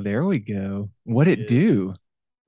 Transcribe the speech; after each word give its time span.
go. 0.00 0.10
There 0.10 0.24
we 0.24 0.38
go. 0.38 0.90
What 1.04 1.28
it 1.28 1.40
Yes. 1.40 1.48
do? 1.48 1.94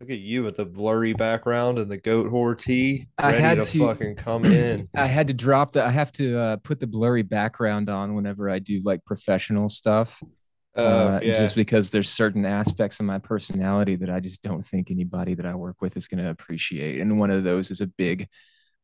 Look 0.01 0.11
at 0.11 0.19
you 0.19 0.43
with 0.43 0.57
the 0.57 0.65
blurry 0.65 1.13
background 1.13 1.79
and 1.79 1.89
the 1.89 1.97
goat 1.97 2.29
whore 2.29 2.59
tee, 2.59 3.07
I 3.19 3.33
had 3.33 3.59
to, 3.59 3.65
to- 3.65 3.79
fucking 3.87 4.17
come 4.17 4.45
in. 4.45 4.89
I 4.97 5.07
had 5.07 5.29
to 5.29 5.35
drop 5.35 5.73
the. 5.73 5.85
I 5.85 5.91
have 5.91 6.11
to 6.13 6.37
uh, 6.39 6.57
put 6.57 6.81
the 6.81 6.89
blurry 6.89 7.23
background 7.23 7.89
on 7.89 8.17
whenever 8.17 8.51
I 8.51 8.59
do 8.59 8.81
like 8.85 9.05
professional 9.05 9.69
stuff. 9.69 10.21
Uh, 10.77 10.81
uh, 10.81 11.21
yeah. 11.23 11.35
Just 11.35 11.55
because 11.55 11.91
there's 11.93 12.09
certain 12.09 12.45
aspects 12.47 12.99
of 12.99 13.07
my 13.07 13.19
personality 13.19 13.95
that 13.97 14.11
I 14.11 14.19
just 14.21 14.43
don't 14.43 14.63
think 14.63 14.91
anybody 14.91 15.35
that 15.35 15.47
I 15.47 15.55
work 15.55 15.81
with 15.81 15.97
is 15.97 16.09
going 16.09 16.25
to 16.25 16.31
appreciate. 16.31 17.01
And 17.01 17.21
one 17.21 17.31
of 17.31 17.45
those 17.45 17.71
is 17.71 17.81
a 17.83 17.87
big, 17.87 18.27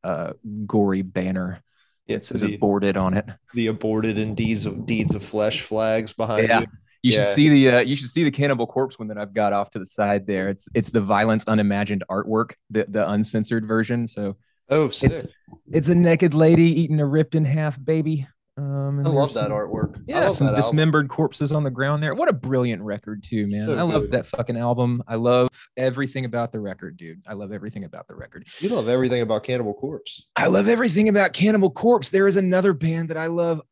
uh, 0.05 0.35
gory 0.67 1.03
banner. 1.03 1.63
It 2.07 2.25
says 2.25 2.43
the, 2.43 2.55
aborted 2.55 2.97
on 2.97 3.15
it. 3.17 3.25
the 3.55 3.67
aborted 3.67 4.19
and 4.19 4.37
deeds 4.37 4.67
of 4.67 4.87
deeds 4.87 5.15
of 5.15 5.25
flesh 5.25 5.63
flags 5.63 6.13
behind 6.13 6.47
Yeah. 6.49 6.61
you. 6.61 6.67
You 7.03 7.13
should 7.13 7.27
see 7.27 7.49
the 7.49 7.71
uh, 7.71 7.81
you 7.81 7.95
should 7.95 8.11
see 8.11 8.25
the 8.25 8.31
cannibal 8.31 8.67
corpse 8.67 8.99
one 8.99 9.09
that 9.09 9.19
I've 9.19 9.33
got 9.33 9.53
off 9.53 9.71
to 9.71 9.79
the 9.79 9.87
side 9.87 10.27
there. 10.27 10.49
It's 10.49 10.69
it's 10.75 10.91
the 10.91 11.01
violence 11.01 11.45
unimagined 11.47 12.03
artwork, 12.11 12.55
the 12.71 12.87
the 12.89 13.09
uncensored 13.11 13.67
version. 13.67 14.07
So 14.07 14.37
Oh, 14.71 14.89
sick. 14.91 15.13
it's 15.13 15.27
it's 15.71 15.89
a 15.89 15.95
naked 15.95 16.35
lady 16.35 16.65
eating 16.81 17.01
a 17.01 17.07
ripped 17.07 17.35
in 17.35 17.45
half 17.45 17.83
baby. 17.83 18.27
Um, 18.59 18.99
I 19.07 19.09
love 19.09 19.33
that 19.35 19.45
some- 19.45 19.53
artwork. 19.53 19.99
I 19.99 20.01
Yeah, 20.09 20.21
love 20.21 20.33
some 20.33 20.49
that 20.49 20.55
album. 20.55 20.63
dismembered 20.65 21.09
corpses 21.09 21.53
on 21.53 21.63
the 21.63 21.71
ground 21.71 22.03
there. 22.03 22.13
What 22.17 22.29
a 22.29 22.33
brilliant 22.33 22.83
record 22.83 23.23
too, 23.23 23.47
man. 23.47 23.65
So 23.67 23.79
I 23.79 23.83
love 23.83 24.03
good. 24.03 24.11
that 24.11 24.27
fucking 24.27 24.57
album. 24.57 25.01
I 25.07 25.15
love 25.15 25.49
everything 25.77 26.25
about 26.25 26.51
the 26.51 26.59
record, 26.59 26.97
dude. 26.97 27.23
I 27.29 27.35
love 27.35 27.53
everything 27.53 27.85
about 27.85 28.09
the 28.09 28.17
record. 28.17 28.49
You 28.59 28.71
love 28.71 28.89
everything 28.89 29.23
about 29.23 29.45
Cannibal 29.45 29.75
Corpse. 29.75 30.27
I 30.35 30.49
love 30.49 30.67
everything 30.69 31.09
about 31.09 31.33
Cannibal 31.33 31.71
Corpse. 31.71 32.11
There 32.11 32.27
is 32.27 32.35
another 32.37 32.73
band 32.73 33.11
that 33.11 33.17
I 33.17 33.27
love 33.29 33.63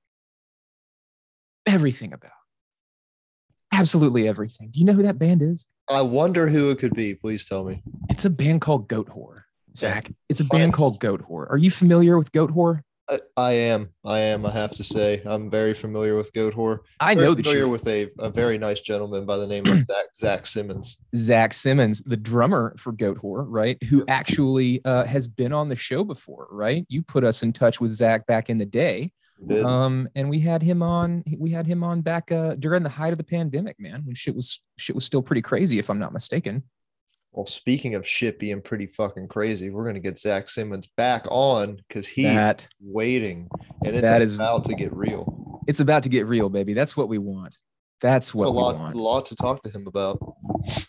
everything 1.66 2.12
about. 2.12 2.30
Absolutely 3.76 4.26
everything. 4.26 4.70
Do 4.70 4.80
you 4.80 4.86
know 4.86 4.94
who 4.94 5.02
that 5.02 5.18
band 5.18 5.42
is? 5.42 5.66
I 5.88 6.00
wonder 6.00 6.48
who 6.48 6.70
it 6.70 6.78
could 6.78 6.94
be. 6.94 7.14
Please 7.14 7.46
tell 7.46 7.64
me. 7.64 7.82
It's 8.08 8.24
a 8.24 8.30
band 8.30 8.62
called 8.62 8.88
Goat 8.88 9.10
Whore. 9.10 9.42
Zach, 9.76 10.10
it's 10.30 10.40
a 10.40 10.44
band 10.44 10.72
called 10.72 10.98
Goat 10.98 11.22
Whore. 11.28 11.50
Are 11.50 11.58
you 11.58 11.70
familiar 11.70 12.16
with 12.16 12.32
Goat 12.32 12.50
Whore? 12.52 12.80
I, 13.08 13.20
I 13.36 13.52
am. 13.52 13.90
I 14.02 14.20
am. 14.20 14.46
I 14.46 14.50
have 14.50 14.74
to 14.76 14.82
say, 14.82 15.20
I'm 15.26 15.50
very 15.50 15.74
familiar 15.74 16.16
with 16.16 16.32
Goat 16.32 16.54
Whore. 16.54 16.80
I 16.98 17.14
Very 17.14 17.26
know 17.26 17.34
that 17.34 17.42
familiar 17.42 17.64
you're 17.64 17.68
with 17.68 17.86
a, 17.86 18.08
a 18.18 18.30
very 18.30 18.56
nice 18.56 18.80
gentleman 18.80 19.26
by 19.26 19.36
the 19.36 19.46
name 19.46 19.66
of 19.66 19.78
Zach, 19.90 20.06
Zach 20.16 20.46
Simmons. 20.46 20.96
Zach 21.14 21.52
Simmons, 21.52 22.00
the 22.00 22.16
drummer 22.16 22.74
for 22.78 22.92
Goat 22.92 23.18
Whore, 23.22 23.44
right? 23.46 23.80
Who 23.84 24.04
actually 24.08 24.82
uh, 24.86 25.04
has 25.04 25.28
been 25.28 25.52
on 25.52 25.68
the 25.68 25.76
show 25.76 26.02
before, 26.02 26.48
right? 26.50 26.86
You 26.88 27.02
put 27.02 27.24
us 27.24 27.42
in 27.42 27.52
touch 27.52 27.78
with 27.78 27.92
Zach 27.92 28.26
back 28.26 28.48
in 28.48 28.56
the 28.56 28.66
day. 28.66 29.12
Did- 29.44 29.64
Um, 29.64 30.08
and 30.14 30.30
we 30.30 30.38
had 30.40 30.62
him 30.62 30.82
on. 30.82 31.22
We 31.38 31.50
had 31.50 31.66
him 31.66 31.82
on 31.84 32.00
back 32.00 32.32
uh, 32.32 32.54
during 32.54 32.82
the 32.82 32.88
height 32.88 33.12
of 33.12 33.18
the 33.18 33.24
pandemic, 33.24 33.76
man. 33.78 34.02
When 34.04 34.14
shit 34.14 34.34
was 34.34 34.60
shit 34.78 34.94
was 34.94 35.04
still 35.04 35.22
pretty 35.22 35.42
crazy, 35.42 35.78
if 35.78 35.90
I'm 35.90 35.98
not 35.98 36.12
mistaken. 36.12 36.62
Well, 37.32 37.44
speaking 37.44 37.94
of 37.94 38.06
shit 38.06 38.38
being 38.38 38.62
pretty 38.62 38.86
fucking 38.86 39.28
crazy, 39.28 39.68
we're 39.68 39.84
gonna 39.84 40.00
get 40.00 40.16
Zach 40.18 40.48
Simmons 40.48 40.86
back 40.96 41.26
on 41.30 41.76
because 41.88 42.06
he's 42.06 42.24
That 42.24 42.66
waiting, 42.80 43.48
and 43.84 43.94
it's 43.94 44.08
that 44.08 44.22
is- 44.22 44.36
about 44.36 44.64
to 44.66 44.74
get 44.74 44.92
real. 44.94 45.60
it's 45.68 45.80
about 45.80 46.04
to 46.04 46.08
get 46.08 46.26
real, 46.26 46.48
baby. 46.48 46.72
That's 46.72 46.96
what 46.96 47.08
we 47.10 47.18
want. 47.18 47.58
That's 48.02 48.32
There's 48.32 48.34
a 48.34 48.36
what 48.38 48.52
we 48.54 48.60
lot, 48.60 48.76
want. 48.78 48.96
lot 48.96 49.26
to 49.26 49.36
talk 49.36 49.62
to 49.62 49.70
him 49.70 49.86
about. 49.86 50.18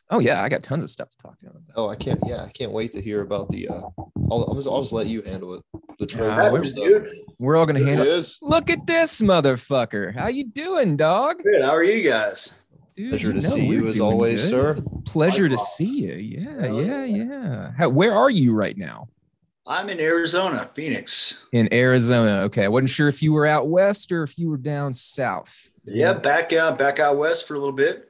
Oh 0.09 0.19
yeah, 0.19 0.43
I 0.43 0.49
got 0.49 0.61
tons 0.63 0.83
of 0.83 0.89
stuff 0.89 1.09
to 1.09 1.17
talk 1.17 1.39
to 1.39 1.45
him 1.45 1.51
about. 1.55 1.73
Oh, 1.81 1.87
I 1.89 1.95
can't. 1.95 2.19
Yeah, 2.25 2.43
I 2.43 2.49
can't 2.49 2.71
wait 2.71 2.91
to 2.93 3.01
hear 3.01 3.21
about 3.21 3.49
the. 3.49 3.69
uh 3.69 3.81
I'll, 4.29 4.43
I'll 4.49 4.55
just, 4.55 4.67
I'll 4.67 4.81
just 4.81 4.91
let 4.93 5.07
you 5.07 5.21
handle 5.21 5.53
it. 5.53 5.63
The 5.99 6.05
trade 6.05 6.27
war 6.27 6.51
we're- 6.51 7.07
We're 7.39 7.55
all 7.55 7.65
gonna 7.65 7.79
There 7.79 7.87
handle. 7.87 8.05
it 8.07 8.09
is. 8.09 8.37
Look 8.41 8.69
at 8.69 8.85
this 8.85 9.21
motherfucker. 9.21 10.13
How 10.13 10.27
you 10.27 10.45
doing, 10.45 10.97
dog? 10.97 11.41
Good. 11.43 11.61
How 11.61 11.73
are 11.73 11.83
you 11.83 12.07
guys? 12.07 12.55
Dude, 12.95 13.11
Pleasure 13.11 13.29
to 13.31 13.35
know 13.41 13.49
see 13.49 13.65
you 13.65 13.87
as 13.87 13.99
always, 14.01 14.41
good. 14.41 14.49
sir. 14.49 14.67
It's 14.69 14.77
a 14.79 14.81
pleasure 15.11 15.47
to 15.47 15.55
Likewise. 15.55 15.75
see 15.75 15.85
you. 15.85 16.13
Yeah, 16.13 16.65
yeah, 16.71 17.03
yeah. 17.05 17.23
yeah. 17.23 17.71
How, 17.77 17.89
where 17.89 18.13
are 18.13 18.29
you 18.31 18.53
right 18.53 18.75
now? 18.75 19.07
I'm 19.67 19.89
in 19.89 19.99
Arizona, 19.99 20.69
Phoenix. 20.73 21.45
In 21.51 21.71
Arizona. 21.73 22.43
Okay, 22.45 22.63
I 22.63 22.69
wasn't 22.69 22.89
sure 22.89 23.09
if 23.09 23.21
you 23.21 23.33
were 23.33 23.45
out 23.45 23.67
west 23.67 24.13
or 24.13 24.23
if 24.23 24.37
you 24.37 24.49
were 24.49 24.57
down 24.57 24.93
south. 24.93 25.69
Yeah, 25.83 26.13
back 26.13 26.53
out 26.53 26.77
back 26.77 26.99
out 26.99 27.17
west 27.17 27.47
for 27.47 27.55
a 27.55 27.59
little 27.59 27.75
bit. 27.75 28.09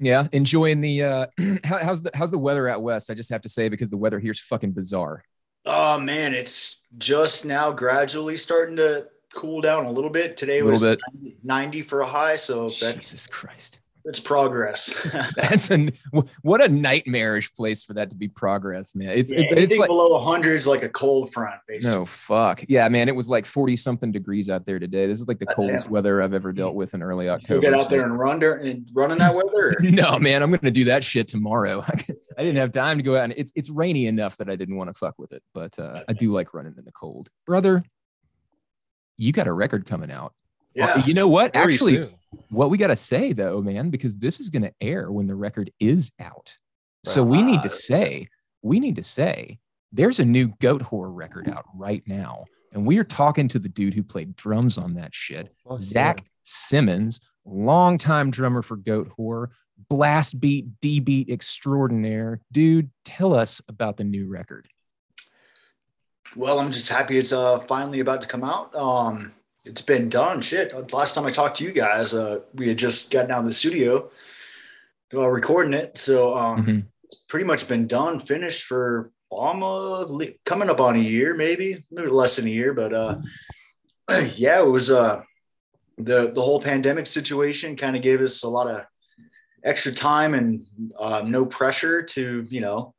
Yeah, 0.00 0.28
enjoying 0.32 0.80
the. 0.80 1.02
uh 1.02 1.26
how, 1.64 1.78
How's 1.78 2.02
the 2.02 2.10
How's 2.14 2.30
the 2.30 2.38
weather 2.38 2.68
out 2.68 2.82
west? 2.82 3.10
I 3.10 3.14
just 3.14 3.30
have 3.30 3.42
to 3.42 3.48
say 3.50 3.68
because 3.68 3.90
the 3.90 3.98
weather 3.98 4.18
here's 4.18 4.40
fucking 4.40 4.72
bizarre. 4.72 5.22
Oh 5.66 5.98
man, 5.98 6.32
it's 6.32 6.84
just 6.96 7.44
now 7.44 7.70
gradually 7.70 8.38
starting 8.38 8.76
to 8.76 9.08
cool 9.34 9.60
down 9.60 9.84
a 9.84 9.90
little 9.90 10.10
bit. 10.10 10.38
Today 10.38 10.62
little 10.62 10.72
was 10.72 10.82
bit. 10.82 11.00
90 11.12 11.36
90 11.42 11.82
for 11.82 12.00
a 12.00 12.06
high, 12.06 12.36
so 12.36 12.70
Jesus 12.70 13.26
Christ. 13.26 13.80
that's 14.06 14.20
progress. 14.20 14.94
That's 15.36 15.70
an 15.70 15.92
what 16.42 16.62
a 16.62 16.68
nightmarish 16.68 17.52
place 17.54 17.84
for 17.84 17.94
that 17.94 18.10
to 18.10 18.16
be 18.16 18.28
progress, 18.28 18.94
man. 18.94 19.10
It's 19.16 19.32
Yeah, 19.32 19.38
it- 19.40 19.42
it's 19.44 19.52
anything 19.56 19.78
like 19.80 19.88
below 19.88 20.10
100 20.22 20.54
is 20.58 20.66
like 20.66 20.82
a 20.82 20.88
cold 20.90 21.32
front, 21.32 21.56
basically. 21.66 21.90
no 21.90 22.04
fuck 22.04 22.62
yeah, 22.68 22.88
man. 22.88 23.08
It 23.08 23.16
was 23.16 23.28
like 23.28 23.46
forty 23.46 23.76
something 23.76 24.12
degrees 24.12 24.50
out 24.50 24.66
there 24.66 24.78
today. 24.78 25.06
This 25.06 25.20
is 25.20 25.28
like 25.28 25.38
the 25.38 25.46
God 25.46 25.54
coldest 25.56 25.84
damn. 25.84 25.92
weather 25.92 26.20
I've 26.22 26.34
ever 26.34 26.52
dealt 26.52 26.74
with 26.74 26.92
in 26.94 27.02
early 27.02 27.28
October. 27.28 27.66
You'll 27.66 27.74
October. 27.74 27.76
get 27.76 27.80
out 27.80 27.90
so- 27.90 27.96
there 27.96 28.04
and 28.04 28.18
run 28.18 28.38
there 28.40 28.54
and 28.56 28.88
run 28.92 29.10
in 29.12 29.18
that 29.18 29.34
weather. 29.34 29.76
no, 29.80 30.18
man, 30.18 30.42
I'm 30.42 30.50
gonna 30.50 30.70
do 30.70 30.84
that 30.84 31.02
shit 31.02 31.26
tomorrow. 31.28 31.82
I 32.38 32.42
didn't 32.42 32.56
have 32.56 32.72
time 32.72 32.98
to 32.98 33.02
go 33.02 33.16
out, 33.16 33.24
and 33.24 33.34
it's 33.36 33.52
it's 33.54 33.70
rainy 33.70 34.06
enough 34.06 34.36
that 34.36 34.50
I 34.50 34.56
didn't 34.56 34.76
want 34.76 34.88
to 34.88 34.94
fuck 34.94 35.14
with 35.18 35.32
it. 35.32 35.42
But 35.54 35.78
uh, 35.78 36.00
I 36.08 36.12
do 36.12 36.32
like 36.32 36.52
running 36.52 36.74
in 36.76 36.84
the 36.84 36.92
cold, 36.92 37.30
brother. 37.46 37.82
You 39.16 39.32
got 39.32 39.46
a 39.46 39.52
record 39.52 39.86
coming 39.86 40.10
out. 40.10 40.34
Uh, 40.76 40.98
yeah. 40.98 41.06
you 41.06 41.14
know 41.14 41.28
what? 41.28 41.52
Very 41.54 41.74
Actually, 41.74 41.94
soon. 41.96 42.14
What 42.50 42.70
we 42.70 42.78
gotta 42.78 42.96
say 42.96 43.32
though, 43.32 43.60
man, 43.60 43.90
because 43.90 44.16
this 44.16 44.40
is 44.40 44.50
gonna 44.50 44.72
air 44.80 45.10
when 45.10 45.26
the 45.26 45.34
record 45.34 45.70
is 45.80 46.12
out. 46.20 46.54
So 47.04 47.22
we 47.22 47.42
need 47.42 47.62
to 47.62 47.68
say, 47.68 48.28
we 48.62 48.80
need 48.80 48.96
to 48.96 49.02
say, 49.02 49.58
there's 49.92 50.20
a 50.20 50.24
new 50.24 50.48
Goat 50.60 50.82
Whore 50.82 51.14
record 51.14 51.48
out 51.48 51.66
right 51.74 52.02
now, 52.06 52.46
and 52.72 52.86
we 52.86 52.98
are 52.98 53.04
talking 53.04 53.46
to 53.48 53.58
the 53.58 53.68
dude 53.68 53.94
who 53.94 54.02
played 54.02 54.36
drums 54.36 54.78
on 54.78 54.94
that 54.94 55.14
shit. 55.14 55.54
Fuck 55.68 55.72
yeah. 55.72 55.78
Zach 55.78 56.24
Simmons, 56.44 57.20
longtime 57.44 58.30
drummer 58.30 58.62
for 58.62 58.76
Goat 58.76 59.10
Whore, 59.18 59.48
blast 59.88 60.40
beat, 60.40 60.80
D 60.80 61.00
beat 61.00 61.28
extraordinaire. 61.28 62.40
Dude, 62.52 62.90
tell 63.04 63.34
us 63.34 63.60
about 63.68 63.96
the 63.96 64.04
new 64.04 64.28
record. 64.28 64.68
Well, 66.36 66.58
I'm 66.58 66.72
just 66.72 66.88
happy 66.88 67.18
it's 67.18 67.32
uh 67.32 67.60
finally 67.60 68.00
about 68.00 68.22
to 68.22 68.28
come 68.28 68.44
out. 68.44 68.74
Um, 68.74 69.32
it's 69.64 69.82
been 69.82 70.08
done. 70.08 70.40
Shit. 70.40 70.92
Last 70.92 71.14
time 71.14 71.24
I 71.26 71.30
talked 71.30 71.58
to 71.58 71.64
you 71.64 71.72
guys, 71.72 72.14
uh, 72.14 72.40
we 72.54 72.68
had 72.68 72.76
just 72.78 73.10
gotten 73.10 73.30
out 73.30 73.40
of 73.40 73.46
the 73.46 73.52
studio, 73.54 74.10
uh, 75.14 75.28
recording 75.28 75.72
it. 75.74 75.96
So 75.96 76.36
um, 76.36 76.64
Mhm. 76.66 76.86
it's 77.04 77.14
pretty 77.14 77.44
much 77.46 77.66
been 77.68 77.86
done, 77.86 78.20
finished 78.20 78.64
for 78.64 79.10
almost 79.30 80.12
coming 80.44 80.70
up 80.70 80.80
on 80.80 80.96
a 80.96 81.00
year, 81.00 81.34
maybe, 81.34 81.84
maybe 81.90 82.08
less 82.08 82.36
than 82.36 82.46
a 82.46 82.50
year. 82.50 82.72
But 82.74 82.92
uh, 82.92 83.18
yeah, 84.36 84.60
it 84.60 84.66
was 84.66 84.90
uh 84.90 85.22
the 85.96 86.32
the 86.32 86.42
whole 86.42 86.60
pandemic 86.60 87.06
situation 87.06 87.76
kind 87.76 87.96
of 87.96 88.02
gave 88.02 88.20
us 88.20 88.42
a 88.42 88.48
lot 88.48 88.68
of 88.68 88.84
extra 89.62 89.92
time 89.92 90.34
and 90.34 90.66
uh, 90.98 91.22
no 91.24 91.46
pressure 91.46 92.02
to 92.02 92.44
you 92.48 92.60
know 92.60 92.93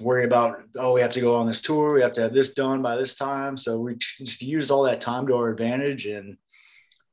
worry 0.00 0.24
about 0.24 0.62
oh 0.76 0.92
we 0.92 1.00
have 1.00 1.12
to 1.12 1.20
go 1.20 1.36
on 1.36 1.46
this 1.46 1.60
tour 1.60 1.94
we 1.94 2.00
have 2.00 2.12
to 2.14 2.22
have 2.22 2.34
this 2.34 2.54
done 2.54 2.82
by 2.82 2.96
this 2.96 3.16
time. 3.16 3.56
So 3.56 3.78
we 3.78 3.94
just 4.18 4.42
used 4.42 4.70
all 4.70 4.84
that 4.84 5.00
time 5.00 5.26
to 5.26 5.36
our 5.36 5.50
advantage 5.50 6.06
and 6.06 6.36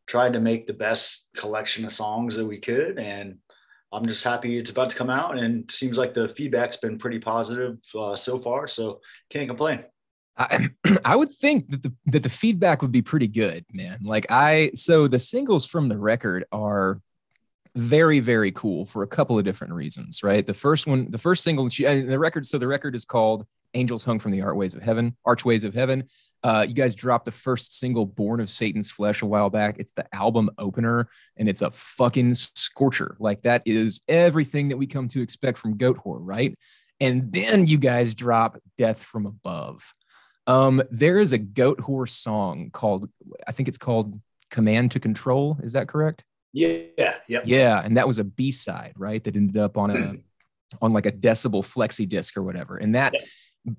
tried 0.08 0.34
to 0.34 0.40
make 0.40 0.68
the 0.68 0.74
best 0.74 1.30
collection 1.36 1.86
of 1.86 1.94
songs 1.94 2.38
that 2.38 2.46
we 2.46 2.60
could. 2.60 3.00
And 3.00 3.38
i'm 3.94 4.06
just 4.06 4.24
happy 4.24 4.58
it's 4.58 4.70
about 4.70 4.90
to 4.90 4.98
come 4.98 5.10
out 5.10 5.38
and 5.38 5.72
seems 5.72 5.98
like 5.98 6.14
the 6.14 6.28
feedback's 6.28 6.76
been 6.76 6.98
pretty 6.98 7.20
positive 7.20 7.78
uh, 7.98 8.18
so 8.18 8.38
far 8.38 8.68
so 8.68 9.00
can't 9.30 9.48
complain. 9.48 9.86
I, 10.38 10.70
I 11.06 11.16
would 11.16 11.32
think 11.32 11.70
that 11.72 11.84
the 11.84 11.94
that 12.08 12.24
the 12.24 12.30
feedback 12.30 12.82
would 12.82 12.92
be 12.92 13.02
pretty 13.02 13.28
good, 13.28 13.66
man. 13.74 14.00
Like 14.04 14.28
I 14.30 14.72
so 14.76 15.08
the 15.08 15.20
singles 15.20 15.66
from 15.66 15.90
the 15.90 15.98
record 15.98 16.46
are 16.52 17.02
very 17.78 18.20
very 18.20 18.52
cool 18.52 18.86
for 18.86 19.04
a 19.04 19.08
couple 19.08 19.38
of 19.38 19.46
different 19.46 19.74
reasons, 19.74 20.24
right? 20.24 20.46
The 20.46 20.54
first 20.54 20.88
one, 20.88 21.12
the 21.12 21.18
first 21.18 21.44
single, 21.44 21.70
you- 21.72 21.88
and 21.88 22.12
the 22.12 22.20
record. 22.20 22.46
So 22.46 22.58
the 22.58 22.68
record 22.68 22.96
is 22.96 23.06
called 23.06 23.46
"Angels 23.74 24.04
Hung 24.04 24.20
from 24.20 24.32
the 24.32 24.42
Archways 24.42 24.74
of 24.74 24.82
Heaven." 24.82 25.16
Archways 25.26 25.64
of 25.64 25.74
Heaven. 25.74 26.06
Uh, 26.44 26.66
you 26.68 26.74
guys 26.74 26.94
dropped 26.96 27.26
the 27.26 27.32
first 27.32 27.74
single, 27.74 28.06
"Born 28.06 28.40
of 28.40 28.50
Satan's 28.50 28.92
Flesh," 28.92 29.22
a 29.22 29.26
while 29.26 29.50
back. 29.50 29.78
It's 29.80 29.92
the 29.94 30.06
album 30.14 30.50
opener, 30.58 31.08
and 31.36 31.48
it's 31.50 31.62
a 31.62 31.72
fucking 31.72 32.34
scorcher. 32.36 33.16
Like 33.20 33.42
that 33.44 33.64
is 33.66 34.02
everything 34.08 34.70
that 34.70 34.78
we 34.78 34.88
come 34.88 35.08
to 35.10 35.22
expect 35.22 35.58
from 35.58 35.78
Goat 35.78 35.98
Whore, 36.04 36.20
right? 36.22 36.58
And 37.00 37.32
then 37.32 37.68
you 37.68 37.78
guys 37.78 38.14
drop 38.14 38.58
"Death 38.78 39.02
from 39.02 39.26
Above." 39.26 39.84
Um, 40.48 40.82
there 40.90 41.20
is 41.20 41.34
a 41.34 41.38
Goat 41.38 41.80
Whore 41.80 42.10
song 42.10 42.70
called, 42.72 43.10
I 43.46 43.52
think 43.52 43.68
it's 43.68 43.78
called 43.78 44.20
Command 44.50 44.92
to 44.92 45.00
Control. 45.00 45.60
Is 45.62 45.74
that 45.74 45.90
correct? 45.90 46.24
Yeah 46.54 46.80
yeah 47.28 47.42
Yeah. 47.46 47.82
And 47.84 47.98
that 47.98 48.08
was 48.08 48.20
a 48.20 48.24
B 48.24 48.52
side, 48.52 48.94
right? 48.98 49.24
That 49.24 49.36
ended 49.36 49.58
up 49.58 49.78
on 49.78 49.92
a, 49.92 50.16
on 50.82 50.94
like 50.94 51.06
a 51.06 51.12
decibel 51.12 51.64
flexi 51.64 52.08
disc 52.08 52.36
or 52.38 52.44
whatever. 52.44 52.78
And 52.78 52.96
that 52.96 53.14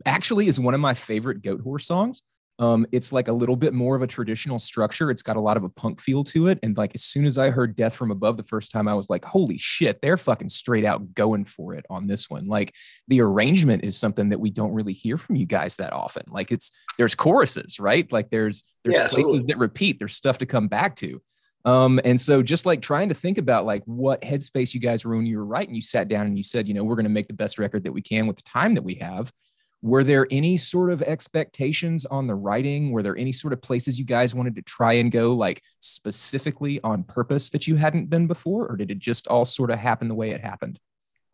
actually 0.06 0.49
is 0.49 0.61
one 0.61 0.75
of 0.75 0.81
my 0.81 0.94
favorite 0.94 1.43
Goat 1.43 1.65
Whore 1.65 1.81
songs. 1.81 2.23
Um, 2.61 2.87
it's 2.91 3.12
like 3.12 3.29
a 3.29 3.32
little 3.32 3.55
bit 3.55 3.73
more 3.73 3.94
of 3.94 4.03
a 4.03 4.06
traditional 4.09 4.59
structure. 4.59 5.12
It's 5.12 5.23
got 5.23 5.37
a 5.37 5.41
lot 5.41 5.56
of 5.56 5.62
a 5.62 5.69
punk 5.69 6.00
feel 6.00 6.25
to 6.25 6.49
it. 6.49 6.59
And 6.65 6.76
like 6.76 6.93
as 6.94 7.05
soon 7.05 7.25
as 7.25 7.38
I 7.38 7.50
heard 7.50 7.76
Death 7.76 7.94
from 7.94 8.11
Above 8.11 8.37
the 8.37 8.43
first 8.43 8.73
time, 8.73 8.88
I 8.88 8.94
was 8.94 9.09
like, 9.09 9.25
holy 9.25 9.59
shit, 9.59 10.00
they're 10.03 10.17
fucking 10.17 10.49
straight 10.49 10.85
out 10.85 11.15
going 11.15 11.44
for 11.44 11.75
it 11.75 11.87
on 11.88 12.09
this 12.09 12.29
one. 12.29 12.49
Like 12.49 12.75
the 13.06 13.20
arrangement 13.20 13.85
is 13.85 13.97
something 13.97 14.31
that 14.31 14.41
we 14.41 14.50
don't 14.50 14.73
really 14.73 14.93
hear 14.93 15.17
from 15.17 15.37
you 15.37 15.47
guys 15.47 15.76
that 15.76 15.93
often. 15.93 16.25
Like 16.26 16.50
it's 16.50 16.73
there's 16.99 17.15
choruses, 17.15 17.79
right? 17.79 18.11
Like 18.11 18.31
there's 18.31 18.65
there's 18.82 18.97
Yeah, 18.97 19.06
places 19.06 19.32
totally. 19.32 19.47
that 19.53 19.59
repeat, 19.59 20.00
there's 20.00 20.17
stuff 20.17 20.38
to 20.38 20.47
come 20.47 20.67
back 20.67 20.97
to. 20.97 21.23
Um, 21.64 22.00
and 22.05 22.20
so 22.20 22.43
just 22.43 22.66
like 22.66 22.81
trying 22.81 23.08
to 23.08 23.14
think 23.14 23.37
about 23.37 23.66
like 23.66 23.82
what 23.84 24.22
headspace 24.22 24.75
you 24.75 24.81
guys 24.81 25.05
were 25.05 25.16
when 25.16 25.26
you 25.26 25.38
were 25.38 25.44
writing, 25.44 25.75
you 25.75 25.82
sat 25.82 26.08
down 26.08 26.26
and 26.26 26.37
you 26.37 26.43
said, 26.43 26.69
you 26.69 26.75
know, 26.75 26.84
we're 26.84 26.94
going 26.94 27.05
to 27.05 27.10
make 27.10 27.26
the 27.26 27.34
best 27.34 27.58
record 27.58 27.84
that 27.84 27.93
we 27.93 28.00
can 28.00 28.26
with 28.26 28.37
the 28.37 28.43
time 28.43 28.75
that 28.75 28.84
we 28.84 28.94
have. 28.94 29.32
Were 29.81 30.02
there 30.02 30.26
any 30.31 30.56
sort 30.56 30.90
of 30.90 31.02
expectations 31.02 32.05
on 32.06 32.26
the 32.26 32.34
writing? 32.34 32.90
Were 32.90 33.02
there 33.02 33.16
any 33.16 33.32
sort 33.32 33.52
of 33.52 33.62
places 33.62 33.99
you 33.99 34.05
guys 34.05 34.34
wanted 34.34 34.56
to 34.56 34.62
try 34.62 34.94
and 34.94 35.12
go, 35.12 35.34
like 35.34 35.62
specifically 35.81 36.81
on 36.82 37.05
purpose 37.05 37.50
that 37.50 37.69
you 37.69 37.76
hadn't 37.76 38.10
been 38.10 38.26
before, 38.26 38.66
or 38.66 38.76
did 38.76 38.90
it 38.90 38.99
just 38.99 39.28
all 39.28 39.44
sort 39.44 39.70
of 39.70 39.78
happen 39.78 40.08
the 40.08 40.16
way 40.16 40.31
it 40.31 40.40
happened? 40.40 40.81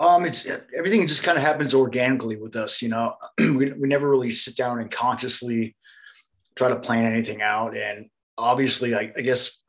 Um, 0.01 0.27
it's 0.27 0.47
everything 0.77 1.07
just 1.07 1.23
kind 1.23 1.39
of 1.39 1.45
happens 1.45 1.73
organically 1.73 2.37
with 2.37 2.57
us, 2.57 2.83
you 2.83 2.89
know. 2.89 3.15
we 3.39 3.73
we 3.73 3.89
never 3.89 4.11
really 4.11 4.33
sit 4.33 4.57
down 4.57 4.81
and 4.81 4.91
consciously 4.91 5.77
try 6.55 6.69
to 6.69 6.77
plan 6.77 7.11
anything 7.11 7.41
out. 7.41 7.77
And 7.77 8.11
obviously, 8.37 8.95
I, 8.95 9.13
I 9.17 9.23
guess 9.23 9.63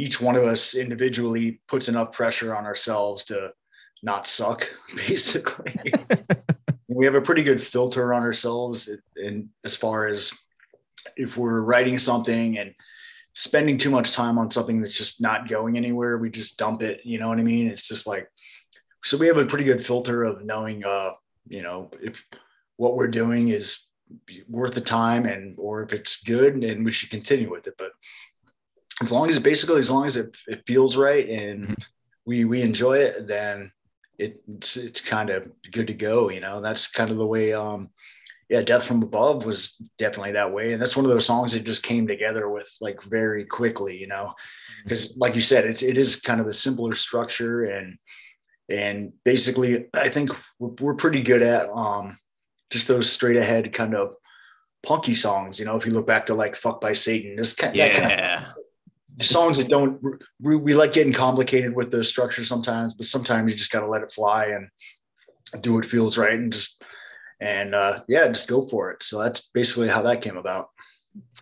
each 0.00 0.20
one 0.20 0.36
of 0.36 0.44
us 0.44 0.74
individually 0.74 1.60
puts 1.68 1.88
enough 1.88 2.12
pressure 2.12 2.54
on 2.54 2.64
ourselves 2.64 3.24
to 3.24 3.52
not 4.02 4.26
suck, 4.26 4.70
basically. 4.96 5.74
we 6.88 7.04
have 7.04 7.14
a 7.14 7.20
pretty 7.20 7.42
good 7.42 7.62
filter 7.62 8.12
on 8.12 8.22
ourselves 8.22 8.90
and 9.16 9.48
as 9.64 9.76
far 9.76 10.08
as 10.08 10.32
if 11.16 11.36
we're 11.36 11.60
writing 11.62 11.98
something 11.98 12.58
and 12.58 12.74
spending 13.34 13.78
too 13.78 13.90
much 13.90 14.12
time 14.12 14.38
on 14.38 14.50
something 14.50 14.80
that's 14.80 14.98
just 14.98 15.20
not 15.20 15.48
going 15.48 15.76
anywhere, 15.76 16.18
we 16.18 16.30
just 16.30 16.58
dump 16.58 16.82
it. 16.82 17.00
You 17.04 17.18
know 17.18 17.28
what 17.28 17.38
I 17.38 17.42
mean? 17.42 17.68
It's 17.68 17.86
just 17.86 18.06
like 18.06 18.28
so 19.04 19.16
we 19.16 19.26
have 19.26 19.36
a 19.36 19.46
pretty 19.46 19.64
good 19.64 19.84
filter 19.84 20.24
of 20.24 20.44
knowing 20.44 20.84
uh 20.84 21.12
you 21.48 21.62
know 21.62 21.90
if 22.02 22.24
what 22.76 22.96
we're 22.96 23.08
doing 23.08 23.48
is 23.48 23.86
worth 24.48 24.74
the 24.74 24.80
time 24.80 25.26
and 25.26 25.54
or 25.58 25.82
if 25.82 25.92
it's 25.92 26.22
good 26.22 26.64
and 26.64 26.84
we 26.84 26.92
should 26.92 27.10
continue 27.10 27.50
with 27.50 27.66
it 27.66 27.74
but 27.78 27.92
as 29.02 29.10
long 29.12 29.28
as 29.28 29.36
it 29.36 29.42
basically 29.42 29.80
as 29.80 29.90
long 29.90 30.06
as 30.06 30.16
it, 30.16 30.36
it 30.46 30.62
feels 30.66 30.96
right 30.96 31.28
and 31.28 31.68
Mhm. 31.68 31.82
we 32.26 32.44
we 32.44 32.62
enjoy 32.62 32.98
it 32.98 33.26
then 33.26 33.72
it, 34.18 34.42
it's 34.46 34.76
it's 34.76 35.00
kind 35.00 35.30
of 35.30 35.50
good 35.72 35.86
to 35.86 35.94
go 35.94 36.28
you 36.30 36.40
know? 36.40 36.60
That's 36.60 36.90
kind 36.90 37.10
of 37.10 37.16
the 37.16 37.26
way 37.26 37.52
um 37.52 37.88
yeah 38.50 38.62
death 38.62 38.84
from 38.84 39.02
above 39.02 39.44
was 39.44 39.76
definitely 39.96 40.32
that 40.32 40.52
way 40.52 40.72
and 40.72 40.82
that's 40.82 40.96
one 40.96 41.04
of 41.06 41.10
those 41.10 41.24
songs 41.24 41.52
that 41.52 41.64
just 41.64 41.82
came 41.82 42.06
together 42.06 42.50
with 42.50 42.68
like 42.80 43.02
very 43.04 43.44
quickly 43.44 43.96
you 43.96 44.06
know? 44.06 44.34
Because 44.84 45.16
like 45.16 45.34
you 45.34 45.40
said 45.40 45.64
it's, 45.64 45.82
it 45.82 45.96
is 45.96 46.20
kind 46.20 46.40
of 46.40 46.46
a 46.46 46.52
simpler 46.52 46.94
structure 46.94 47.64
and 47.64 47.96
and 48.68 49.12
basically 49.24 49.86
i 49.94 50.08
think 50.08 50.30
we're, 50.58 50.74
we're 50.80 50.94
pretty 50.94 51.22
good 51.22 51.42
at 51.42 51.68
um 51.70 52.16
just 52.70 52.86
those 52.86 53.10
straight 53.10 53.36
ahead 53.36 53.72
kind 53.72 53.94
of 53.96 54.14
punky 54.82 55.14
songs 55.14 55.58
you 55.58 55.64
know? 55.66 55.76
If 55.76 55.86
you 55.86 55.92
look 55.92 56.06
back 56.06 56.26
to 56.26 56.34
like 56.34 56.54
fuck 56.56 56.80
by 56.80 56.92
satan 56.92 57.36
just 57.36 57.56
kind, 57.58 57.74
that 57.80 57.94
kind 57.94 58.12
of 58.12 58.54
songs 59.24 59.56
that 59.56 59.68
don't 59.68 60.00
we, 60.40 60.56
we 60.56 60.74
like 60.74 60.92
getting 60.92 61.12
complicated 61.12 61.74
with 61.74 61.90
the 61.90 62.02
structure 62.02 62.44
sometimes 62.44 62.94
but 62.94 63.06
sometimes 63.06 63.52
you 63.52 63.58
just 63.58 63.72
got 63.72 63.80
to 63.80 63.88
let 63.88 64.02
it 64.02 64.12
fly 64.12 64.46
and 64.46 65.62
do 65.62 65.74
what 65.74 65.84
feels 65.84 66.16
right 66.16 66.34
and 66.34 66.52
just 66.52 66.82
and 67.40 67.74
uh 67.74 68.02
yeah 68.08 68.28
just 68.28 68.48
go 68.48 68.62
for 68.62 68.90
it. 68.90 69.02
So 69.02 69.18
that's 69.18 69.48
basically 69.52 69.88
how 69.88 70.02
that 70.02 70.22
came 70.22 70.36
about 70.36 70.68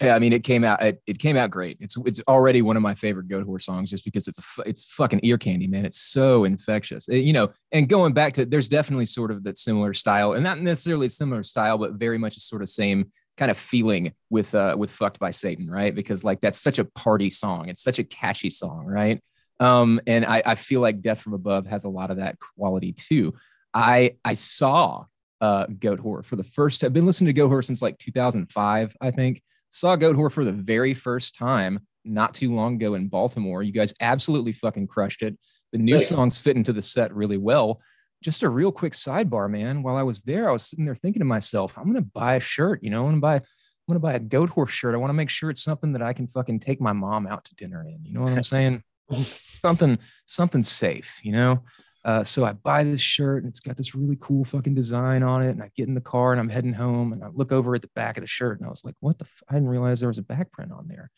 Yeah, 0.00 0.14
I 0.14 0.18
mean, 0.18 0.32
it 0.32 0.44
came 0.44 0.64
out. 0.64 0.80
It, 0.80 1.02
it 1.06 1.18
came 1.18 1.36
out 1.36 1.50
great. 1.50 1.76
It's 1.80 1.96
it's 2.06 2.20
already 2.26 2.62
one 2.62 2.76
of 2.76 2.82
my 2.82 2.94
favorite 2.94 3.28
Goat 3.28 3.46
Whore 3.46 3.60
songs, 3.60 3.90
just 3.90 4.04
because 4.04 4.26
it's 4.26 4.38
a 4.38 4.62
it's 4.62 4.86
fucking 4.86 5.20
ear 5.22 5.36
candy, 5.36 5.66
man. 5.66 5.84
It's 5.84 6.00
so 6.00 6.44
infectious, 6.44 7.08
Uh, 7.08 7.14
you 7.14 7.32
know. 7.32 7.50
And 7.72 7.88
going 7.88 8.14
back 8.14 8.34
to, 8.34 8.46
there's 8.46 8.68
definitely 8.68 9.06
sort 9.06 9.30
of 9.30 9.44
that 9.44 9.58
similar 9.58 9.92
style, 9.92 10.32
and 10.32 10.42
not 10.42 10.60
necessarily 10.60 11.08
similar 11.08 11.42
style, 11.42 11.76
but 11.76 11.94
very 11.94 12.16
much 12.16 12.36
a 12.36 12.40
sort 12.40 12.62
of 12.62 12.68
same 12.68 13.10
kind 13.36 13.50
of 13.50 13.58
feeling 13.58 14.12
with 14.30 14.54
uh 14.54 14.74
with 14.78 14.90
"Fucked 14.90 15.18
by 15.18 15.30
Satan," 15.32 15.68
right? 15.68 15.94
Because 15.94 16.24
like 16.24 16.40
that's 16.40 16.60
such 16.60 16.78
a 16.78 16.84
party 16.84 17.28
song. 17.28 17.68
It's 17.68 17.82
such 17.82 17.98
a 17.98 18.04
catchy 18.04 18.50
song, 18.50 18.86
right? 18.86 19.20
Um, 19.60 20.00
and 20.06 20.24
I 20.24 20.42
I 20.46 20.54
feel 20.54 20.80
like 20.80 21.02
"Death 21.02 21.20
from 21.20 21.34
Above" 21.34 21.66
has 21.66 21.84
a 21.84 21.88
lot 21.90 22.10
of 22.10 22.16
that 22.18 22.38
quality 22.38 22.92
too. 22.92 23.34
I 23.74 24.16
I 24.24 24.32
saw 24.34 25.04
uh 25.40 25.66
Goat 25.66 26.00
Whore 26.00 26.24
for 26.24 26.36
the 26.36 26.44
first. 26.44 26.84
I've 26.84 26.92
been 26.94 27.06
listening 27.06 27.26
to 27.26 27.32
Goat 27.32 27.50
Whore 27.50 27.64
since 27.64 27.82
like 27.82 27.98
2005, 27.98 28.96
I 29.00 29.10
think 29.10 29.42
saw 29.68 29.96
Goat 29.96 30.16
Whore 30.16 30.32
for 30.32 30.44
the 30.44 30.52
very 30.52 30.94
first 30.94 31.34
time 31.34 31.80
not 32.04 32.34
too 32.34 32.52
long 32.52 32.74
ago 32.74 32.94
in 32.94 33.08
Baltimore. 33.08 33.62
You 33.62 33.72
guys 33.72 33.94
absolutely 34.00 34.52
fucking 34.52 34.86
crushed 34.86 35.22
it. 35.22 35.38
The 35.72 35.78
new 35.78 36.00
songs 36.00 36.38
fit 36.38 36.56
into 36.56 36.72
the 36.72 36.82
set 36.82 37.14
really 37.14 37.36
well. 37.36 37.80
Just 38.22 38.42
a 38.42 38.48
real 38.48 38.72
quick 38.72 38.94
sidebar, 38.94 39.50
man. 39.50 39.82
While 39.82 39.96
I 39.96 40.02
was 40.02 40.22
there, 40.22 40.48
I 40.48 40.52
was 40.52 40.64
sitting 40.64 40.84
there 40.84 40.94
thinking 40.94 41.20
to 41.20 41.26
myself, 41.26 41.76
I'm 41.76 41.86
gonna 41.86 42.00
buy 42.00 42.36
a 42.36 42.40
shirt. 42.40 42.82
You 42.82 42.90
know, 42.90 43.04
I'm 43.04 43.20
gonna 43.20 43.20
buy, 43.20 43.36
I'm 43.36 43.42
gonna 43.88 44.00
buy 44.00 44.14
a 44.14 44.20
Goat 44.20 44.50
Whore 44.50 44.68
shirt. 44.68 44.94
I 44.94 44.98
want 44.98 45.10
to 45.10 45.14
make 45.14 45.30
sure 45.30 45.50
it's 45.50 45.62
something 45.62 45.92
that 45.92 46.02
I 46.02 46.12
can 46.12 46.26
fucking 46.26 46.60
take 46.60 46.80
my 46.80 46.92
mom 46.92 47.26
out 47.26 47.44
to 47.44 47.54
dinner 47.54 47.84
in. 47.86 48.04
You 48.04 48.14
know 48.14 48.22
what 48.22 48.32
I'm 48.32 48.42
saying? 48.44 48.82
something, 49.12 49.98
something 50.26 50.62
safe. 50.62 51.20
You 51.22 51.32
know. 51.32 51.62
Uh, 52.04 52.24
so 52.24 52.44
I 52.44 52.52
buy 52.52 52.84
this 52.84 53.00
shirt 53.00 53.42
and 53.42 53.50
it's 53.50 53.60
got 53.60 53.76
this 53.76 53.94
really 53.94 54.16
cool 54.20 54.44
fucking 54.44 54.74
design 54.74 55.22
on 55.22 55.42
it. 55.42 55.50
And 55.50 55.62
I 55.62 55.70
get 55.76 55.88
in 55.88 55.94
the 55.94 56.00
car 56.00 56.32
and 56.32 56.40
I'm 56.40 56.48
heading 56.48 56.72
home 56.72 57.12
and 57.12 57.22
I 57.22 57.28
look 57.28 57.52
over 57.52 57.74
at 57.74 57.82
the 57.82 57.90
back 57.94 58.16
of 58.16 58.22
the 58.22 58.28
shirt 58.28 58.58
and 58.58 58.66
I 58.66 58.70
was 58.70 58.84
like, 58.84 58.94
what 59.00 59.18
the? 59.18 59.24
F-? 59.24 59.42
I 59.48 59.54
didn't 59.54 59.68
realize 59.68 60.00
there 60.00 60.08
was 60.08 60.18
a 60.18 60.22
back 60.22 60.52
print 60.52 60.72
on 60.72 60.88
there. 60.88 61.10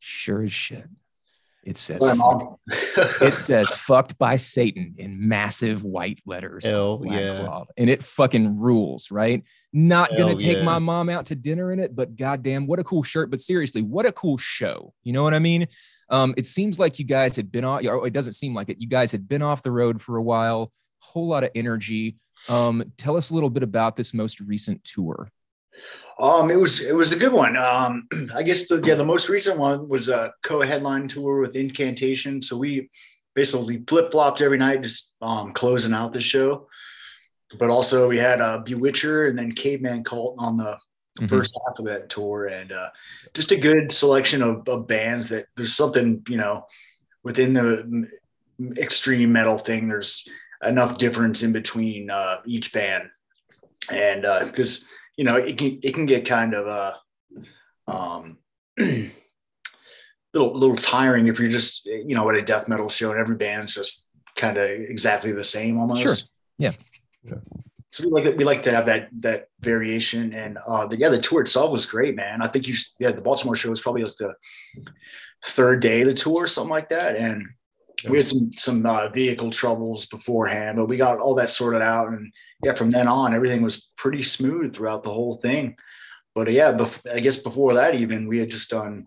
Sure 0.00 0.42
as 0.42 0.52
shit. 0.52 0.86
It 1.62 1.76
says, 1.76 2.00
My 2.00 2.08
fucked- 2.08 2.18
mom. 2.18 2.56
it 3.20 3.36
says 3.36 3.74
fucked 3.74 4.16
by 4.18 4.36
Satan 4.36 4.94
in 4.96 5.28
massive 5.28 5.84
white 5.84 6.20
letters. 6.24 6.66
Hell 6.66 7.02
yeah. 7.04 7.44
cloth. 7.44 7.68
And 7.76 7.90
it 7.90 8.02
fucking 8.02 8.58
rules, 8.58 9.10
right? 9.10 9.44
Not 9.72 10.10
gonna 10.16 10.36
take 10.36 10.58
yeah. 10.58 10.62
my 10.64 10.78
mom 10.78 11.08
out 11.10 11.26
to 11.26 11.34
dinner 11.34 11.72
in 11.72 11.78
it, 11.78 11.94
but 11.94 12.16
goddamn, 12.16 12.66
what 12.66 12.78
a 12.78 12.84
cool 12.84 13.02
shirt. 13.02 13.30
But 13.30 13.40
seriously, 13.40 13.82
what 13.82 14.06
a 14.06 14.12
cool 14.12 14.38
show. 14.38 14.94
You 15.02 15.12
know 15.12 15.22
what 15.22 15.34
I 15.34 15.38
mean? 15.38 15.66
Um, 16.08 16.34
it 16.36 16.46
seems 16.46 16.78
like 16.78 16.98
you 16.98 17.04
guys 17.04 17.36
had 17.36 17.52
been 17.52 17.64
off, 17.64 17.82
it 17.84 18.12
doesn't 18.12 18.32
seem 18.32 18.54
like 18.54 18.68
it. 18.68 18.80
You 18.80 18.88
guys 18.88 19.12
had 19.12 19.28
been 19.28 19.42
off 19.42 19.62
the 19.62 19.70
road 19.70 20.02
for 20.02 20.16
a 20.16 20.22
while, 20.22 20.72
whole 20.98 21.28
lot 21.28 21.44
of 21.44 21.50
energy. 21.54 22.16
Um, 22.48 22.92
tell 22.96 23.16
us 23.16 23.30
a 23.30 23.34
little 23.34 23.50
bit 23.50 23.62
about 23.62 23.96
this 23.96 24.14
most 24.14 24.40
recent 24.40 24.82
tour. 24.84 25.28
Um, 26.18 26.50
it 26.50 26.56
was 26.60 26.80
it 26.80 26.94
was 26.94 27.12
a 27.12 27.18
good 27.18 27.32
one. 27.32 27.56
Um, 27.56 28.06
I 28.34 28.42
guess 28.42 28.68
the 28.68 28.80
yeah 28.84 28.94
the 28.94 29.04
most 29.04 29.28
recent 29.28 29.58
one 29.58 29.88
was 29.88 30.08
a 30.08 30.32
co-headline 30.42 31.08
tour 31.08 31.40
with 31.40 31.56
Incantation. 31.56 32.42
So 32.42 32.56
we 32.58 32.90
basically 33.34 33.82
flip 33.88 34.10
flopped 34.12 34.40
every 34.42 34.58
night, 34.58 34.82
just 34.82 35.14
um, 35.22 35.52
closing 35.52 35.94
out 35.94 36.12
the 36.12 36.20
show. 36.20 36.68
But 37.58 37.70
also 37.70 38.08
we 38.08 38.18
had 38.18 38.40
uh, 38.40 38.62
Bewitcher 38.64 39.28
and 39.28 39.38
then 39.38 39.52
Caveman 39.52 40.04
Cult 40.04 40.36
on 40.38 40.56
the 40.56 40.76
Mhm. 41.18 41.28
first 41.28 41.58
half 41.66 41.78
of 41.78 41.84
that 41.86 42.08
tour, 42.08 42.46
and 42.46 42.70
uh, 42.70 42.88
just 43.34 43.50
a 43.50 43.56
good 43.56 43.92
selection 43.92 44.42
of, 44.42 44.66
of 44.68 44.86
bands. 44.86 45.28
That 45.30 45.46
there's 45.56 45.74
something 45.74 46.22
you 46.28 46.36
know 46.36 46.64
within 47.24 47.52
the 47.52 48.08
extreme 48.78 49.32
metal 49.32 49.58
thing. 49.58 49.88
There's 49.88 50.26
enough 50.64 50.98
difference 50.98 51.42
in 51.42 51.52
between 51.52 52.10
uh, 52.10 52.40
each 52.46 52.72
band, 52.72 53.10
and 53.90 54.22
because 54.46 54.86
you 55.20 55.24
know 55.26 55.36
it 55.36 55.58
can 55.58 55.78
it 55.82 55.92
can 55.92 56.06
get 56.06 56.24
kind 56.24 56.54
of 56.54 56.66
a 56.66 56.98
um 57.86 58.38
little 58.78 59.12
little 60.54 60.76
tiring 60.76 61.26
if 61.26 61.38
you're 61.38 61.50
just 61.50 61.84
you 61.84 62.14
know 62.14 62.26
at 62.30 62.36
a 62.36 62.40
death 62.40 62.68
metal 62.68 62.88
show 62.88 63.10
and 63.10 63.20
every 63.20 63.36
band's 63.36 63.74
just 63.74 64.08
kind 64.34 64.56
of 64.56 64.64
exactly 64.64 65.30
the 65.30 65.44
same 65.44 65.78
almost 65.78 66.02
Sure. 66.02 66.14
Yeah. 66.56 66.72
Yeah. 67.22 67.34
so 67.90 68.08
we 68.08 68.10
like 68.10 68.38
we 68.38 68.44
like 68.44 68.62
to 68.62 68.72
have 68.72 68.86
that 68.86 69.10
that 69.20 69.48
variation 69.60 70.32
and 70.32 70.56
uh 70.66 70.86
the, 70.86 70.96
yeah 70.96 71.10
the 71.10 71.20
tour 71.20 71.42
itself 71.42 71.70
was 71.70 71.84
great 71.84 72.16
man 72.16 72.40
i 72.40 72.48
think 72.48 72.66
you 72.66 72.74
yeah 72.98 73.12
the 73.12 73.20
baltimore 73.20 73.56
show 73.56 73.68
was 73.68 73.82
probably 73.82 74.04
like 74.04 74.16
the 74.16 74.32
third 75.44 75.80
day 75.80 76.00
of 76.00 76.06
the 76.06 76.14
tour 76.14 76.44
or 76.44 76.48
something 76.48 76.70
like 76.70 76.88
that 76.88 77.14
and 77.14 77.46
we 78.08 78.16
had 78.18 78.26
some 78.26 78.50
some 78.56 78.86
uh, 78.86 79.08
vehicle 79.08 79.50
troubles 79.50 80.06
beforehand 80.06 80.76
but 80.76 80.86
we 80.86 80.96
got 80.96 81.18
all 81.18 81.34
that 81.34 81.50
sorted 81.50 81.82
out 81.82 82.08
and 82.08 82.32
yeah 82.62 82.74
from 82.74 82.90
then 82.90 83.08
on 83.08 83.34
everything 83.34 83.62
was 83.62 83.90
pretty 83.96 84.22
smooth 84.22 84.74
throughout 84.74 85.02
the 85.02 85.12
whole 85.12 85.36
thing 85.36 85.76
but 86.34 86.48
uh, 86.48 86.50
yeah 86.50 86.72
bef- 86.72 87.10
i 87.12 87.20
guess 87.20 87.38
before 87.38 87.74
that 87.74 87.94
even 87.94 88.28
we 88.28 88.38
had 88.38 88.50
just 88.50 88.70
done 88.70 89.06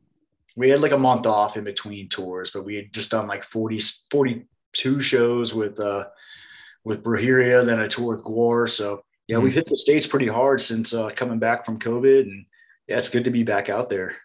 we 0.55 0.69
had 0.69 0.81
like 0.81 0.91
a 0.91 0.97
month 0.97 1.25
off 1.25 1.57
in 1.57 1.63
between 1.63 2.09
tours 2.09 2.51
but 2.51 2.65
we 2.65 2.75
had 2.75 2.93
just 2.93 3.11
done 3.11 3.27
like 3.27 3.43
40 3.43 3.79
42 4.11 5.01
shows 5.01 5.53
with 5.53 5.79
uh 5.79 6.05
with 6.83 7.03
Brujeria, 7.03 7.65
then 7.65 7.79
a 7.79 7.87
tour 7.87 8.15
with 8.15 8.23
Gore. 8.23 8.67
So 8.67 9.03
yeah, 9.27 9.37
we've 9.37 9.53
hit 9.53 9.67
the 9.67 9.77
states 9.77 10.07
pretty 10.07 10.27
hard 10.27 10.61
since 10.61 10.93
uh, 10.93 11.09
coming 11.15 11.39
back 11.39 11.65
from 11.65 11.79
COVID, 11.79 12.21
and 12.21 12.45
yeah, 12.87 12.97
it's 12.97 13.09
good 13.09 13.23
to 13.23 13.31
be 13.31 13.43
back 13.43 13.69
out 13.69 13.89
there. 13.89 14.15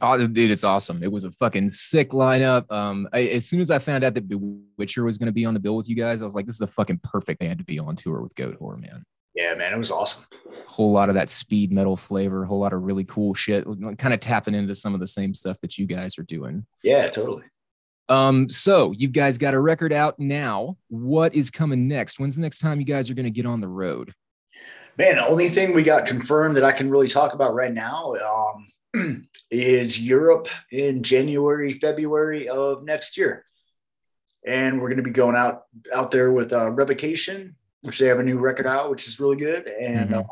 Oh, 0.00 0.26
dude, 0.26 0.50
it's 0.50 0.64
awesome. 0.64 1.02
It 1.02 1.10
was 1.10 1.24
a 1.24 1.30
fucking 1.32 1.70
sick 1.70 2.10
lineup. 2.10 2.70
Um, 2.70 3.08
I, 3.12 3.22
as 3.22 3.46
soon 3.46 3.60
as 3.60 3.70
I 3.70 3.78
found 3.78 4.04
out 4.04 4.14
that 4.14 4.28
Bewitcher 4.28 5.04
was 5.04 5.18
going 5.18 5.26
to 5.26 5.32
be 5.32 5.44
on 5.44 5.54
the 5.54 5.60
bill 5.60 5.76
with 5.76 5.88
you 5.88 5.96
guys, 5.96 6.22
I 6.22 6.24
was 6.24 6.34
like, 6.34 6.46
this 6.46 6.56
is 6.56 6.60
the 6.60 6.66
fucking 6.66 7.00
perfect 7.02 7.40
band 7.40 7.58
to 7.58 7.64
be 7.64 7.78
on 7.78 7.96
tour 7.96 8.20
with 8.20 8.34
Goat 8.34 8.58
Whore, 8.60 8.80
man. 8.80 9.04
Yeah, 9.34 9.54
man, 9.54 9.72
it 9.72 9.78
was 9.78 9.90
awesome. 9.90 10.26
whole 10.66 10.92
lot 10.92 11.08
of 11.08 11.16
that 11.16 11.28
speed 11.28 11.72
metal 11.72 11.96
flavor, 11.96 12.44
a 12.44 12.46
whole 12.46 12.60
lot 12.60 12.72
of 12.72 12.82
really 12.82 13.04
cool 13.04 13.34
shit, 13.34 13.64
kind 13.98 14.14
of 14.14 14.20
tapping 14.20 14.54
into 14.54 14.74
some 14.74 14.94
of 14.94 15.00
the 15.00 15.06
same 15.06 15.34
stuff 15.34 15.60
that 15.60 15.76
you 15.76 15.86
guys 15.86 16.18
are 16.18 16.22
doing. 16.22 16.64
Yeah, 16.84 17.08
totally. 17.10 17.42
Um, 18.08 18.48
so 18.48 18.92
you 18.92 19.08
guys 19.08 19.38
got 19.38 19.54
a 19.54 19.60
record 19.60 19.92
out 19.92 20.18
now. 20.18 20.76
What 20.88 21.34
is 21.34 21.50
coming 21.50 21.88
next? 21.88 22.20
When's 22.20 22.36
the 22.36 22.42
next 22.42 22.58
time 22.58 22.78
you 22.78 22.86
guys 22.86 23.10
are 23.10 23.14
going 23.14 23.24
to 23.24 23.30
get 23.30 23.46
on 23.46 23.60
the 23.60 23.68
road? 23.68 24.12
Man, 24.96 25.16
the 25.16 25.26
only 25.26 25.48
thing 25.48 25.72
we 25.72 25.82
got 25.82 26.06
confirmed 26.06 26.56
that 26.56 26.64
I 26.64 26.70
can 26.70 26.88
really 26.88 27.08
talk 27.08 27.34
about 27.34 27.54
right 27.54 27.72
now 27.72 28.14
um, 28.94 29.26
is 29.50 30.00
Europe 30.00 30.48
in 30.70 31.02
January, 31.02 31.72
February 31.78 32.48
of 32.48 32.84
next 32.84 33.16
year, 33.16 33.44
and 34.46 34.80
we're 34.80 34.88
going 34.88 34.96
to 34.98 35.02
be 35.02 35.10
going 35.10 35.36
out 35.36 35.62
out 35.94 36.10
there 36.10 36.32
with 36.32 36.52
uh, 36.52 36.70
Revocation, 36.70 37.56
which 37.82 37.98
they 37.98 38.06
have 38.06 38.18
a 38.18 38.22
new 38.22 38.38
record 38.38 38.66
out, 38.66 38.90
which 38.90 39.06
is 39.06 39.20
really 39.20 39.36
good, 39.36 39.66
and 39.68 40.10
Mhm. 40.10 40.26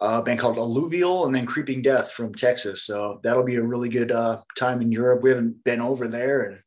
uh, 0.00 0.20
a 0.20 0.22
band 0.22 0.38
called 0.40 0.58
Alluvial, 0.58 1.24
and 1.26 1.34
then 1.34 1.46
Creeping 1.46 1.80
Death 1.80 2.10
from 2.12 2.34
Texas. 2.34 2.82
So 2.82 3.20
that'll 3.22 3.44
be 3.44 3.56
a 3.56 3.62
really 3.62 3.88
good 3.88 4.12
uh, 4.12 4.42
time 4.56 4.82
in 4.82 4.92
Europe. 4.92 5.22
We 5.22 5.30
haven't 5.30 5.64
been 5.64 5.80
over 5.80 6.08
there 6.08 6.42
and 6.42 6.62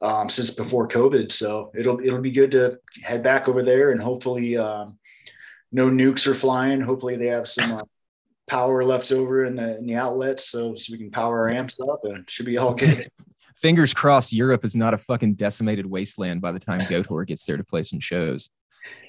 um, 0.00 0.28
since 0.30 0.52
before 0.52 0.86
COVID, 0.86 1.32
so 1.32 1.72
it'll 1.76 1.98
it'll 2.00 2.20
be 2.20 2.30
good 2.30 2.52
to 2.52 2.78
head 3.02 3.22
back 3.24 3.48
over 3.48 3.64
there 3.64 3.90
and 3.90 4.00
hopefully 4.00 4.56
um, 4.56 4.96
no 5.72 5.88
nukes 5.88 6.26
are 6.28 6.34
flying. 6.34 6.80
Hopefully 6.80 7.16
they 7.16 7.26
have 7.26 7.48
some 7.48 7.72
uh, 7.72 7.82
power 8.48 8.84
left 8.84 9.12
over 9.12 9.44
in 9.44 9.56
the 9.56 9.76
in 9.78 9.86
the 9.86 9.94
outlets, 9.94 10.48
so, 10.48 10.74
so 10.74 10.92
we 10.92 10.98
can 10.98 11.10
power 11.10 11.40
our 11.40 11.50
amps 11.50 11.78
up 11.80 12.00
and 12.04 12.18
it 12.18 12.30
should 12.30 12.46
be 12.46 12.58
all 12.58 12.74
good. 12.74 13.10
Fingers 13.56 13.92
crossed, 13.92 14.32
Europe 14.32 14.64
is 14.64 14.76
not 14.76 14.94
a 14.94 14.98
fucking 14.98 15.34
decimated 15.34 15.84
wasteland 15.84 16.40
by 16.40 16.52
the 16.52 16.60
time 16.60 16.88
Goat 16.88 17.08
Whore 17.08 17.26
gets 17.26 17.44
there 17.44 17.56
to 17.56 17.64
play 17.64 17.82
some 17.82 17.98
shows. 17.98 18.50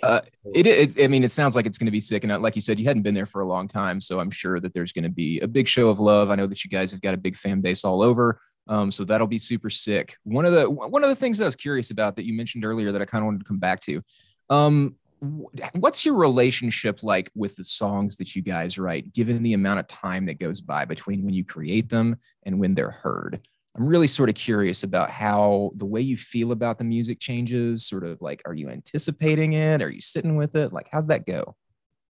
Uh, 0.02 0.22
it, 0.56 0.66
it, 0.66 1.04
I 1.04 1.08
mean, 1.08 1.24
it 1.24 1.32
sounds 1.32 1.56
like 1.56 1.66
it's 1.66 1.78
going 1.78 1.86
to 1.86 1.92
be 1.92 2.02
sick. 2.02 2.24
And 2.24 2.42
like 2.42 2.56
you 2.56 2.62
said, 2.62 2.80
you 2.80 2.86
hadn't 2.86 3.04
been 3.04 3.14
there 3.14 3.26
for 3.26 3.42
a 3.42 3.48
long 3.48 3.68
time. 3.68 4.02
So 4.02 4.20
I'm 4.20 4.32
sure 4.32 4.60
that 4.60 4.74
there's 4.74 4.92
going 4.92 5.04
to 5.04 5.10
be 5.10 5.40
a 5.42 5.48
big 5.48 5.68
show 5.68 5.90
of 5.90 6.00
love. 6.00 6.32
I 6.32 6.36
know 6.36 6.48
that 6.48 6.64
you 6.64 6.70
guys 6.70 6.92
have 6.92 7.02
got 7.02 7.14
a 7.14 7.18
big 7.18 7.36
fan 7.36 7.62
base 7.62 7.86
all 7.86 8.02
over. 8.02 8.40
Um, 8.68 8.92
so 8.92 9.04
that'll 9.04 9.28
be 9.28 9.40
super 9.40 9.70
sick. 9.70 10.16
One 10.24 10.46
of 10.46 10.54
the, 10.54 10.70
one 10.70 11.04
of 11.04 11.10
the 11.10 11.16
things 11.16 11.38
that 11.38 11.46
I 11.46 11.48
was 11.48 11.56
curious 11.56 11.92
about 11.92 12.16
that 12.16 12.26
you 12.26 12.34
mentioned 12.34 12.66
earlier 12.66 12.92
that 12.92 13.02
I 13.02 13.06
kind 13.06 13.22
of 13.22 13.26
wanted 13.26 13.40
to 13.40 13.46
come 13.46 13.60
back 13.60 13.82
to, 13.82 14.02
um, 14.50 14.96
what's 15.22 16.06
your 16.06 16.16
relationship 16.16 17.04
like 17.04 17.30
with 17.36 17.56
the 17.56 17.64
songs 17.64 18.18
that 18.18 18.36
you 18.36 18.42
guys 18.42 18.78
write, 18.78 19.14
given 19.14 19.44
the 19.44 19.54
amount 19.54 19.80
of 19.80 19.88
time 19.88 20.26
that 20.28 20.40
goes 20.40 20.62
by 20.62 20.86
between 20.86 21.24
when 21.24 21.34
you 21.34 21.44
create 21.44 21.90
them 21.90 22.18
and 22.44 22.60
when 22.60 22.76
they're 22.76 22.92
heard? 22.92 23.42
I'm 23.76 23.86
really 23.86 24.08
sort 24.08 24.30
of 24.30 24.36
curious 24.36 24.84
about 24.84 25.10
how 25.10 25.72
the 25.76 25.86
way 25.86 26.02
you 26.02 26.18
feel 26.18 26.52
about 26.52 26.78
the 26.78 26.84
music 26.84 27.20
changes. 27.20 27.86
Sort 27.86 28.04
of 28.04 28.22
like, 28.22 28.42
are 28.46 28.54
you 28.54 28.70
anticipating 28.70 29.54
it? 29.54 29.82
Are 29.82 29.90
you 29.90 30.02
sitting 30.02 30.36
with 30.36 30.56
it? 30.56 30.74
Like, 30.74 30.88
how's 30.92 31.08
that 31.08 31.26
go? 31.26 31.56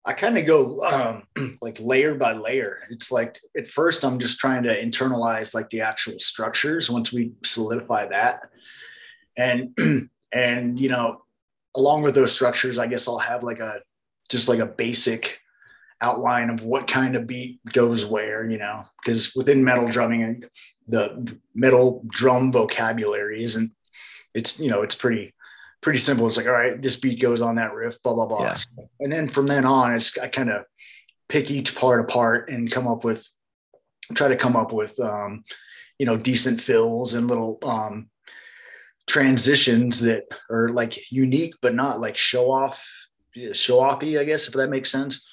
I 0.06 0.14
kind 0.14 0.38
of 0.38 0.46
go 0.46 0.82
um, 0.86 1.58
like 1.62 1.80
layer 1.82 2.16
by 2.16 2.34
layer. 2.34 2.80
It's 2.90 3.12
like 3.12 3.40
at 3.58 3.68
first 3.68 4.06
I'm 4.06 4.20
just 4.20 4.40
trying 4.40 4.64
to 4.64 4.82
internalize 4.82 5.54
like 5.54 5.70
the 5.70 5.82
actual 5.82 6.18
structures 6.20 6.90
once 6.90 7.12
we 7.12 7.34
solidify 7.44 8.08
that. 8.08 8.44
And 9.36 10.10
and 10.32 10.80
you 10.80 10.90
know, 10.90 11.24
along 11.77 12.01
with 12.01 12.15
those 12.15 12.34
structures, 12.34 12.77
I 12.77 12.88
guess 12.88 13.07
I'll 13.07 13.19
have 13.19 13.43
like 13.43 13.60
a 13.60 13.81
just 14.29 14.50
like 14.50 14.60
a 14.60 14.65
basic 14.65 15.39
outline 16.01 16.50
of 16.50 16.63
what 16.63 16.88
kind 16.88 17.15
of 17.15 17.25
beat 17.25 17.60
goes 17.72 18.05
where, 18.05 18.48
you 18.48 18.57
know, 18.57 18.84
because 19.03 19.34
within 19.36 19.63
metal 19.63 19.88
drumming, 19.88 20.43
the 20.88 21.38
metal 21.55 22.03
drum 22.07 22.51
vocabulary 22.51 23.43
isn't 23.43 23.72
it's 24.34 24.60
you 24.60 24.69
know, 24.69 24.81
it's 24.81 24.96
pretty 24.96 25.34
pretty 25.81 26.00
simple. 26.00 26.27
It's 26.27 26.38
like, 26.38 26.48
all 26.48 26.51
right, 26.51 26.81
this 26.81 26.98
beat 26.98 27.22
goes 27.22 27.41
on 27.41 27.55
that 27.55 27.74
riff, 27.74 28.01
blah, 28.01 28.13
blah, 28.13 28.25
blah. 28.25 28.43
Yeah. 28.43 28.55
And 29.00 29.12
then 29.12 29.29
from 29.29 29.48
then 29.48 29.63
on, 29.63 29.93
it's 29.93 30.17
I 30.17 30.27
kind 30.27 30.50
of 30.50 30.65
pick 31.29 31.51
each 31.51 31.75
part 31.75 32.01
apart 32.01 32.50
and 32.50 32.72
come 32.72 32.88
up 32.88 33.03
with 33.03 33.27
try 34.15 34.27
to 34.27 34.36
come 34.36 34.55
up 34.55 34.74
with 34.74 35.00
um, 35.00 35.43
you 36.00 36.05
know, 36.05 36.17
decent 36.17 36.62
fills 36.62 37.13
and 37.13 37.27
little 37.27 37.60
um 37.63 38.10
transitions 39.08 40.02
that 40.02 40.26
are 40.52 40.70
like 40.70 41.12
unique 41.12 41.56
but 41.62 41.74
not 41.74 42.00
like 42.00 42.16
show 42.16 42.52
off 42.52 42.86
show 43.54 43.80
offy, 43.80 44.20
I 44.20 44.24
guess, 44.24 44.48
if 44.48 44.54
that 44.56 44.70
makes 44.70 44.92
sense. 44.92 45.28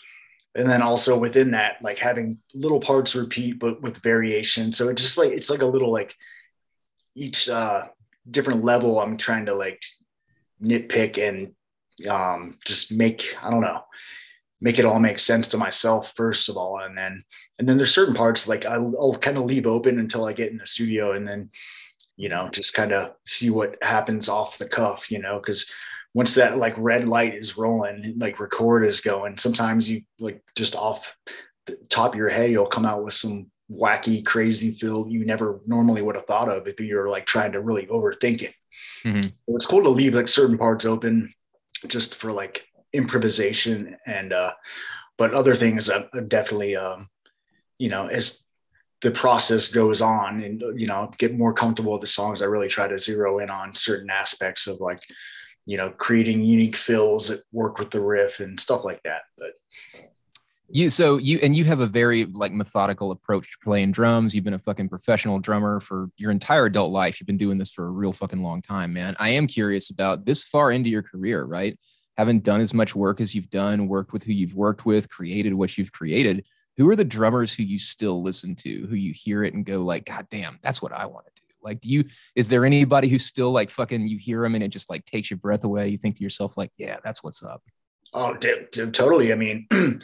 And 0.54 0.68
then 0.68 0.82
also 0.82 1.18
within 1.18 1.50
that, 1.52 1.82
like 1.82 1.98
having 1.98 2.38
little 2.54 2.80
parts 2.80 3.16
repeat 3.16 3.58
but 3.58 3.82
with 3.82 3.98
variation. 3.98 4.72
So 4.72 4.88
it's 4.88 5.02
just 5.02 5.18
like 5.18 5.32
it's 5.32 5.50
like 5.50 5.62
a 5.62 5.66
little 5.66 5.92
like 5.92 6.14
each 7.16 7.48
uh 7.48 7.86
different 8.30 8.64
level 8.64 9.00
I'm 9.00 9.16
trying 9.16 9.46
to 9.46 9.54
like 9.54 9.82
nitpick 10.62 11.18
and 11.18 11.54
um, 12.08 12.56
just 12.64 12.92
make 12.92 13.36
I 13.42 13.50
don't 13.50 13.60
know 13.60 13.82
make 14.60 14.78
it 14.78 14.84
all 14.84 14.98
make 14.98 15.18
sense 15.18 15.48
to 15.48 15.58
myself 15.58 16.14
first 16.16 16.48
of 16.48 16.56
all 16.56 16.78
and 16.78 16.96
then 16.96 17.22
and 17.58 17.68
then 17.68 17.76
there's 17.76 17.94
certain 17.94 18.14
parts 18.14 18.48
like 18.48 18.64
I'll, 18.64 18.94
I'll 18.98 19.14
kind 19.14 19.36
of 19.36 19.44
leave 19.44 19.66
open 19.66 19.98
until 19.98 20.24
I 20.24 20.32
get 20.32 20.50
in 20.50 20.56
the 20.56 20.66
studio 20.66 21.12
and 21.12 21.28
then 21.28 21.50
you 22.16 22.28
know 22.28 22.48
just 22.50 22.74
kind 22.74 22.92
of 22.92 23.14
see 23.26 23.50
what 23.50 23.76
happens 23.82 24.28
off 24.28 24.58
the 24.58 24.68
cuff 24.68 25.10
you 25.10 25.18
know 25.18 25.38
because 25.38 25.70
once 26.14 26.34
that 26.34 26.56
like 26.56 26.74
red 26.78 27.08
light 27.08 27.34
is 27.34 27.58
rolling 27.58 28.14
like 28.18 28.38
record 28.40 28.84
is 28.86 29.00
going 29.00 29.36
sometimes 29.36 29.88
you 29.90 30.02
like 30.20 30.42
just 30.54 30.76
off 30.76 31.16
the 31.66 31.76
top 31.88 32.12
of 32.12 32.18
your 32.18 32.28
head 32.28 32.50
you'll 32.50 32.66
come 32.66 32.84
out 32.86 33.04
with 33.04 33.14
some 33.14 33.50
wacky 33.70 34.24
crazy 34.24 34.72
feel 34.72 35.08
you 35.08 35.24
never 35.24 35.60
normally 35.66 36.02
would 36.02 36.14
have 36.16 36.26
thought 36.26 36.48
of 36.50 36.68
if 36.68 36.78
you're 36.78 37.08
like 37.08 37.26
trying 37.26 37.52
to 37.52 37.60
really 37.60 37.86
overthink 37.86 38.42
it 38.42 38.54
Mhm. 39.04 39.24
so 39.24 39.56
it's 39.56 39.66
cool 39.66 39.82
to 39.82 39.88
leave 39.88 40.14
like 40.14 40.28
certain 40.28 40.58
parts 40.58 40.84
open 40.84 41.32
just 41.86 42.16
for 42.16 42.32
like 42.32 42.66
improvisation 42.92 43.96
and 44.06 44.32
uh 44.32 44.52
but 45.16 45.32
other 45.34 45.54
things 45.56 45.90
I, 45.90 46.06
I 46.12 46.20
definitely 46.20 46.76
um 46.76 47.08
you 47.78 47.88
know 47.88 48.06
as 48.06 48.43
the 49.04 49.10
process 49.10 49.68
goes 49.68 50.00
on 50.00 50.42
and 50.42 50.64
you 50.80 50.86
know 50.86 51.10
get 51.18 51.36
more 51.36 51.52
comfortable 51.52 51.92
with 51.92 52.00
the 52.00 52.06
songs 52.06 52.40
i 52.40 52.46
really 52.46 52.68
try 52.68 52.88
to 52.88 52.98
zero 52.98 53.38
in 53.38 53.50
on 53.50 53.74
certain 53.74 54.08
aspects 54.08 54.66
of 54.66 54.80
like 54.80 55.00
you 55.66 55.76
know 55.76 55.90
creating 55.90 56.42
unique 56.42 56.74
fills 56.74 57.28
that 57.28 57.42
work 57.52 57.78
with 57.78 57.90
the 57.90 58.00
riff 58.00 58.40
and 58.40 58.58
stuff 58.58 58.82
like 58.82 59.02
that 59.02 59.22
but 59.36 59.52
You 60.70 60.88
so 60.88 61.18
you 61.18 61.38
and 61.42 61.54
you 61.54 61.64
have 61.66 61.80
a 61.80 61.86
very 61.86 62.24
like 62.24 62.52
methodical 62.52 63.10
approach 63.10 63.50
to 63.52 63.58
playing 63.62 63.92
drums. 63.92 64.34
You've 64.34 64.44
been 64.44 64.54
a 64.54 64.58
fucking 64.68 64.88
professional 64.88 65.38
drummer 65.38 65.78
for 65.78 66.08
your 66.16 66.30
entire 66.30 66.64
adult 66.64 66.90
life. 66.90 67.20
You've 67.20 67.26
been 67.26 67.36
doing 67.36 67.58
this 67.58 67.70
for 67.70 67.84
a 67.86 67.90
real 67.90 68.12
fucking 68.12 68.42
long 68.42 68.62
time, 68.62 68.94
man. 68.94 69.14
I 69.20 69.28
am 69.38 69.46
curious 69.46 69.90
about 69.90 70.24
this 70.24 70.42
far 70.42 70.72
into 70.72 70.88
your 70.88 71.02
career, 71.02 71.44
right? 71.44 71.78
haven't 72.16 72.44
done 72.44 72.60
as 72.60 72.72
much 72.72 72.94
work 72.94 73.20
as 73.20 73.34
you've 73.34 73.50
done, 73.50 73.88
worked 73.88 74.12
with 74.12 74.24
who 74.24 74.32
you've 74.32 74.54
worked 74.54 74.86
with, 74.86 75.08
created 75.08 75.54
what 75.54 75.76
you've 75.76 75.92
created. 75.92 76.44
Who 76.76 76.88
are 76.90 76.96
the 76.96 77.04
drummers 77.04 77.54
who 77.54 77.62
you 77.62 77.78
still 77.78 78.22
listen 78.22 78.56
to, 78.56 78.86
who 78.86 78.96
you 78.96 79.12
hear 79.14 79.44
it 79.44 79.54
and 79.54 79.64
go 79.64 79.82
like, 79.82 80.06
God 80.06 80.26
damn, 80.30 80.58
that's 80.62 80.82
what 80.82 80.92
I 80.92 81.06
want 81.06 81.26
to 81.26 81.32
do. 81.36 81.44
Like, 81.62 81.80
do 81.80 81.88
you? 81.88 82.04
Is 82.34 82.48
there 82.48 82.64
anybody 82.64 83.08
who 83.08 83.18
still 83.18 83.50
like 83.50 83.70
fucking 83.70 84.06
you 84.06 84.18
hear 84.18 84.42
them 84.42 84.54
and 84.54 84.62
it 84.62 84.68
just 84.68 84.90
like 84.90 85.04
takes 85.04 85.30
your 85.30 85.38
breath 85.38 85.64
away? 85.64 85.88
You 85.88 85.98
think 85.98 86.16
to 86.16 86.22
yourself 86.22 86.56
like, 86.56 86.70
yeah, 86.78 86.98
that's 87.02 87.22
what's 87.22 87.42
up. 87.42 87.62
Oh, 88.12 88.34
d- 88.34 88.66
d- 88.70 88.90
totally. 88.90 89.32
I 89.32 89.36
mean, 89.36 89.66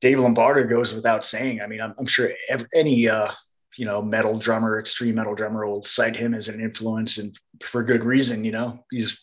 Dave 0.00 0.18
Lombardo 0.18 0.64
goes 0.64 0.92
without 0.92 1.24
saying. 1.24 1.60
I 1.60 1.66
mean, 1.66 1.80
I'm, 1.80 1.94
I'm 1.98 2.06
sure 2.06 2.32
ev 2.48 2.66
any 2.74 3.08
uh, 3.08 3.30
you 3.76 3.86
know 3.86 4.02
metal 4.02 4.38
drummer, 4.38 4.80
extreme 4.80 5.14
metal 5.14 5.34
drummer, 5.34 5.66
will 5.66 5.84
cite 5.84 6.16
him 6.16 6.34
as 6.34 6.48
an 6.48 6.60
influence, 6.60 7.18
and 7.18 7.38
for 7.62 7.82
good 7.84 8.04
reason. 8.04 8.44
You 8.44 8.52
know, 8.52 8.84
he's 8.90 9.20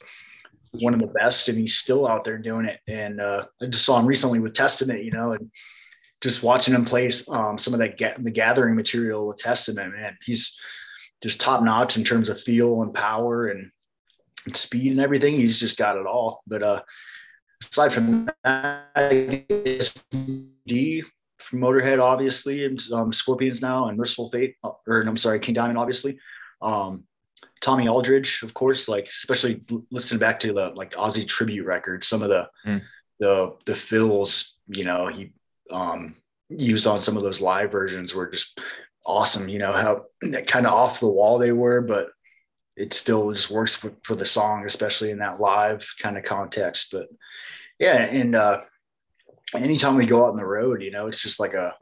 one 0.71 0.93
of 0.93 0.99
the 0.99 1.07
best, 1.07 1.49
and 1.49 1.57
he's 1.57 1.75
still 1.75 2.07
out 2.07 2.23
there 2.23 2.37
doing 2.37 2.65
it. 2.65 2.79
And 2.87 3.19
uh, 3.19 3.45
I 3.61 3.65
just 3.65 3.85
saw 3.85 3.99
him 3.99 4.05
recently 4.05 4.39
with 4.39 4.53
Testament. 4.53 5.03
You 5.03 5.11
know, 5.11 5.33
and 5.33 5.51
just 6.21 6.43
watching 6.43 6.73
him 6.73 6.85
play 6.85 7.09
um, 7.29 7.57
some 7.57 7.73
of 7.73 7.79
that 7.79 7.97
ga- 7.97 8.15
the 8.17 8.31
gathering 8.31 8.75
material 8.75 9.27
with 9.27 9.37
Testament, 9.37 9.93
man, 9.95 10.17
he's 10.21 10.59
just 11.21 11.39
top 11.41 11.63
notch 11.63 11.97
in 11.97 12.03
terms 12.03 12.29
of 12.29 12.41
feel 12.41 12.81
and 12.81 12.93
power 12.93 13.47
and, 13.47 13.71
speed 14.53 14.91
and 14.91 15.01
everything. 15.01 15.35
He's 15.35 15.59
just 15.59 15.77
got 15.77 15.97
it 15.97 16.05
all. 16.05 16.41
But 16.47 16.63
uh, 16.63 16.81
aside 17.61 17.93
from 17.93 18.29
that, 18.43 18.87
I 18.95 19.45
guess 19.49 19.93
D 20.65 21.03
from 21.37 21.59
Motorhead, 21.59 22.01
obviously, 22.01 22.65
and 22.65 22.81
um, 22.93 23.11
Scorpions 23.11 23.61
now, 23.61 23.89
and 23.89 23.97
Mercyful 23.97 24.29
Fate, 24.29 24.55
uh, 24.63 24.71
or 24.87 25.01
I'm 25.01 25.17
sorry, 25.17 25.39
King 25.39 25.55
Diamond, 25.55 25.77
obviously. 25.77 26.19
Um, 26.61 27.03
Tommy 27.61 27.87
Aldridge, 27.87 28.41
of 28.43 28.53
course, 28.53 28.87
like 28.87 29.07
especially 29.09 29.61
listening 29.91 30.19
back 30.19 30.39
to 30.41 30.53
the 30.53 30.69
like 30.69 30.91
Ozzy 30.91 31.27
tribute 31.27 31.65
records, 31.65 32.07
some 32.07 32.21
of 32.21 32.29
the 32.29 32.49
Mm. 32.65 32.81
the 33.19 33.55
the 33.65 33.75
fills, 33.75 34.55
you 34.67 34.85
know, 34.85 35.07
he 35.07 35.33
um, 35.69 36.15
used 36.49 36.87
on 36.87 36.99
some 36.99 37.17
of 37.17 37.23
those 37.23 37.41
live 37.41 37.71
versions 37.71 38.13
were 38.13 38.29
just 38.29 38.59
awesome. 39.05 39.49
You 39.49 39.59
know 39.59 39.73
how 39.73 40.05
kind 40.45 40.65
of 40.65 40.73
off 40.73 40.99
the 40.99 41.07
wall 41.07 41.37
they 41.37 41.51
were, 41.51 41.81
but 41.81 42.09
it 42.75 42.93
still 42.93 43.31
just 43.31 43.51
works 43.51 43.75
for, 43.75 43.91
for 44.03 44.15
the 44.15 44.25
song, 44.25 44.65
especially 44.65 45.11
in 45.11 45.19
that 45.19 45.39
live 45.39 45.85
kind 45.99 46.17
of 46.17 46.23
context. 46.23 46.89
But 46.91 47.07
yeah, 47.77 47.97
and 47.97 48.35
uh, 48.35 48.61
anytime 49.53 49.95
we 49.95 50.05
go 50.05 50.23
out 50.23 50.31
on 50.31 50.37
the 50.37 50.45
road, 50.45 50.81
you 50.81 50.91
know, 50.91 51.07
it's 51.07 51.21
just 51.21 51.39
like 51.39 51.53
a 51.53 51.75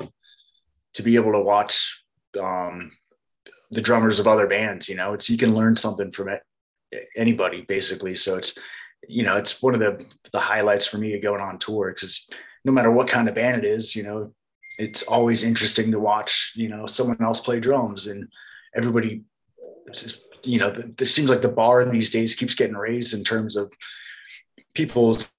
to 0.94 1.04
be 1.04 1.16
able 1.16 1.34
to 1.34 1.40
watch 1.40 2.04
um, 2.40 2.92
the 3.70 3.82
drummers 3.82 4.20
of 4.20 4.28
other 4.28 4.48
bands. 4.48 4.90
You 4.90 4.96
know, 4.96 5.14
it's 5.14 5.30
you 5.30 5.38
can 5.38 5.54
learn 5.54 5.76
something 5.76 6.12
from 6.12 6.30
it, 6.30 6.42
anybody 7.16 7.62
basically. 7.62 8.16
So 8.16 8.38
it's 8.38 8.58
you 9.08 9.24
know, 9.24 9.38
it's 9.38 9.62
one 9.62 9.74
of 9.74 9.80
the 9.80 10.04
the 10.32 10.40
highlights 10.40 10.88
for 10.88 10.98
me 10.98 11.20
going 11.20 11.42
on 11.42 11.60
tour 11.60 11.94
because 11.94 12.30
no 12.66 12.72
matter 12.72 12.92
what 12.92 13.08
kind 13.08 13.28
of 13.28 13.36
band 13.36 13.64
it 13.64 13.68
is, 13.68 13.96
you 13.96 14.04
know, 14.04 14.34
it's 14.78 15.04
always 15.04 15.44
interesting 15.44 15.92
to 15.92 16.00
watch, 16.00 16.54
you 16.56 16.70
know, 16.70 16.86
someone 16.86 17.22
else 17.22 17.42
play 17.42 17.60
drums 17.60 18.08
and 18.08 18.28
everybody, 18.76 19.24
you 20.44 20.60
know, 20.60 20.68
it 21.00 21.08
seems 21.08 21.30
like 21.30 21.42
the 21.42 21.50
bar 21.50 21.84
these 21.86 22.10
days 22.10 22.36
keeps 22.36 22.56
getting 22.56 22.76
raised 22.76 23.14
in 23.14 23.24
terms 23.24 23.56
of 23.56 23.72
people's 24.74 25.32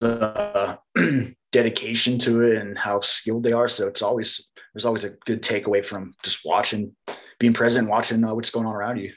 uh, 0.00 0.76
dedication 1.52 2.18
to 2.18 2.42
it 2.42 2.58
and 2.58 2.78
how 2.78 3.00
skilled 3.00 3.42
they 3.42 3.52
are. 3.52 3.68
So 3.68 3.86
it's 3.86 4.02
always, 4.02 4.50
there's 4.72 4.86
always 4.86 5.04
a 5.04 5.10
good 5.26 5.42
takeaway 5.42 5.84
from 5.84 6.14
just 6.22 6.40
watching, 6.44 6.94
being 7.38 7.52
present, 7.52 7.88
watching 7.88 8.24
uh, 8.24 8.34
what's 8.34 8.50
going 8.50 8.66
on 8.66 8.74
around 8.74 8.98
you. 8.98 9.12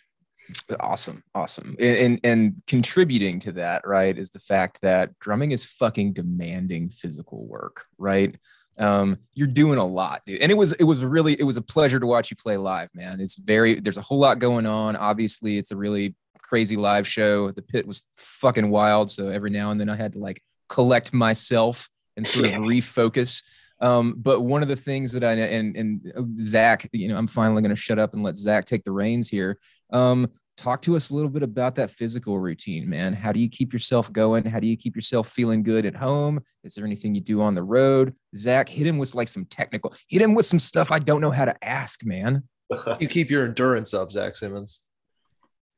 Awesome, 0.80 1.24
awesome, 1.36 1.76
and, 1.80 1.98
and, 1.98 2.20
and 2.24 2.62
contributing 2.68 3.40
to 3.42 3.52
that, 3.54 3.86
right, 3.86 4.18
is 4.18 4.30
the 4.30 4.40
fact 4.40 4.80
that 4.82 5.18
drumming 5.20 5.52
is 5.52 5.64
fucking 5.64 6.14
demanding 6.14 6.90
physical 6.90 7.46
work, 7.46 7.86
right? 7.98 8.36
Um, 8.78 9.18
you're 9.34 9.48
doing 9.48 9.78
a 9.78 9.86
lot, 9.86 10.24
dude. 10.26 10.42
And 10.42 10.52
it 10.52 10.56
was 10.56 10.72
it 10.74 10.84
was 10.84 11.04
really 11.04 11.34
it 11.40 11.44
was 11.44 11.58
a 11.58 11.62
pleasure 11.62 12.00
to 12.00 12.08
watch 12.08 12.32
you 12.32 12.38
play 12.38 12.58
live, 12.58 12.90
man. 12.94 13.20
It's 13.20 13.36
very 13.36 13.80
there's 13.80 13.98
a 13.98 14.02
whole 14.02 14.20
lot 14.20 14.40
going 14.40 14.66
on. 14.66 14.96
Obviously, 14.96 15.58
it's 15.58 15.72
a 15.72 15.78
really 15.78 16.16
crazy 16.42 16.76
live 16.76 17.08
show. 17.08 17.52
The 17.52 17.62
pit 17.62 17.86
was 17.86 18.04
fucking 18.16 18.70
wild, 18.70 19.12
so 19.12 19.30
every 19.30 19.50
now 19.50 19.72
and 19.72 19.80
then 19.80 19.90
I 19.90 19.96
had 19.96 20.14
to 20.14 20.20
like 20.20 20.42
collect 20.68 21.14
myself 21.14 21.90
and 22.18 22.26
sort 22.26 22.46
of 22.46 22.54
refocus. 22.54 23.44
Um, 23.82 24.16
but 24.18 24.42
one 24.42 24.62
of 24.62 24.68
the 24.68 24.76
things 24.76 25.12
that 25.14 25.24
I 25.24 25.34
and 25.34 25.76
and 25.76 26.14
uh, 26.16 26.24
Zach, 26.42 26.90
you 26.92 27.08
know, 27.08 27.18
I'm 27.18 27.28
finally 27.28 27.62
going 27.62 27.76
to 27.76 27.82
shut 27.82 28.00
up 28.00 28.14
and 28.14 28.24
let 28.24 28.38
Zach 28.38 28.66
take 28.66 28.84
the 28.84 28.92
reins 28.92 29.28
here. 29.28 29.60
Um, 29.92 30.30
talk 30.62 30.82
to 30.84 30.96
us 30.96 31.10
a 31.10 31.16
little 31.16 31.30
bit 31.30 31.44
about 31.44 31.76
that 31.76 31.90
physical 31.90 32.40
routine, 32.40 32.88
man. 32.88 33.14
How 33.14 33.32
do 33.32 33.40
you 33.40 33.50
keep 33.50 33.74
yourself 33.74 34.12
going? 34.14 34.46
How 34.46 34.60
do 34.60 34.68
you 34.68 34.78
keep 34.78 34.96
yourself 34.96 35.30
feeling 35.30 35.64
good 35.64 35.86
at 35.86 35.96
home? 35.96 36.40
Is 36.64 36.76
there 36.76 36.86
anything 36.86 37.16
you 37.16 37.22
do 37.22 37.42
on 37.42 37.56
the 37.56 37.64
road? 37.64 38.14
Zach, 38.36 38.70
hit 38.70 38.86
him 38.86 38.98
with 38.98 39.16
like 39.16 39.28
some 39.28 39.46
technical, 39.46 39.94
hit 40.08 40.22
him 40.22 40.36
with 40.36 40.46
some 40.46 40.60
stuff 40.60 40.92
I 40.92 41.00
don't 41.00 41.22
know 41.22 41.32
how 41.32 41.46
to 41.46 41.64
ask, 41.64 42.06
man. 42.06 42.44
you 43.00 43.08
keep 43.08 43.30
your 43.30 43.46
endurance 43.46 43.94
up, 43.94 44.12
Zach 44.12 44.36
Simmons. 44.36 44.82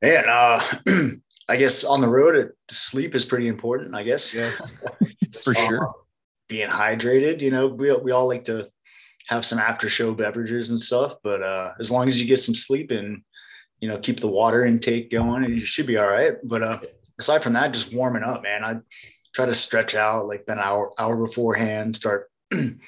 Man, 0.02 0.24
uh, 0.28 0.62
I 1.48 1.56
guess 1.56 1.84
on 1.84 2.00
the 2.00 2.08
road, 2.08 2.36
it, 2.36 2.52
sleep 2.70 3.14
is 3.14 3.24
pretty 3.24 3.48
important, 3.48 3.94
I 3.94 4.02
guess. 4.02 4.34
Yeah, 4.34 4.52
for 5.42 5.54
sure. 5.54 5.88
Uh, 5.88 5.92
being 6.48 6.68
hydrated, 6.68 7.40
you 7.40 7.50
know, 7.50 7.68
we, 7.68 7.90
we 7.96 8.12
all 8.12 8.28
like 8.28 8.44
to 8.44 8.68
have 9.28 9.46
some 9.46 9.58
after 9.58 9.88
show 9.88 10.12
beverages 10.12 10.68
and 10.68 10.80
stuff, 10.80 11.16
but 11.22 11.42
uh, 11.42 11.72
as 11.80 11.90
long 11.90 12.06
as 12.06 12.20
you 12.20 12.26
get 12.26 12.40
some 12.40 12.54
sleep 12.54 12.90
and 12.90 13.22
you 13.80 13.88
know, 13.88 13.98
keep 13.98 14.20
the 14.20 14.28
water 14.28 14.64
intake 14.64 15.10
going 15.10 15.44
and 15.44 15.54
you 15.54 15.66
should 15.66 15.86
be 15.86 15.98
all 15.98 16.08
right. 16.08 16.34
But 16.42 16.62
uh, 16.62 16.80
aside 17.18 17.42
from 17.42 17.54
that, 17.54 17.74
just 17.74 17.94
warming 17.94 18.22
up, 18.22 18.42
man. 18.42 18.64
I 18.64 18.76
try 19.34 19.46
to 19.46 19.54
stretch 19.54 19.94
out 19.94 20.26
like 20.26 20.44
an 20.48 20.58
hour, 20.58 20.92
hour 20.98 21.16
beforehand, 21.16 21.96
start, 21.96 22.30
you 22.52 22.78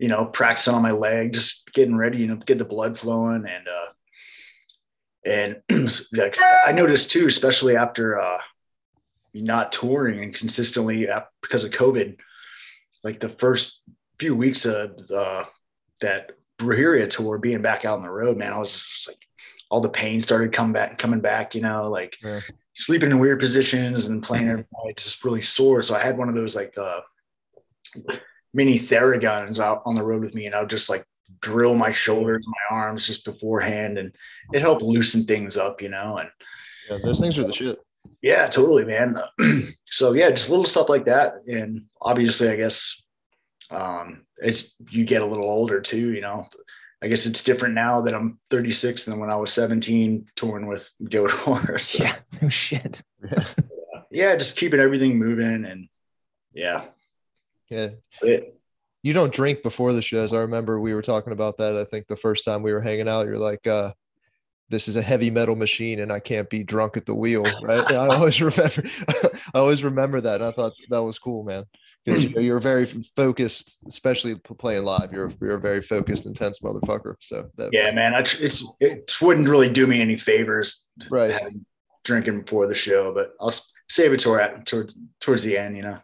know, 0.00 0.24
practicing 0.26 0.74
on 0.74 0.82
my 0.82 0.92
leg, 0.92 1.32
just 1.32 1.70
getting 1.72 1.96
ready, 1.96 2.18
you 2.18 2.26
know, 2.26 2.36
get 2.36 2.58
the 2.58 2.64
blood 2.64 2.98
flowing. 2.98 3.44
And, 3.46 3.68
uh, 3.68 3.86
and 5.70 5.90
like 6.12 6.36
I 6.66 6.72
noticed 6.72 7.10
too, 7.10 7.26
especially 7.26 7.76
after, 7.76 8.20
uh, 8.20 8.38
not 9.34 9.72
touring 9.72 10.22
and 10.22 10.34
consistently 10.34 11.06
because 11.42 11.64
of 11.64 11.70
COVID, 11.70 12.16
like 13.04 13.20
the 13.20 13.28
first 13.28 13.82
few 14.18 14.34
weeks 14.34 14.66
of 14.66 14.98
uh, 15.10 15.44
that 16.00 16.32
Brujeria 16.58 17.08
tour, 17.08 17.38
being 17.38 17.62
back 17.62 17.84
out 17.84 17.98
on 17.98 18.02
the 18.02 18.10
road, 18.10 18.36
man, 18.36 18.52
I 18.52 18.58
was 18.58 18.82
just 18.82 19.08
like, 19.08 19.18
all 19.70 19.80
the 19.80 19.88
pain 19.88 20.20
started 20.20 20.52
coming 20.52 20.72
back, 20.72 20.98
coming 20.98 21.20
back, 21.20 21.54
you 21.54 21.62
know, 21.62 21.88
like 21.88 22.18
yeah. 22.22 22.40
sleeping 22.74 23.10
in 23.10 23.20
weird 23.20 23.38
positions 23.38 24.06
and 24.06 24.22
playing 24.22 24.48
every 24.48 24.66
night, 24.84 24.96
just 24.96 25.24
really 25.24 25.40
sore. 25.40 25.82
So 25.82 25.94
I 25.94 26.00
had 26.00 26.18
one 26.18 26.28
of 26.28 26.34
those 26.34 26.56
like 26.56 26.76
uh, 26.76 27.00
mini 28.52 28.78
Theraguns 28.78 29.60
out 29.60 29.82
on 29.86 29.94
the 29.94 30.02
road 30.02 30.22
with 30.22 30.34
me, 30.34 30.46
and 30.46 30.54
I 30.54 30.60
would 30.60 30.70
just 30.70 30.90
like 30.90 31.04
drill 31.40 31.74
my 31.76 31.92
shoulders, 31.92 32.44
my 32.46 32.76
arms 32.76 33.06
just 33.06 33.24
beforehand, 33.24 33.96
and 33.96 34.14
it 34.52 34.60
helped 34.60 34.82
loosen 34.82 35.22
things 35.22 35.56
up, 35.56 35.80
you 35.80 35.88
know. 35.88 36.18
And 36.18 36.28
yeah, 36.90 36.98
those 37.02 37.20
things 37.20 37.38
are 37.38 37.44
the 37.44 37.52
shit. 37.52 37.78
Yeah, 38.22 38.48
totally, 38.48 38.84
man. 38.84 39.18
so 39.86 40.12
yeah, 40.12 40.30
just 40.30 40.50
little 40.50 40.66
stuff 40.66 40.88
like 40.88 41.04
that, 41.04 41.34
and 41.46 41.84
obviously, 42.02 42.48
I 42.48 42.56
guess 42.56 43.00
um, 43.70 44.26
as 44.42 44.74
you 44.90 45.04
get 45.04 45.22
a 45.22 45.26
little 45.26 45.48
older 45.48 45.80
too, 45.80 46.12
you 46.12 46.20
know, 46.20 46.46
I 47.02 47.08
guess 47.08 47.26
it's 47.26 47.42
different 47.42 47.74
now 47.74 48.02
that 48.02 48.14
I'm 48.14 48.38
36 48.50 49.06
than 49.06 49.18
when 49.18 49.30
I 49.30 49.36
was 49.36 49.52
17 49.52 50.26
touring 50.36 50.66
with 50.66 50.92
Goat 51.08 51.30
Whore. 51.30 51.80
So, 51.80 52.04
yeah, 52.04 52.16
no 52.42 52.48
shit. 52.48 53.02
yeah. 53.24 53.44
yeah, 54.10 54.36
just 54.36 54.58
keeping 54.58 54.80
everything 54.80 55.18
moving 55.18 55.64
and 55.64 55.88
yeah. 56.52 56.84
Yeah. 57.68 57.90
It, 58.20 58.60
you 59.02 59.14
don't 59.14 59.32
drink 59.32 59.62
before 59.62 59.94
the 59.94 60.02
shows. 60.02 60.34
I 60.34 60.40
remember 60.40 60.78
we 60.78 60.92
were 60.92 61.00
talking 61.00 61.32
about 61.32 61.56
that. 61.56 61.74
I 61.74 61.84
think 61.84 62.06
the 62.06 62.16
first 62.16 62.44
time 62.44 62.62
we 62.62 62.72
were 62.72 62.82
hanging 62.82 63.08
out, 63.08 63.26
you're 63.26 63.38
like, 63.38 63.66
uh, 63.66 63.92
this 64.68 64.86
is 64.86 64.96
a 64.96 65.02
heavy 65.02 65.30
metal 65.30 65.56
machine 65.56 66.00
and 66.00 66.12
I 66.12 66.20
can't 66.20 66.50
be 66.50 66.62
drunk 66.62 66.98
at 66.98 67.06
the 67.06 67.14
wheel. 67.14 67.44
Right. 67.62 67.90
I 67.90 68.14
always 68.14 68.40
remember, 68.42 68.82
I 69.54 69.58
always 69.58 69.82
remember 69.82 70.20
that. 70.20 70.42
And 70.42 70.44
I 70.44 70.52
thought 70.52 70.74
that 70.90 71.02
was 71.02 71.18
cool, 71.18 71.44
man 71.44 71.64
because 72.04 72.22
you 72.22 72.30
hmm. 72.30 72.36
know, 72.36 72.40
you're 72.40 72.60
very 72.60 72.86
focused, 72.86 73.78
especially 73.86 74.34
playing 74.36 74.84
live. 74.84 75.12
You're 75.12 75.30
you're 75.40 75.56
a 75.56 75.60
very 75.60 75.82
focused, 75.82 76.26
intense 76.26 76.60
motherfucker. 76.60 77.14
So 77.20 77.50
that, 77.56 77.70
yeah, 77.72 77.90
man, 77.90 78.14
I, 78.14 78.20
it's 78.20 78.64
it 78.80 79.14
wouldn't 79.20 79.48
really 79.48 79.70
do 79.70 79.86
me 79.86 80.00
any 80.00 80.16
favors, 80.16 80.84
right? 81.10 81.30
Having, 81.30 81.66
drinking 82.04 82.42
before 82.42 82.66
the 82.66 82.74
show, 82.74 83.12
but 83.12 83.32
I'll 83.40 83.52
save 83.88 84.12
it 84.12 84.20
toward, 84.20 84.66
towards 84.66 84.94
towards 85.20 85.42
the 85.42 85.58
end. 85.58 85.76
You 85.76 85.82
know. 85.82 85.98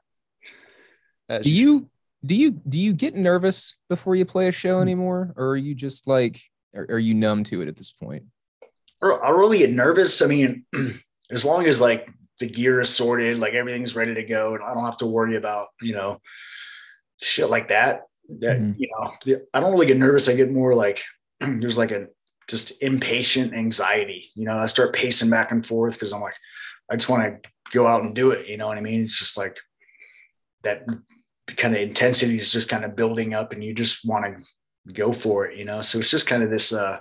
As 1.28 1.44
do 1.44 1.50
you 1.50 1.88
do 2.24 2.34
you 2.34 2.50
do 2.50 2.78
you 2.78 2.92
get 2.92 3.14
nervous 3.14 3.74
before 3.88 4.16
you 4.16 4.24
play 4.24 4.48
a 4.48 4.52
show 4.52 4.76
hmm. 4.76 4.82
anymore, 4.82 5.32
or 5.36 5.50
are 5.50 5.56
you 5.56 5.74
just 5.74 6.06
like 6.06 6.40
are, 6.74 6.86
are 6.90 6.98
you 6.98 7.14
numb 7.14 7.44
to 7.44 7.62
it 7.62 7.68
at 7.68 7.76
this 7.76 7.92
point? 7.92 8.24
I 9.02 9.30
really 9.30 9.58
get 9.58 9.72
nervous. 9.72 10.22
I 10.22 10.26
mean, 10.26 10.64
as 11.30 11.44
long 11.44 11.66
as 11.66 11.80
like 11.80 12.08
the 12.40 12.48
gear 12.48 12.80
is 12.80 12.90
sorted, 12.90 13.38
like 13.38 13.54
everything's 13.54 13.96
ready 13.96 14.14
to 14.14 14.22
go, 14.22 14.54
and 14.54 14.62
I 14.62 14.74
don't 14.74 14.84
have 14.84 14.98
to 14.98 15.06
worry 15.06 15.36
about 15.36 15.68
you 15.80 15.94
know 15.94 16.20
shit 17.20 17.50
like 17.50 17.68
that. 17.68 18.02
That 18.40 18.58
mm-hmm. 18.58 18.80
you 18.80 18.88
know, 18.90 19.40
I 19.54 19.60
don't 19.60 19.72
really 19.72 19.86
get 19.86 19.96
nervous. 19.96 20.28
I 20.28 20.36
get 20.36 20.50
more 20.50 20.74
like 20.74 21.02
there's 21.40 21.78
like 21.78 21.92
a 21.92 22.08
just 22.48 22.82
impatient 22.82 23.54
anxiety. 23.54 24.30
You 24.34 24.44
know, 24.44 24.56
I 24.56 24.66
start 24.66 24.94
pacing 24.94 25.30
back 25.30 25.50
and 25.52 25.66
forth 25.66 25.94
because 25.94 26.12
I'm 26.12 26.20
like, 26.20 26.34
I 26.90 26.96
just 26.96 27.08
want 27.08 27.42
to 27.42 27.50
go 27.72 27.86
out 27.86 28.02
and 28.02 28.14
do 28.14 28.30
it. 28.30 28.48
You 28.48 28.56
know 28.56 28.68
what 28.68 28.78
I 28.78 28.82
mean? 28.82 29.02
It's 29.02 29.18
just 29.18 29.36
like 29.36 29.58
that 30.62 30.86
kind 31.56 31.74
of 31.74 31.80
intensity 31.80 32.38
is 32.38 32.52
just 32.52 32.68
kind 32.68 32.84
of 32.84 32.96
building 32.96 33.34
up, 33.34 33.52
and 33.52 33.64
you 33.64 33.74
just 33.74 34.06
want 34.06 34.24
to 34.26 34.92
go 34.92 35.12
for 35.12 35.46
it. 35.46 35.56
You 35.56 35.64
know, 35.64 35.80
so 35.80 35.98
it's 35.98 36.10
just 36.10 36.26
kind 36.26 36.42
of 36.42 36.50
this. 36.50 36.72
uh 36.72 37.00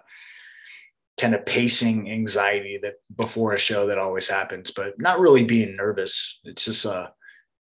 kind 1.19 1.33
of 1.33 1.45
pacing 1.45 2.11
anxiety 2.11 2.77
that 2.81 2.95
before 3.15 3.53
a 3.53 3.59
show 3.59 3.87
that 3.87 3.97
always 3.97 4.27
happens, 4.27 4.71
but 4.71 4.99
not 4.99 5.19
really 5.19 5.43
being 5.43 5.75
nervous. 5.75 6.39
It's 6.43 6.65
just 6.65 6.85
uh 6.85 7.09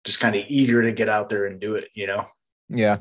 just 0.04 0.20
kind 0.20 0.34
of 0.36 0.44
eager 0.48 0.82
to 0.82 0.92
get 0.92 1.08
out 1.08 1.28
there 1.28 1.46
and 1.46 1.60
do 1.60 1.76
it, 1.76 1.88
you 1.94 2.06
know? 2.06 2.26
Yeah. 2.68 2.98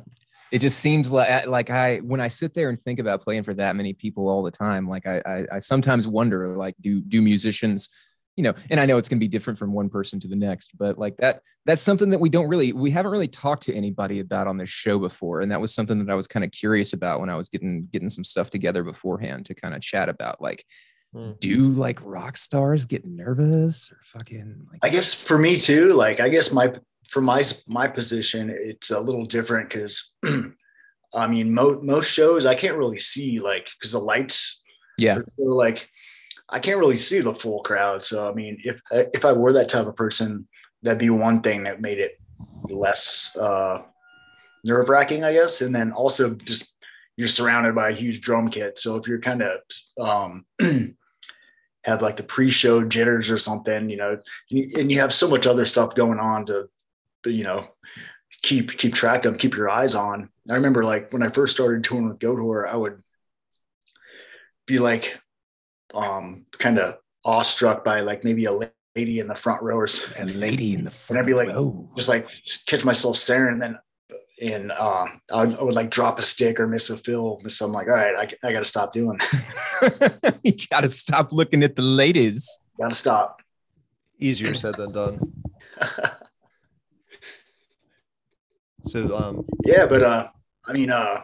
It 0.52 0.60
just 0.60 0.80
seems 0.80 1.12
like 1.12 1.48
like 1.48 1.70
I 1.70 1.98
when 1.98 2.22
I 2.22 2.28
sit 2.28 2.54
there 2.54 2.70
and 2.70 2.80
think 2.82 3.00
about 3.00 3.22
playing 3.22 3.44
for 3.44 3.56
that 3.56 3.76
many 3.76 3.94
people 3.94 4.30
all 4.30 4.44
the 4.44 4.52
time, 4.52 4.88
like 4.88 5.08
I 5.08 5.22
I, 5.26 5.46
I 5.54 5.60
sometimes 5.60 6.08
wonder 6.08 6.56
like 6.56 6.76
do 6.80 7.02
do 7.02 7.22
musicians 7.22 7.90
you 8.36 8.44
know, 8.44 8.54
and 8.70 8.80
I 8.80 8.86
know 8.86 8.98
it's 8.98 9.08
going 9.08 9.18
to 9.18 9.24
be 9.24 9.28
different 9.28 9.60
from 9.60 9.74
one 9.74 9.90
person 9.90 10.20
to 10.22 10.28
the 10.28 10.36
next, 10.36 10.78
but 10.78 10.98
like 10.98 11.18
that, 11.18 11.42
that's 11.66 11.82
something 11.82 12.10
that 12.10 12.20
we 12.20 12.30
don't 12.30 12.48
really, 12.48 12.74
we 12.74 12.90
haven't 12.90 13.12
really 13.12 13.28
talked 13.28 13.64
to 13.64 13.76
anybody 13.76 14.20
about 14.20 14.48
on 14.48 14.58
this 14.58 14.70
show 14.70 14.98
before. 14.98 15.42
And 15.42 15.52
that 15.52 15.62
was 15.62 15.74
something 15.74 16.04
that 16.04 16.12
I 16.12 16.16
was 16.16 16.28
kind 16.28 16.44
of 16.44 16.52
curious 16.52 16.94
about 16.94 17.20
when 17.20 17.30
I 17.30 17.36
was 17.36 17.50
getting, 17.50 17.88
getting 17.92 18.10
some 18.10 18.24
stuff 18.24 18.50
together 18.50 18.84
beforehand 18.84 19.46
to 19.48 19.54
kind 19.54 19.76
of 19.76 19.82
chat 19.82 20.10
about 20.10 20.42
like, 20.42 20.66
hmm. 21.12 21.34
do 21.40 21.70
like 21.70 22.00
rock 22.04 22.38
stars 22.38 22.86
get 22.86 23.06
nervous 23.06 23.92
or 23.92 24.00
fucking 24.02 24.68
like, 24.72 24.80
I 24.82 24.90
guess 24.90 25.14
for 25.14 25.38
me 25.38 25.60
too, 25.60 25.94
like, 25.94 26.20
I 26.20 26.30
guess 26.30 26.52
my, 26.52 26.74
for 27.10 27.22
my, 27.22 27.44
my 27.68 27.88
position, 27.88 28.50
it's 28.50 28.90
a 28.90 29.00
little 29.00 29.26
different 29.26 29.70
because 29.70 30.16
I 31.14 31.28
mean, 31.28 31.54
mo- 31.54 31.82
most 31.84 32.10
shows 32.10 32.48
I 32.48 32.56
can't 32.56 32.78
really 32.78 33.00
see 33.00 33.40
like, 33.40 33.70
cause 33.80 33.92
the 33.92 34.00
lights, 34.00 34.64
yeah, 34.98 35.20
like, 35.38 35.88
I 36.54 36.60
can't 36.60 36.78
really 36.78 37.00
see 37.00 37.20
the 37.20 37.34
full 37.34 37.64
crowd. 37.64 38.04
So 38.04 38.30
I 38.30 38.34
mean, 38.34 38.60
if 38.64 38.80
if 38.92 39.26
I 39.26 39.34
were 39.34 39.54
that 39.54 39.70
type 39.70 39.88
of 39.88 39.96
person, 39.96 40.48
that'd 40.84 41.00
be 41.00 41.10
one 41.10 41.42
thing 41.42 41.64
that 41.64 41.82
made 41.82 41.98
it 41.98 42.20
less 42.70 43.36
uh, 43.42 43.82
nerve 44.64 44.88
wracking, 44.88 45.24
I 45.24 45.34
guess. 45.34 45.62
And 45.62 45.76
then 45.76 45.92
also 45.92 46.36
just 46.36 46.76
you're 47.18 47.28
surrounded 47.28 47.74
by 47.74 47.90
a 47.90 47.96
huge 47.96 48.22
drum 48.22 48.50
kit. 48.50 48.78
So 48.78 48.98
if 48.98 49.08
you're 49.08 49.20
kind 49.20 49.42
of 49.42 49.62
um, 50.00 50.46
have 51.84 52.04
like 52.04 52.18
the 52.18 52.24
pre-show 52.24 52.84
jitters 52.84 53.32
or 53.32 53.40
something, 53.40 53.90
you 53.90 53.98
know, 53.98 54.20
and 54.52 54.92
you 54.92 55.00
have 55.00 55.14
so 55.14 55.28
much 55.28 55.48
other 55.48 55.66
stuff 55.66 55.96
going 55.96 56.20
on 56.20 56.46
to, 56.46 56.70
you 57.26 57.44
know, 57.44 57.68
keep 58.44 58.78
keep 58.78 58.94
track 58.94 59.26
of, 59.26 59.40
keep 59.40 59.56
your 59.56 59.70
eyes 59.70 59.96
on. 59.96 60.30
I 60.48 60.54
remember 60.54 60.84
like 60.84 61.12
when 61.12 61.24
I 61.24 61.30
first 61.30 61.56
started 61.56 61.84
touring 61.84 62.10
with 62.10 62.20
Whore, 62.20 62.70
I 62.70 62.76
would 62.76 63.02
be 64.68 64.78
like 64.78 65.18
um, 65.94 66.46
kind 66.52 66.80
of 66.80 66.98
awestruck 67.26 67.84
by 67.84 68.02
like 68.02 68.24
maybe 68.24 68.46
a 68.46 68.52
lady 68.96 69.20
in 69.20 69.28
the 69.28 69.36
front 69.36 69.62
row 69.62 69.76
or 69.76 69.88
something. 69.88 70.30
A 70.30 70.34
lady 70.38 70.74
in 70.74 70.84
the 70.84 70.92
front 70.92 71.10
and 71.18 71.20
I'd 71.20 71.28
be 71.28 71.34
like, 71.34 71.50
row. 71.56 71.90
just 71.96 72.10
like 72.10 72.28
catch 72.66 72.86
myself 72.86 73.18
staring. 73.18 73.54
And 73.54 73.62
then 73.62 73.80
and 74.42 74.72
um, 74.74 75.22
I, 75.32 75.46
would, 75.46 75.58
I, 75.58 75.64
would, 75.64 75.74
like 75.76 75.90
drop 75.90 76.20
a 76.20 76.24
stick 76.24 76.60
or 76.60 76.68
miss 76.68 76.90
a 76.90 76.98
fill. 76.98 77.42
So 77.48 77.66
I'm 77.66 77.72
like, 77.72 77.88
all 77.88 77.94
right, 77.94 78.16
I, 78.44 78.48
I 78.48 78.52
got 78.52 78.60
to 78.60 78.66
stop 78.66 78.92
doing. 78.92 79.18
that. 79.18 80.40
you 80.44 80.54
got 80.70 80.82
to 80.82 80.90
stop 80.90 81.32
looking 81.32 81.64
at 81.64 81.76
the 81.76 81.82
ladies. 81.82 82.60
Got 82.80 82.90
to 82.90 82.96
stop. 82.96 83.42
Easier 84.20 84.54
said 84.54 84.76
than 84.78 84.92
done. 84.92 85.34
so 88.88 89.16
um, 89.16 89.46
yeah, 89.66 89.86
but 89.86 90.04
uh, 90.04 90.28
I 90.66 90.74
mean, 90.74 90.90
uh, 90.92 91.22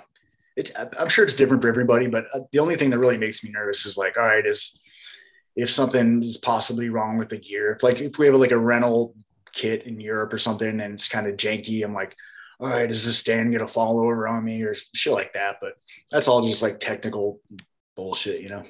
it's 0.55 0.71
I'm 0.75 1.09
sure 1.09 1.23
it's 1.25 1.35
different 1.35 1.61
for 1.61 1.69
everybody, 1.69 2.07
but 2.07 2.25
uh, 2.33 2.41
the 2.51 2.59
only 2.59 2.75
thing 2.75 2.89
that 2.89 2.99
really 2.99 3.17
makes 3.17 3.43
me 3.43 3.51
nervous 3.51 3.85
is 3.85 3.97
like, 3.97 4.17
all 4.17 4.23
right, 4.23 4.45
is 4.45 4.81
if 5.55 5.71
something 5.71 6.23
is 6.23 6.37
possibly 6.37 6.89
wrong 6.89 7.17
with 7.17 7.29
the 7.29 7.37
gear. 7.37 7.71
If 7.71 7.83
like 7.83 7.99
if 7.99 8.17
we 8.17 8.25
have 8.27 8.35
like 8.35 8.51
a 8.51 8.57
rental 8.57 9.15
kit 9.53 9.83
in 9.83 9.99
Europe 9.99 10.33
or 10.33 10.37
something 10.37 10.79
and 10.79 10.93
it's 10.93 11.07
kind 11.07 11.27
of 11.27 11.37
janky, 11.37 11.83
I'm 11.83 11.93
like, 11.93 12.15
all 12.59 12.69
right, 12.69 12.89
is 12.89 13.05
this 13.05 13.17
stand 13.17 13.51
gonna 13.51 13.67
fall 13.67 13.99
over 13.99 14.27
on 14.27 14.43
me 14.43 14.61
or 14.63 14.73
shit 14.93 15.13
like 15.13 15.33
that? 15.33 15.57
But 15.61 15.73
that's 16.11 16.27
all 16.27 16.41
just 16.41 16.61
like 16.61 16.79
technical 16.79 17.41
bullshit, 17.95 18.41
you 18.41 18.49
know. 18.49 18.63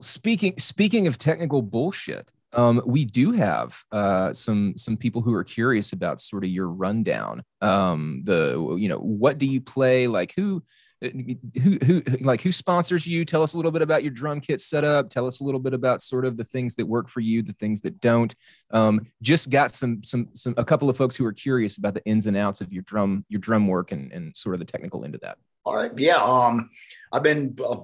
Speaking 0.00 0.54
speaking 0.58 1.06
of 1.06 1.18
technical 1.18 1.62
bullshit, 1.62 2.32
um, 2.52 2.80
we 2.86 3.04
do 3.04 3.32
have 3.32 3.80
uh, 3.92 4.32
some 4.32 4.74
some 4.76 4.96
people 4.96 5.20
who 5.20 5.34
are 5.34 5.44
curious 5.44 5.92
about 5.92 6.20
sort 6.20 6.44
of 6.44 6.50
your 6.50 6.68
rundown. 6.68 7.42
Um, 7.60 8.22
the 8.24 8.76
you 8.78 8.88
know 8.88 8.98
what 8.98 9.38
do 9.38 9.46
you 9.46 9.60
play? 9.60 10.06
Like 10.06 10.32
who 10.36 10.62
who 11.00 11.78
who 11.84 12.02
like 12.20 12.40
who 12.40 12.50
sponsors 12.50 13.06
you? 13.06 13.24
Tell 13.24 13.42
us 13.42 13.54
a 13.54 13.56
little 13.56 13.70
bit 13.70 13.82
about 13.82 14.02
your 14.02 14.12
drum 14.12 14.40
kit 14.40 14.60
setup. 14.60 15.10
Tell 15.10 15.26
us 15.26 15.40
a 15.40 15.44
little 15.44 15.60
bit 15.60 15.74
about 15.74 16.02
sort 16.02 16.24
of 16.24 16.36
the 16.36 16.44
things 16.44 16.74
that 16.76 16.86
work 16.86 17.08
for 17.08 17.20
you 17.20 17.42
the 17.42 17.52
things 17.54 17.80
that 17.82 18.00
don't. 18.00 18.34
Um, 18.70 19.06
just 19.22 19.50
got 19.50 19.74
some 19.74 20.02
some 20.02 20.28
some 20.32 20.54
a 20.56 20.64
couple 20.64 20.90
of 20.90 20.96
folks 20.96 21.14
who 21.16 21.24
are 21.24 21.32
curious 21.32 21.78
about 21.78 21.94
the 21.94 22.04
ins 22.04 22.26
and 22.26 22.36
outs 22.36 22.60
of 22.60 22.72
your 22.72 22.82
drum 22.82 23.24
your 23.28 23.40
drum 23.40 23.68
work 23.68 23.92
and, 23.92 24.12
and 24.12 24.36
sort 24.36 24.54
of 24.54 24.58
the 24.58 24.64
technical 24.66 25.04
end 25.04 25.14
of 25.14 25.20
that. 25.20 25.38
All 25.64 25.76
right. 25.76 25.92
Yeah 25.96 26.22
um 26.22 26.70
i've 27.12 27.22
been 27.22 27.56
uh, 27.64 27.80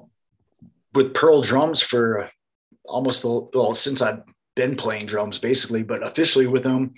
with 0.94 1.14
pearl 1.14 1.40
drums 1.42 1.80
for 1.80 2.30
almost 2.86 3.22
the, 3.22 3.48
well 3.54 3.72
since 3.72 4.02
i've 4.02 4.22
been 4.54 4.76
playing 4.76 5.06
drums 5.06 5.38
basically 5.38 5.82
but 5.82 6.06
officially 6.06 6.46
with 6.46 6.62
them 6.62 6.94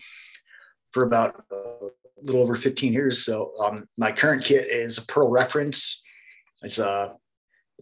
for 0.92 1.02
about 1.02 1.44
a 1.52 1.88
little 2.22 2.42
over 2.42 2.56
15 2.56 2.92
years. 2.92 3.24
So 3.24 3.52
um, 3.60 3.88
my 3.96 4.12
current 4.12 4.42
kit 4.42 4.66
is 4.70 4.98
a 4.98 5.06
pearl 5.06 5.28
reference 5.28 6.02
it's 6.62 6.78
uh 6.78 7.12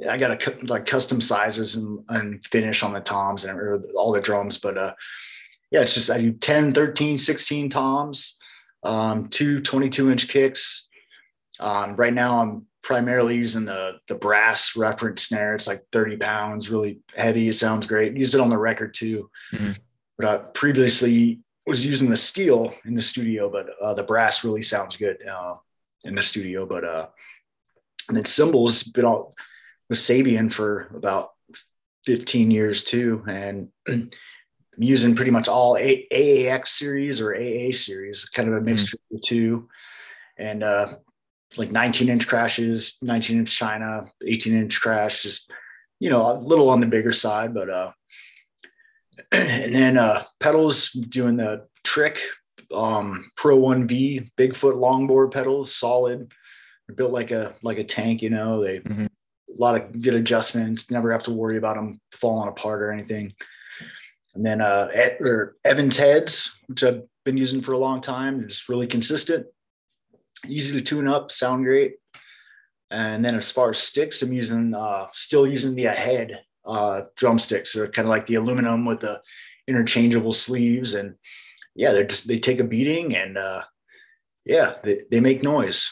I 0.09 0.17
got 0.17 0.41
to 0.41 0.67
like 0.67 0.87
custom 0.87 1.21
sizes 1.21 1.77
and, 1.77 2.01
and 2.09 2.45
finish 2.45 2.83
on 2.83 2.93
the 2.93 3.01
toms 3.01 3.45
and 3.45 3.85
all 3.97 4.13
the 4.13 4.21
drums, 4.21 4.59
but 4.59 4.77
uh, 4.77 4.95
yeah, 5.71 5.81
it's 5.83 5.95
just 5.95 6.11
I 6.11 6.21
do 6.21 6.33
10, 6.33 6.73
13, 6.73 7.19
16 7.19 7.71
toms, 7.71 8.37
um, 8.83 9.29
two 9.29 9.61
22 9.61 10.11
inch 10.11 10.29
kicks. 10.29 10.89
Um, 11.61 11.95
right 11.95 12.13
now, 12.13 12.41
I'm 12.41 12.67
primarily 12.83 13.37
using 13.37 13.65
the 13.65 13.99
the 14.09 14.17
brass 14.17 14.77
reference 14.77 15.23
snare. 15.23 15.55
It's 15.55 15.69
like 15.69 15.81
30 15.93 16.17
pounds, 16.17 16.71
really 16.71 16.99
heavy. 17.17 17.49
It 17.49 17.57
sounds 17.57 17.87
great. 17.87 18.17
Used 18.17 18.35
it 18.35 18.41
on 18.41 18.51
the 18.51 18.59
record 18.59 18.95
too, 18.95 19.31
mm-hmm. 19.53 19.73
but 20.19 20.27
I 20.27 20.37
previously 20.55 21.41
was 21.67 21.87
using 21.87 22.11
the 22.11 22.17
steel 22.17 22.75
in 22.85 22.95
the 22.95 23.03
studio, 23.03 23.49
but 23.49 23.69
uh, 23.81 23.95
the 23.95 24.03
brass 24.03 24.45
really 24.45 24.63
sounds 24.63 24.97
good 24.97 25.17
uh, 25.27 25.55
in 26.05 26.15
the 26.15 26.23
studio. 26.23 26.67
But 26.67 26.85
uh, 26.85 27.07
and 28.09 28.17
then 28.17 28.25
cymbals 28.25 28.83
been 28.83 29.05
all 29.05 29.35
with 29.89 29.99
Sabian 29.99 30.53
for 30.53 30.91
about 30.95 31.31
15 32.05 32.51
years 32.51 32.85
too. 32.85 33.25
And 33.27 33.69
I'm 33.89 34.11
using 34.79 35.15
pretty 35.15 35.31
much 35.31 35.49
all 35.49 35.77
a- 35.77 36.07
AAX 36.13 36.69
series 36.69 37.21
or 37.21 37.35
AA 37.35 37.73
series, 37.73 38.25
kind 38.27 38.49
of 38.49 38.55
a 38.55 38.61
mixture 38.61 38.97
mm. 38.97 39.17
of 39.17 39.21
the 39.21 39.27
two. 39.27 39.69
And 40.37 40.63
uh, 40.63 40.97
like 41.57 41.71
19 41.71 42.09
inch 42.09 42.27
crashes, 42.27 42.99
19 43.03 43.39
inch 43.39 43.57
China, 43.57 44.11
18 44.27 44.57
inch 44.57 44.81
crash, 44.81 45.23
just, 45.23 45.51
you 46.01 46.11
know, 46.11 46.31
a 46.31 46.35
little 46.35 46.71
on 46.71 46.81
the 46.81 46.87
bigger 46.87 47.13
side, 47.13 47.55
but, 47.55 47.71
uh, 47.71 47.93
and 49.33 49.75
then 49.75 49.97
uh, 49.97 50.25
pedals 50.41 50.91
doing 50.91 51.37
the 51.37 51.67
trick 51.85 52.19
um, 52.75 53.31
Pro 53.37 53.57
1V 53.59 54.31
Bigfoot 54.37 54.75
longboard 54.75 55.33
pedals, 55.33 55.75
solid 55.75 56.33
built 56.93 57.13
like 57.13 57.31
a 57.31 57.55
like 57.63 57.79
a 57.79 57.85
tank, 57.85 58.23
you 58.23 58.31
know. 58.31 58.63
They 58.63 58.81
mm-hmm. 58.81 59.07
a 59.07 59.61
lot 59.61 59.81
of 59.81 60.03
good 60.03 60.15
adjustments. 60.15 60.91
Never 60.91 61.13
have 61.13 61.23
to 61.25 61.33
worry 61.33 61.57
about 61.57 61.77
them 61.77 62.01
falling 62.13 62.49
apart 62.49 62.83
or 62.83 62.93
anything. 62.93 63.35
And 64.35 64.45
then 64.45 64.61
uh, 64.61 64.91
or 65.21 65.57
Evans 65.65 65.97
heads, 65.97 66.59
which 66.67 66.83
I've 66.83 67.03
been 67.25 67.37
using 67.37 67.61
for 67.61 67.73
a 67.73 67.79
long 67.79 68.01
time. 68.01 68.39
They're 68.39 68.49
just 68.49 68.69
really 68.69 68.87
consistent, 68.87 69.47
easy 70.47 70.75
to 70.79 70.85
tune 70.85 71.09
up, 71.09 71.31
sound 71.31 71.65
great. 71.65 71.95
And 72.91 73.25
then 73.25 73.35
as 73.35 73.51
far 73.51 73.71
as 73.71 73.79
sticks, 73.79 74.23
I'm 74.23 74.33
using 74.33 74.75
uh, 74.75 75.07
still 75.13 75.47
using 75.47 75.75
the 75.75 75.87
Ahead 75.87 76.41
uh, 76.65 77.03
drumsticks. 77.17 77.73
They're 77.73 77.89
kind 77.89 78.07
of 78.07 78.11
like 78.11 78.27
the 78.27 78.37
aluminum 78.37 78.85
with 78.85 79.01
the 79.01 79.21
interchangeable 79.67 80.33
sleeves, 80.33 80.95
and 80.95 81.15
yeah, 81.75 81.93
they're 81.93 82.07
just 82.07 82.29
they 82.29 82.39
take 82.39 82.61
a 82.61 82.65
beating 82.65 83.17
and 83.17 83.39
uh, 83.39 83.63
yeah, 84.45 84.75
they, 84.83 85.01
they 85.11 85.21
make 85.21 85.43
noise. 85.43 85.91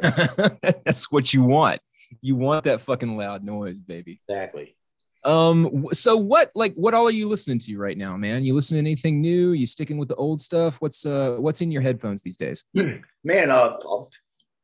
That's 0.00 1.10
what 1.10 1.32
you 1.32 1.42
want. 1.42 1.80
You 2.20 2.36
want 2.36 2.64
that 2.64 2.80
fucking 2.80 3.16
loud 3.16 3.42
noise, 3.42 3.80
baby. 3.80 4.20
Exactly. 4.28 4.76
Um, 5.24 5.88
so 5.92 6.16
what 6.16 6.50
like 6.54 6.74
what 6.74 6.94
all 6.94 7.06
are 7.06 7.12
you 7.12 7.28
listening 7.28 7.58
to 7.60 7.78
right 7.78 7.96
now, 7.96 8.16
man? 8.16 8.44
You 8.44 8.54
listening 8.54 8.84
to 8.84 8.90
anything 8.90 9.20
new? 9.20 9.52
You 9.52 9.66
sticking 9.66 9.98
with 9.98 10.08
the 10.08 10.16
old 10.16 10.40
stuff? 10.40 10.80
What's 10.80 11.06
uh 11.06 11.36
what's 11.38 11.60
in 11.60 11.70
your 11.70 11.82
headphones 11.82 12.22
these 12.22 12.36
days? 12.36 12.64
Man, 13.24 13.50
uh 13.50 13.76
I'll, 13.84 14.10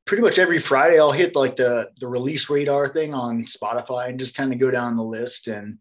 pretty 0.04 0.22
much 0.22 0.38
every 0.38 0.59
Friday 0.59 0.98
I'll 0.98 1.12
hit 1.12 1.37
like 1.37 1.54
the 1.54 1.90
the 2.00 2.09
release 2.09 2.50
radar 2.50 2.88
thing 2.88 3.14
on 3.14 3.44
Spotify 3.44 4.09
and 4.09 4.18
just 4.18 4.37
kind 4.37 4.52
of 4.52 4.59
go 4.59 4.70
down 4.70 4.96
the 4.96 5.02
list 5.02 5.46
and 5.46 5.78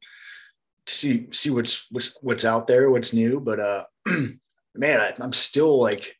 see 0.85 1.27
see 1.31 1.49
what's 1.49 1.87
what's 1.89 2.15
what's 2.21 2.45
out 2.45 2.67
there, 2.67 2.91
what's 2.91 3.13
new. 3.13 3.39
But 3.39 3.59
uh 3.59 3.83
man, 4.75 5.01
I, 5.01 5.13
I'm 5.19 5.33
still 5.33 5.81
like 5.81 6.16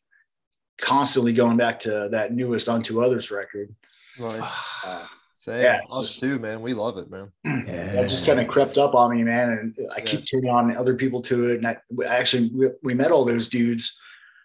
constantly 0.80 1.32
going 1.32 1.56
back 1.56 1.80
to 1.80 2.08
that 2.10 2.32
newest 2.32 2.68
Unto 2.68 3.02
Others 3.02 3.30
record. 3.30 3.74
Right. 4.18 4.40
Uh, 4.84 5.04
Same. 5.34 5.62
Yeah, 5.62 5.80
us 5.90 6.06
just, 6.06 6.20
too, 6.20 6.38
man. 6.38 6.62
We 6.62 6.72
love 6.72 6.98
it, 6.98 7.10
man. 7.10 7.32
Yeah, 7.44 7.92
that 7.92 8.08
just 8.08 8.24
kind 8.24 8.40
of 8.40 8.48
crept 8.48 8.78
up 8.78 8.94
on 8.94 9.14
me, 9.14 9.22
man. 9.22 9.50
And 9.50 9.74
I 9.92 9.98
yeah. 9.98 10.04
keep 10.04 10.24
turning 10.24 10.50
on 10.50 10.74
other 10.76 10.94
people 10.94 11.20
to 11.22 11.50
it. 11.50 11.56
And 11.56 11.66
I, 11.66 11.76
actually, 12.06 12.50
we, 12.54 12.68
we, 12.82 12.94
met 12.94 13.10
all 13.10 13.24
those 13.24 13.48
dudes. 13.48 14.00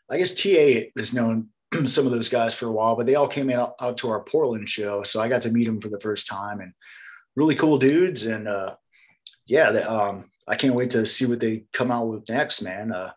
I 0.10 0.18
guess 0.18 0.34
TA 0.34 0.90
has 0.98 1.14
known 1.14 1.50
some 1.86 2.06
of 2.06 2.12
those 2.12 2.30
guys 2.30 2.54
for 2.54 2.68
a 2.68 2.72
while, 2.72 2.96
but 2.96 3.06
they 3.06 3.16
all 3.16 3.28
came 3.28 3.50
out, 3.50 3.76
out 3.80 3.98
to 3.98 4.10
our 4.10 4.24
Portland 4.24 4.68
show. 4.68 5.04
So 5.04 5.22
I 5.22 5.30
got 5.30 5.44
to 5.44 5.52
meet 5.52 5.66
them 5.66 5.80
for 5.80 5.90
the 5.90 6.00
first 6.00 6.28
time 6.28 6.62
and 6.62 6.74
really 7.36 7.56
cool 7.56 7.78
dudes. 7.78 8.26
And 8.26 8.48
uh, 8.48 8.76
yeah, 9.46 9.72
they, 9.72 9.84
um, 9.84 10.26
I 10.48 10.56
can't 10.56 10.76
wait 10.76 10.90
to 10.92 11.06
see 11.06 11.26
what 11.26 11.40
they 11.40 11.66
come 11.74 11.92
out 11.92 12.08
with 12.08 12.28
next, 12.28 12.62
man. 12.62 12.92
Uh, 12.92 13.12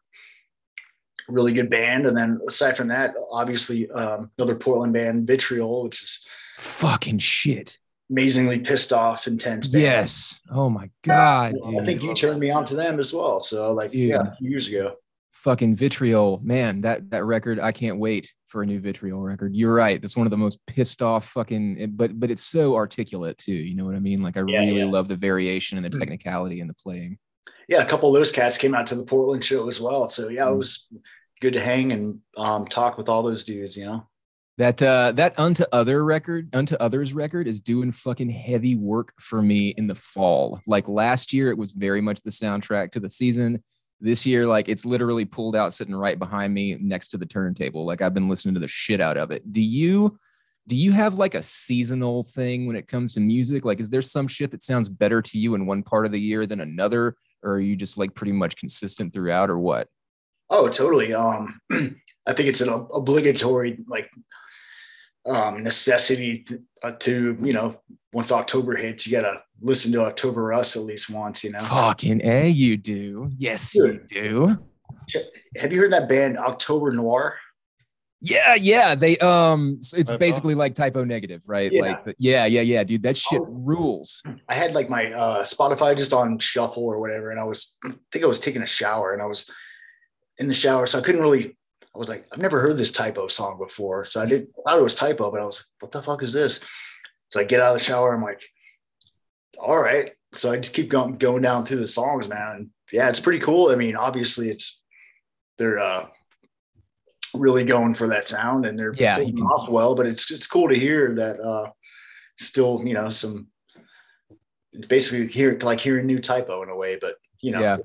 really 1.29 1.53
good 1.53 1.71
band. 1.71 2.07
And 2.07 2.17
then 2.17 2.41
aside 2.47 2.77
from 2.77 2.89
that, 2.89 3.15
obviously 3.31 3.91
um, 3.91 4.31
another 4.39 4.55
Portland 4.55 4.93
band, 4.93 5.27
Vitriol, 5.27 5.85
which 5.85 6.03
is 6.03 6.27
fucking 6.59 7.19
shit. 7.19 7.79
Amazingly 8.11 8.61
pissed 8.61 8.93
off, 8.93 9.27
intense. 9.27 9.69
Band. 9.69 9.83
Yes. 9.83 10.41
Oh 10.51 10.71
my 10.71 10.91
god. 11.03 11.55
I 11.67 11.85
think 11.85 12.03
you 12.03 12.15
turned 12.15 12.39
me 12.39 12.51
on 12.51 12.67
to 12.67 12.77
them 12.77 13.01
as 13.01 13.13
well. 13.13 13.41
So 13.41 13.73
like 13.73 13.91
dude. 13.91 14.11
yeah, 14.11 14.33
years 14.41 14.69
ago. 14.69 14.95
Fucking 15.33 15.77
Vitriol, 15.77 16.41
man. 16.43 16.81
That 16.83 17.11
that 17.11 17.25
record, 17.25 17.59
I 17.59 17.73
can't 17.73 17.99
wait 17.99 18.33
for 18.47 18.63
a 18.63 18.67
new 18.67 18.81
Vitriol 18.81 19.21
record. 19.21 19.57
You're 19.57 19.75
right. 19.75 20.01
That's 20.01 20.17
one 20.17 20.27
of 20.27 20.31
the 20.31 20.37
most 20.37 20.59
pissed 20.67 21.03
off 21.03 21.27
fucking. 21.27 21.95
But 21.97 22.19
but 22.19 22.31
it's 22.31 22.45
so 22.45 22.77
articulate 22.77 23.39
too. 23.39 23.53
You 23.53 23.75
know 23.75 23.85
what 23.85 23.97
I 23.97 24.01
mean? 24.01 24.23
Like 24.23 24.37
I 24.37 24.45
yeah, 24.47 24.61
really 24.61 24.79
yeah. 24.79 24.85
love 24.85 25.09
the 25.09 25.17
variation 25.17 25.77
and 25.77 25.85
the 25.85 25.91
hmm. 25.91 25.99
technicality 25.99 26.61
and 26.61 26.71
the 26.71 26.75
playing 26.75 27.19
yeah, 27.69 27.83
a 27.83 27.87
couple 27.87 28.09
of 28.09 28.15
those 28.15 28.31
cats 28.31 28.59
came 28.59 28.75
out 28.75 28.87
to 28.87 28.95
the 28.95 29.05
Portland 29.05 29.45
show 29.45 29.69
as 29.69 29.81
well. 29.81 30.09
So 30.09 30.29
yeah, 30.29 30.47
it 30.47 30.53
hmm. 30.53 30.59
was 30.59 30.87
good 31.41 31.55
to 31.55 31.61
hang 31.61 31.93
and 31.93 32.21
um, 32.37 32.67
talk 32.67 32.99
with 32.99 33.09
all 33.09 33.23
those 33.23 33.45
dudes, 33.45 33.77
you 33.77 33.87
know. 33.87 34.07
That 34.59 34.81
uh 34.81 35.13
that 35.13 35.39
unto 35.39 35.65
other 35.71 36.03
record, 36.03 36.55
unto 36.55 36.77
others 36.77 37.13
record 37.13 37.47
is 37.47 37.61
doing 37.61 37.93
fucking 37.93 38.31
heavy 38.31 38.75
work 38.75 39.13
for 39.21 39.43
me 39.43 39.69
in 39.77 39.87
the 39.87 39.95
fall. 39.95 40.61
Like 40.67 40.89
last 40.89 41.35
year, 41.35 41.51
it 41.51 41.59
was 41.59 41.73
very 41.73 42.01
much 42.01 42.23
the 42.23 42.31
soundtrack 42.31 42.93
to 42.93 43.01
the 43.01 43.11
season. 43.11 43.63
This 44.01 44.25
year, 44.25 44.47
like 44.47 44.71
it's 44.71 44.87
literally 44.87 45.27
pulled 45.27 45.57
out 45.57 45.75
sitting 45.75 45.95
right 45.95 46.19
behind 46.19 46.55
me 46.55 46.75
next 46.81 47.09
to 47.09 47.19
the 47.19 47.27
turntable. 47.27 47.85
Like 47.85 48.01
I've 48.01 48.15
been 48.15 48.31
listening 48.31 48.55
to 48.55 48.61
the 48.61 48.69
shit 48.69 48.99
out 48.99 49.19
of 49.19 49.31
it. 49.31 49.53
Do 49.53 49.61
you 49.61 50.19
do 50.69 50.75
you 50.75 50.93
have 50.93 51.15
like 51.15 51.35
a 51.35 51.43
seasonal 51.43 52.25
thing 52.25 52.67
when 52.67 52.77
it 52.77 52.89
comes 52.89 53.15
to 53.15 53.21
music? 53.21 53.65
Like, 53.65 53.79
is 53.79 53.91
there 53.91 54.03
some 54.03 54.27
shit 54.27 54.51
that 54.51 54.63
sounds 54.63 54.89
better 54.89 55.23
to 55.23 55.39
you 55.39 55.55
in 55.55 55.67
one 55.67 55.83
part 55.83 56.07
of 56.07 56.13
the 56.13 56.21
year 56.21 56.47
than 56.47 56.61
another? 56.61 57.15
Or 57.43 57.53
are 57.53 57.61
you 57.61 57.77
just 57.77 57.97
like 57.97 58.15
pretty 58.15 58.33
much 58.33 58.57
consistent 58.57 59.13
throughout 59.13 59.49
or 59.51 59.59
what? 59.59 59.89
Oh, 60.51 60.69
totally. 60.69 61.13
Um, 61.13 61.61
I 62.27 62.33
think 62.33 62.49
it's 62.49 62.61
an 62.61 62.69
obligatory 62.71 63.79
like 63.87 64.11
um, 65.27 65.63
necessity 65.63 66.45
to, 66.45 66.63
uh, 66.83 66.93
to, 67.01 67.37
you 67.41 67.53
know, 67.53 67.81
once 68.13 68.33
October 68.33 68.77
hits, 68.77 69.07
you 69.07 69.13
gotta 69.13 69.43
listen 69.61 69.93
to 69.93 70.05
October 70.05 70.43
Rust 70.45 70.77
at 70.77 70.83
least 70.83 71.11
once, 71.11 71.45
you 71.45 71.53
know. 71.53 71.59
Fucking 71.59 72.21
a, 72.25 72.49
you 72.49 72.77
do. 72.77 73.29
Yes, 73.37 73.73
Dude. 73.73 74.07
you 74.11 74.21
do. 74.23 74.59
Have 75.57 75.73
you 75.73 75.81
heard 75.81 75.93
that 75.93 76.09
band 76.09 76.39
October 76.39 76.93
Noir? 76.93 77.37
Yeah, 78.23 78.55
yeah. 78.55 78.95
They 78.95 79.19
um, 79.19 79.79
so 79.83 79.97
it's 79.99 80.11
Type 80.11 80.17
O? 80.17 80.19
basically 80.19 80.55
like 80.55 80.75
Type 80.75 80.97
O 80.97 81.05
Negative, 81.05 81.43
right? 81.47 81.71
Yeah. 81.71 81.83
Like, 81.83 82.05
the, 82.05 82.15
yeah, 82.19 82.47
yeah, 82.47 82.63
yeah, 82.63 82.83
dude. 82.83 83.03
That 83.03 83.17
shit 83.17 83.41
Oh. 83.41 83.45
rules. 83.45 84.23
I 84.49 84.55
had 84.55 84.73
like 84.75 84.89
my 84.89 85.13
uh, 85.13 85.43
Spotify 85.45 85.97
just 85.97 86.13
on 86.13 86.39
shuffle 86.39 86.85
or 86.85 86.99
whatever, 86.99 87.31
and 87.31 87.39
I 87.39 87.45
was 87.45 87.77
I 87.85 87.91
think 88.13 88.25
I 88.25 88.29
was 88.29 88.41
taking 88.41 88.63
a 88.63 88.67
shower 88.67 89.13
and 89.13 89.21
I 89.23 89.27
was 89.27 89.49
in 90.39 90.49
the 90.49 90.55
shower, 90.55 90.87
so 90.87 90.99
I 90.99 91.03
couldn't 91.03 91.21
really. 91.23 91.57
I 91.95 91.99
was 91.99 92.09
like, 92.11 92.27
I've 92.31 92.39
never 92.41 92.61
heard 92.61 92.77
this 92.77 92.93
Type 92.93 93.17
O 93.17 93.27
song 93.29 93.57
before, 93.59 94.05
so 94.05 94.21
I 94.21 94.27
didn't 94.27 94.51
I 94.67 94.71
thought 94.71 94.79
it 94.79 94.83
was 94.83 94.95
Type 94.95 95.21
O, 95.21 95.31
but 95.31 95.41
I 95.41 95.45
was 95.45 95.59
like, 95.61 95.67
what 95.83 95.93
the 95.93 96.03
fuck 96.03 96.23
is 96.23 96.33
this? 96.33 96.61
So 97.31 97.41
I 97.41 97.45
get 97.45 97.61
out 97.61 97.75
of 97.75 97.79
the 97.81 97.85
shower, 97.85 98.15
I'm 98.15 98.23
like, 98.23 98.41
all 99.59 99.79
right. 99.81 100.13
So 100.33 100.53
I 100.53 100.57
just 100.59 100.75
keep 100.75 100.91
going 100.91 101.17
going 101.17 101.43
down 101.43 101.65
through 101.65 101.79
the 101.79 101.89
songs, 101.89 102.29
man. 102.29 102.57
And 102.57 102.71
yeah, 102.93 103.09
it's 103.09 103.21
pretty 103.21 103.39
cool. 103.41 103.71
I 103.71 103.77
mean, 103.77 103.97
obviously, 103.97 104.51
it's 104.51 104.83
they're 105.57 105.79
uh, 105.79 106.07
really 107.35 107.65
going 107.65 107.95
for 107.95 108.09
that 108.09 108.27
sound 108.27 108.67
and 108.67 108.79
they're 108.79 108.93
Yeah, 108.97 109.15
pulling 109.17 109.29
you 109.31 109.35
can- 109.37 109.47
off 109.47 109.71
well, 109.71 109.95
but 109.95 110.07
it's 110.07 110.31
it's 110.31 110.47
cool 110.47 110.69
to 110.69 110.79
hear 110.79 111.15
that 111.15 111.41
uh, 111.41 111.71
still, 112.39 112.83
you 112.85 112.93
know, 112.93 113.09
some 113.09 113.49
basically 114.89 115.27
hear 115.29 115.57
like 115.63 115.81
hearing 115.81 116.07
new 116.07 116.21
Type 116.21 116.49
O 116.51 116.63
in 116.63 116.69
a 116.69 116.77
way, 116.77 116.99
but 117.01 117.15
you 117.41 117.53
know, 117.53 117.61
Yeah. 117.61 117.79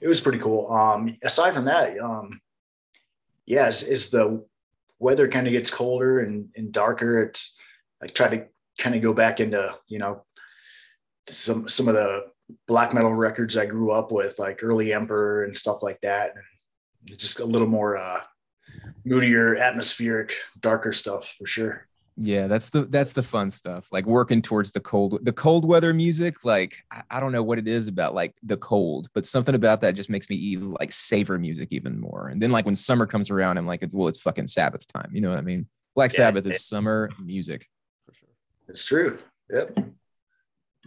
It 0.00 0.08
was 0.08 0.20
pretty 0.20 0.38
cool. 0.38 0.70
Um, 0.70 1.16
aside 1.22 1.54
from 1.54 1.66
that, 1.66 1.98
um, 1.98 2.40
yeah, 3.46 3.66
as, 3.66 4.10
the 4.10 4.44
weather 4.98 5.28
kind 5.28 5.46
of 5.46 5.52
gets 5.52 5.70
colder 5.70 6.20
and, 6.20 6.48
and 6.56 6.72
darker, 6.72 7.22
it's 7.22 7.56
like 8.00 8.14
try 8.14 8.28
to 8.28 8.46
kind 8.78 8.94
of 8.94 9.02
go 9.02 9.12
back 9.12 9.40
into, 9.40 9.76
you 9.88 9.98
know, 9.98 10.24
some, 11.28 11.68
some 11.68 11.88
of 11.88 11.94
the 11.94 12.26
black 12.66 12.94
metal 12.94 13.14
records 13.14 13.56
I 13.56 13.66
grew 13.66 13.92
up 13.92 14.12
with, 14.12 14.38
like 14.38 14.62
early 14.62 14.92
Emperor 14.92 15.44
and 15.44 15.56
stuff 15.56 15.82
like 15.82 16.00
that. 16.02 16.34
And 16.34 17.18
just 17.18 17.40
a 17.40 17.44
little 17.44 17.68
more, 17.68 17.96
uh, 17.96 18.20
moodier, 19.04 19.56
atmospheric, 19.56 20.34
darker 20.60 20.92
stuff 20.92 21.34
for 21.38 21.46
sure. 21.46 21.86
Yeah, 22.22 22.48
that's 22.48 22.68
the 22.68 22.82
that's 22.82 23.12
the 23.12 23.22
fun 23.22 23.50
stuff. 23.50 23.88
Like 23.92 24.04
working 24.04 24.42
towards 24.42 24.72
the 24.72 24.80
cold 24.80 25.18
the 25.22 25.32
cold 25.32 25.64
weather 25.64 25.94
music. 25.94 26.44
Like 26.44 26.76
I, 26.92 27.02
I 27.12 27.18
don't 27.18 27.32
know 27.32 27.42
what 27.42 27.58
it 27.58 27.66
is 27.66 27.88
about 27.88 28.14
like 28.14 28.34
the 28.42 28.58
cold, 28.58 29.08
but 29.14 29.24
something 29.24 29.54
about 29.54 29.80
that 29.80 29.94
just 29.94 30.10
makes 30.10 30.28
me 30.28 30.36
even 30.36 30.72
like 30.72 30.92
savor 30.92 31.38
music 31.38 31.68
even 31.70 31.98
more. 31.98 32.28
And 32.28 32.40
then 32.40 32.50
like 32.50 32.66
when 32.66 32.74
summer 32.74 33.06
comes 33.06 33.30
around, 33.30 33.56
I'm 33.56 33.66
like, 33.66 33.82
it's 33.82 33.94
well, 33.94 34.06
it's 34.06 34.20
fucking 34.20 34.48
Sabbath 34.48 34.86
time. 34.86 35.08
You 35.14 35.22
know 35.22 35.30
what 35.30 35.38
I 35.38 35.40
mean? 35.40 35.66
Black 35.94 36.12
Yeah. 36.12 36.16
Sabbath 36.16 36.46
is 36.46 36.62
summer 36.62 37.08
music 37.18 37.66
for 38.04 38.12
sure. 38.12 38.28
It's 38.68 38.84
true. 38.84 39.18
Yep. 39.48 39.78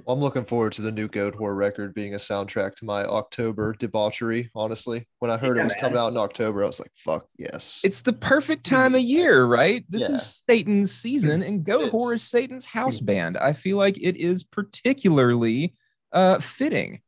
Well, 0.05 0.15
I'm 0.15 0.21
looking 0.21 0.43
forward 0.43 0.71
to 0.73 0.81
the 0.81 0.91
new 0.91 1.07
Goat 1.07 1.35
Whore 1.35 1.55
record 1.55 1.93
being 1.93 2.15
a 2.15 2.17
soundtrack 2.17 2.73
to 2.75 2.85
my 2.85 3.03
October 3.05 3.75
debauchery. 3.77 4.49
Honestly, 4.55 5.07
when 5.19 5.29
I 5.29 5.37
heard 5.37 5.55
Yeah, 5.55 5.61
it 5.61 5.65
was 5.65 5.73
man. 5.73 5.81
coming 5.81 5.97
out 5.99 6.11
in 6.11 6.17
October, 6.17 6.63
I 6.63 6.67
was 6.67 6.79
like, 6.79 6.91
"Fuck 6.95 7.27
yes!" 7.37 7.79
It's 7.83 8.01
the 8.01 8.13
perfect 8.13 8.65
time 8.65 8.95
of 8.95 9.01
year, 9.01 9.45
right? 9.45 9.85
This 9.89 10.03
Yeah. 10.09 10.15
is 10.15 10.43
Satan's 10.47 10.91
season, 10.91 11.43
and 11.43 11.63
Goat 11.63 11.83
It 11.83 11.93
Whore 11.93 12.15
is. 12.15 12.21
is 12.23 12.27
Satan's 12.27 12.65
house 12.65 12.99
band. 12.99 13.37
I 13.37 13.53
feel 13.53 13.77
like 13.77 13.97
it 14.01 14.17
is 14.17 14.41
particularly 14.43 15.75
uh 16.11 16.39
fitting. 16.39 17.01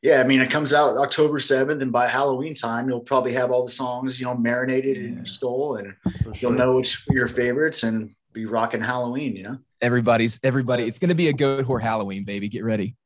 Yeah, 0.00 0.20
I 0.20 0.24
mean, 0.24 0.40
it 0.40 0.48
comes 0.48 0.72
out 0.72 0.96
October 0.96 1.40
7th, 1.40 1.82
and 1.82 1.90
by 1.90 2.06
Halloween 2.06 2.54
time, 2.54 2.88
you'll 2.88 3.00
probably 3.00 3.32
have 3.32 3.50
all 3.50 3.64
the 3.64 3.70
songs, 3.72 4.20
you 4.20 4.26
know, 4.26 4.36
marinated 4.36 4.96
in 4.96 5.08
Yeah. 5.10 5.16
your 5.16 5.24
skull, 5.26 5.74
and 5.74 5.92
sure. 6.22 6.32
you'll 6.36 6.52
know 6.52 6.76
which 6.76 7.04
were 7.08 7.16
your 7.16 7.26
favorites 7.28 7.82
and 7.82 8.14
be 8.38 8.46
rocking 8.46 8.80
Halloween, 8.80 9.34
you 9.36 9.42
know? 9.42 9.58
Everybody's 9.80 10.40
everybody. 10.42 10.84
It's 10.84 10.98
going 10.98 11.08
to 11.10 11.14
be 11.14 11.28
a 11.28 11.32
Goat 11.32 11.64
Whore 11.64 11.80
Halloween, 11.80 12.24
baby. 12.24 12.48
Get 12.48 12.64
ready. 12.64 12.96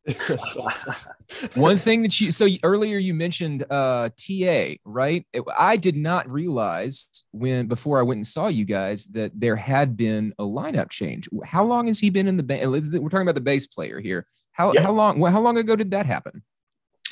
Awesome. 0.58 0.94
One 1.54 1.76
thing 1.76 2.02
that 2.02 2.18
you 2.20 2.30
so 2.30 2.46
earlier 2.62 2.96
you 2.98 3.12
mentioned 3.14 3.64
uh 3.70 4.08
TA, 4.16 4.74
right? 4.84 5.26
It- 5.32 5.44
I 5.56 5.76
did 5.76 5.96
not 5.96 6.30
realize 6.30 7.24
when 7.32 7.66
before 7.66 7.98
I 7.98 8.02
went 8.02 8.18
and 8.18 8.26
saw 8.26 8.48
you 8.48 8.64
guys 8.64 9.04
that 9.08 9.32
there 9.38 9.56
had 9.56 9.96
been 9.96 10.32
a 10.38 10.44
lineup 10.44 10.88
change. 10.90 11.28
How 11.44 11.62
long 11.64 11.88
has 11.88 11.98
he 11.98 12.08
been 12.10 12.26
in 12.26 12.36
the 12.38 12.42
band? 12.42 12.70
We're 12.70 12.80
talking 12.80 13.22
about 13.22 13.34
the 13.34 13.40
bass 13.42 13.66
player 13.66 14.00
here. 14.00 14.26
How 14.52 14.72
Yeah. 14.72 14.82
how 14.82 14.92
long 14.92 15.20
how 15.22 15.40
long 15.40 15.58
ago 15.58 15.76
did 15.76 15.90
that 15.90 16.06
happen? 16.06 16.42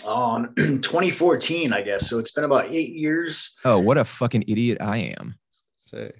On 0.04 0.54
2014, 0.56 1.72
I 1.74 1.82
guess. 1.82 2.08
So 2.08 2.18
it's 2.18 2.30
been 2.30 2.44
about 2.44 2.72
eight 2.72 2.92
years. 2.94 3.56
Oh, 3.64 3.78
what 3.78 3.98
a 3.98 4.04
fucking 4.04 4.44
idiot 4.48 4.78
I 4.80 5.14
am. 5.18 5.34
Say, 5.84 6.12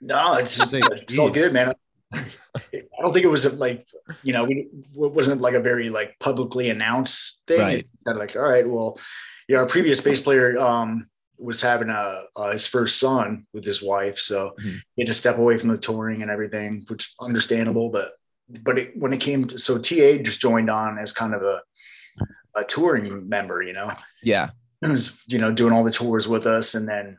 No, 0.00 0.34
it's, 0.34 0.58
it's 0.60 1.18
all 1.18 1.30
good, 1.30 1.52
man. 1.52 1.74
I 2.14 2.22
don't 3.00 3.12
think 3.12 3.24
it 3.24 3.28
was 3.30 3.52
like, 3.54 3.86
you 4.22 4.32
know, 4.32 4.44
we, 4.44 4.68
it 4.72 5.12
wasn't 5.12 5.40
like 5.40 5.54
a 5.54 5.60
very 5.60 5.90
like 5.90 6.18
publicly 6.20 6.70
announced 6.70 7.42
thing. 7.46 7.60
Right. 7.60 7.86
Like, 8.06 8.36
all 8.36 8.42
right, 8.42 8.68
well, 8.68 8.98
yeah, 9.48 9.58
our 9.58 9.66
previous 9.66 10.00
bass 10.00 10.20
player 10.20 10.58
um, 10.58 11.08
was 11.38 11.60
having 11.60 11.90
a, 11.90 12.22
uh, 12.36 12.52
his 12.52 12.66
first 12.66 12.98
son 12.98 13.46
with 13.52 13.64
his 13.64 13.82
wife. 13.82 14.18
So 14.18 14.54
Mhm. 14.60 14.78
he 14.96 15.02
had 15.02 15.06
to 15.08 15.14
step 15.14 15.38
away 15.38 15.58
from 15.58 15.68
the 15.68 15.78
touring 15.78 16.22
and 16.22 16.30
everything, 16.30 16.84
which 16.88 17.12
understandable. 17.20 17.90
But, 17.90 18.12
but 18.62 18.78
it, 18.78 18.96
when 18.96 19.12
it 19.12 19.20
came 19.20 19.46
to, 19.48 19.58
so 19.58 19.78
TA 19.78 20.22
just 20.22 20.40
joined 20.40 20.70
on 20.70 20.98
as 20.98 21.12
kind 21.12 21.34
of 21.34 21.42
a, 21.42 21.60
a 22.54 22.64
touring 22.64 23.28
member, 23.28 23.62
you 23.62 23.72
know, 23.72 23.92
Yeah. 24.22 24.50
was, 24.80 25.22
you 25.26 25.38
know, 25.38 25.52
doing 25.52 25.72
all 25.72 25.84
the 25.84 25.90
tours 25.90 26.26
with 26.26 26.46
us. 26.46 26.74
And 26.74 26.88
then 26.88 27.16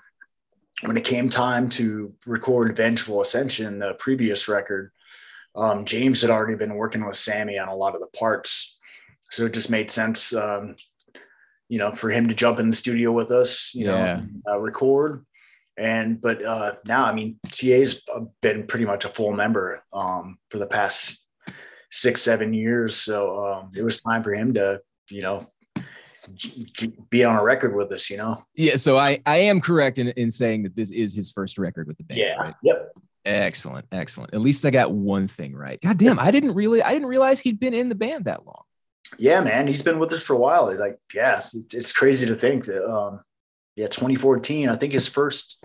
when 0.83 0.97
it 0.97 1.03
came 1.03 1.29
time 1.29 1.69
to 1.69 2.13
record 2.25 2.75
Vengeful 2.75 3.21
Ascension, 3.21 3.79
the 3.79 3.93
previous 3.95 4.47
record, 4.47 4.91
um, 5.55 5.83
James 5.85 6.21
had 6.21 6.29
already 6.29 6.55
been 6.55 6.75
working 6.75 7.05
with 7.05 7.17
Sammy 7.17 7.57
on 7.57 7.67
a 7.67 7.75
lot 7.75 7.95
of 7.95 8.01
the 8.01 8.07
parts. 8.07 8.79
So 9.31 9.45
it 9.45 9.53
just 9.53 9.69
made 9.69 9.91
sense, 9.91 10.33
um, 10.33 10.75
you 11.67 11.77
know, 11.77 11.91
for 11.93 12.09
him 12.09 12.27
to 12.27 12.33
jump 12.33 12.59
in 12.59 12.69
the 12.69 12.75
studio 12.75 13.11
with 13.11 13.31
us, 13.31 13.73
you 13.75 13.85
Yeah. 13.85 14.21
know, 14.45 14.53
uh, 14.53 14.59
record. 14.59 15.25
And, 15.77 16.19
but 16.19 16.43
uh, 16.43 16.75
now, 16.85 17.05
I 17.05 17.13
mean, 17.13 17.39
TA's 17.51 18.03
been 18.41 18.67
pretty 18.67 18.85
much 18.85 19.05
a 19.05 19.09
full 19.09 19.31
member 19.33 19.83
um, 19.93 20.37
for 20.49 20.59
the 20.59 20.67
past 20.67 21.25
six, 21.91 22.21
seven 22.21 22.53
years. 22.53 22.95
So 22.95 23.45
um, 23.45 23.71
it 23.75 23.83
was 23.83 24.01
time 24.01 24.23
for 24.23 24.33
him 24.33 24.53
to, 24.55 24.81
you 25.09 25.21
know, 25.21 25.47
be 27.09 27.23
on 27.23 27.37
a 27.37 27.43
record 27.43 27.75
with 27.75 27.91
us, 27.91 28.09
you 28.09 28.17
know? 28.17 28.43
Yeah. 28.55 28.75
So 28.75 28.97
I 28.97 29.21
I 29.25 29.37
am 29.37 29.61
correct 29.61 29.99
in, 29.99 30.09
in 30.09 30.31
saying 30.31 30.63
that 30.63 30.75
this 30.75 30.91
is 30.91 31.13
his 31.13 31.31
first 31.31 31.57
record 31.57 31.87
with 31.87 31.97
the 31.97 32.03
band. 32.03 32.19
Yeah. 32.19 32.35
Right? 32.35 32.55
Yep. 32.63 32.97
Excellent. 33.25 33.85
Excellent. 33.91 34.33
At 34.33 34.41
least 34.41 34.65
I 34.65 34.69
got 34.69 34.91
one 34.91 35.27
thing 35.27 35.55
right. 35.55 35.79
God 35.81 35.97
damn, 35.97 36.19
I 36.19 36.31
didn't 36.31 36.53
really 36.53 36.81
I 36.81 36.93
didn't 36.93 37.07
realize 37.07 37.39
he'd 37.39 37.59
been 37.59 37.73
in 37.73 37.89
the 37.89 37.95
band 37.95 38.25
that 38.25 38.45
long. 38.45 38.63
Yeah, 39.17 39.41
man. 39.41 39.67
He's 39.67 39.81
been 39.81 39.99
with 39.99 40.13
us 40.13 40.21
for 40.21 40.33
a 40.33 40.39
while. 40.39 40.69
He's 40.69 40.79
Like, 40.79 40.99
yeah, 41.13 41.39
it's, 41.39 41.73
it's 41.73 41.91
crazy 41.91 42.27
to 42.27 42.35
think 42.35 42.65
that, 42.65 42.85
um, 42.85 43.21
yeah, 43.75 43.87
2014, 43.87 44.69
I 44.69 44.75
think 44.75 44.93
his 44.93 45.07
first, 45.07 45.57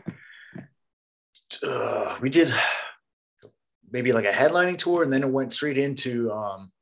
uh, 1.62 2.16
we 2.20 2.30
did 2.30 2.54
maybe 3.90 4.12
like 4.12 4.24
a 4.24 4.32
headlining 4.32 4.78
tour 4.78 5.02
and 5.02 5.12
then 5.12 5.22
it 5.22 5.28
went 5.28 5.52
straight 5.52 5.78
into, 5.78 6.32
um, 6.32 6.72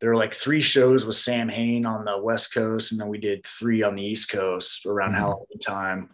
there 0.00 0.10
were 0.10 0.16
like 0.16 0.32
three 0.34 0.60
shows 0.60 1.04
with 1.04 1.16
Samhain 1.16 1.84
on 1.86 2.04
the 2.04 2.18
West 2.18 2.54
Coast, 2.54 2.92
and 2.92 3.00
then 3.00 3.08
we 3.08 3.18
did 3.18 3.44
three 3.44 3.82
on 3.82 3.94
the 3.96 4.04
East 4.04 4.30
Coast 4.30 4.86
around 4.86 5.12
Mhm. 5.12 5.18
Halloween 5.18 5.58
time. 5.64 6.10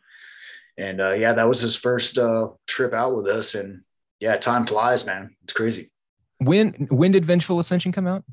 And 0.79 1.01
uh, 1.01 1.13
yeah, 1.15 1.35
that 1.35 1.49
was 1.49 1.61
his 1.61 1.77
first 1.77 2.19
uh, 2.19 2.49
trip 2.67 2.93
out 2.93 3.15
with 3.15 3.27
us. 3.27 3.55
And 3.55 3.83
yeah, 4.21 4.37
time 4.37 4.67
flies, 4.67 5.07
man. 5.07 5.37
It's 5.45 5.53
crazy. 5.53 5.91
When 6.39 6.73
when 6.91 7.13
did 7.13 7.25
Vengeful 7.25 7.59
Ascension 7.59 7.93
come 7.93 8.07
out? 8.07 8.25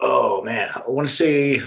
Oh 0.00 0.42
man, 0.42 0.70
I 0.74 0.82
want 0.88 1.06
to 1.06 1.14
say 1.14 1.62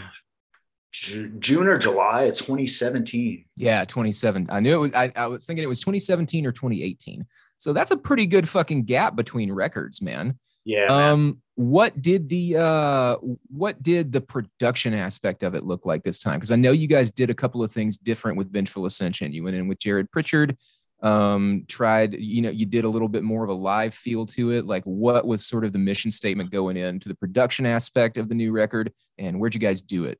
Ju- 0.91 1.29
June 1.39 1.67
or 1.67 1.77
July 1.77 2.23
of 2.23 2.36
2017. 2.36 3.45
Yeah, 3.55 3.86
27. 3.86 4.47
I 4.49 4.60
knew 4.60 4.75
it 4.75 4.79
was 4.79 4.93
I, 4.93 5.12
I 5.15 5.27
was 5.27 5.45
thinking 5.45 5.63
it 5.63 5.67
was 5.67 5.79
2017 5.79 6.45
or 6.45 6.51
2018. 6.51 7.25
So 7.57 7.73
that's 7.73 7.91
a 7.91 7.97
pretty 7.97 8.25
good 8.25 8.47
fucking 8.49 8.83
gap 8.83 9.15
between 9.15 9.51
records, 9.51 10.01
man. 10.01 10.38
Yeah, 10.65 10.88
man. 10.88 11.41
What 11.58 12.00
did 12.04 12.30
the 12.30 12.56
uh 12.56 13.15
what 13.48 13.82
did 13.82 14.12
the 14.12 14.22
production 14.22 14.93
aspect 14.93 15.41
of 15.41 15.56
it 15.56 15.63
look 15.63 15.88
like 15.88 16.04
this 16.04 16.20
time? 16.20 16.36
Because 16.36 16.52
I 16.52 16.56
know 16.56 16.72
you 16.72 16.86
guys 16.86 17.10
did 17.10 17.32
a 17.32 17.34
couple 17.34 17.63
of 17.63 17.72
things 17.72 17.98
different 17.98 18.38
with 18.38 18.54
Vengeful 18.54 18.86
Ascension. 18.86 19.34
You 19.34 19.43
went 19.43 19.56
in 19.56 19.67
with 19.67 19.80
Jarrett 19.80 20.12
Pritchard, 20.12 20.56
um, 21.02 21.65
tried, 21.67 22.13
you 22.13 22.43
know, 22.43 22.52
you 22.52 22.67
did 22.67 22.84
a 22.84 22.89
little 22.89 23.08
bit 23.08 23.24
more 23.24 23.43
of 23.43 23.50
a 23.50 23.54
live 23.54 23.96
feel 23.96 24.28
to 24.28 24.52
it. 24.52 24.67
Like 24.67 24.84
what 24.84 25.26
was 25.26 25.48
sort 25.48 25.65
of 25.65 25.74
the 25.74 25.80
mission 25.80 26.12
statement 26.12 26.52
going 26.52 26.78
into 26.78 27.10
the 27.10 27.15
production 27.15 27.65
aspect 27.65 28.17
of 28.17 28.30
the 28.30 28.36
new 28.36 28.52
record, 28.52 28.93
and 29.17 29.39
where'd 29.39 29.56
you 29.56 29.60
guys 29.60 29.82
do 29.82 30.06
it? 30.06 30.20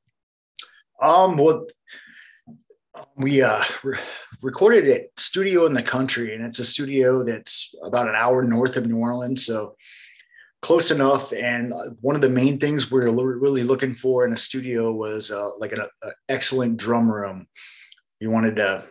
Um, 1.00 1.36
well, 1.36 1.66
we 3.16 3.42
uh 3.42 3.62
re- 3.84 4.00
recorded 4.42 4.88
at 4.88 5.02
studio 5.16 5.66
in 5.66 5.72
the 5.72 5.84
country, 5.84 6.34
and 6.34 6.44
it's 6.44 6.58
a 6.58 6.64
studio 6.64 7.22
that's 7.22 7.72
about 7.84 8.08
an 8.08 8.16
hour 8.16 8.42
north 8.42 8.76
of 8.76 8.88
New 8.88 8.98
Orleans, 8.98 9.46
so 9.46 9.76
close 10.62 10.90
enough. 10.90 11.32
And 11.32 11.72
uh, 11.72 11.90
one 12.00 12.14
of 12.16 12.22
the 12.22 12.28
main 12.28 12.58
things 12.58 12.90
we 12.90 13.00
are 13.00 13.10
really 13.10 13.64
looking 13.64 13.94
for 13.94 14.26
in 14.26 14.32
a 14.32 14.36
studio 14.36 14.92
was 14.92 15.30
uh, 15.30 15.56
like 15.58 15.72
an, 15.72 15.82
excellent 16.28 16.76
drum 16.76 17.10
room. 17.10 17.46
We 18.20 18.26
wanted 18.26 18.56
to 18.56 18.84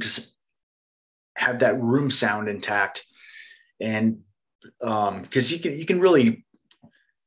just 0.00 0.36
have 1.36 1.60
that 1.60 1.80
room 1.80 2.10
sound 2.10 2.48
intact, 2.48 3.04
and 3.80 4.20
um, 4.82 5.22
because 5.22 5.50
you 5.52 5.58
can 5.58 5.78
you 5.78 5.86
can 5.86 6.00
really 6.00 6.44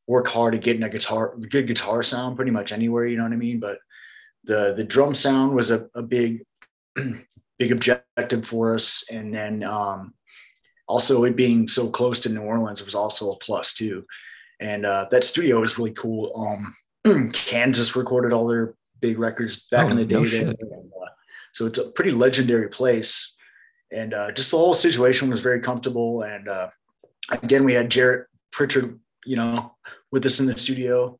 work 0.07 0.27
hard 0.27 0.53
at 0.53 0.61
getting 0.61 0.83
a 0.83 0.89
guitar 0.89 1.35
good 1.49 1.67
guitar 1.67 2.03
sound 2.03 2.35
pretty 2.35 2.51
much 2.51 2.71
anywhere 2.71 3.07
you 3.07 3.17
know 3.17 3.23
what 3.23 3.33
i 3.33 3.35
mean 3.35 3.59
but 3.59 3.79
the 4.43 4.71
the 4.77 4.83
drum 4.83 5.15
sound 5.15 5.55
was 5.55 5.71
a, 5.71 5.89
a 5.95 6.03
big 6.03 6.45
big 7.59 7.71
objective 7.71 8.45
for 8.45 8.73
us. 8.73 9.03
And 9.09 9.33
then 9.33 9.63
um, 9.63 10.13
also 10.87 11.23
it 11.23 11.35
being 11.35 11.67
so 11.67 11.89
close 11.89 12.21
to 12.21 12.29
New 12.29 12.41
Orleans 12.41 12.83
was 12.83 12.95
also 12.95 13.31
a 13.31 13.37
plus 13.37 13.73
too. 13.73 14.05
And 14.59 14.85
uh, 14.85 15.07
that 15.11 15.23
studio 15.23 15.63
is 15.63 15.77
really 15.77 15.93
cool. 15.93 16.31
Um, 17.05 17.31
Kansas 17.33 17.95
recorded 17.95 18.33
all 18.33 18.47
their 18.47 18.75
big 18.99 19.19
records 19.19 19.65
back 19.71 19.87
oh, 19.87 19.89
in 19.89 19.97
the 19.97 20.05
day. 20.05 20.15
No 20.15 20.21
and, 20.21 20.49
uh, 20.49 21.05
so 21.53 21.65
it's 21.65 21.79
a 21.79 21.91
pretty 21.91 22.11
legendary 22.11 22.69
place. 22.69 23.35
And 23.91 24.13
uh, 24.13 24.31
just 24.31 24.51
the 24.51 24.57
whole 24.57 24.73
situation 24.73 25.29
was 25.29 25.41
very 25.41 25.61
comfortable. 25.61 26.23
And 26.23 26.47
uh, 26.47 26.69
again, 27.31 27.63
we 27.63 27.73
had 27.73 27.89
Jarrett 27.89 28.27
Pritchard, 28.51 28.99
you 29.25 29.35
know, 29.35 29.75
with 30.11 30.25
us 30.25 30.39
in 30.39 30.45
the 30.45 30.57
studio. 30.57 31.19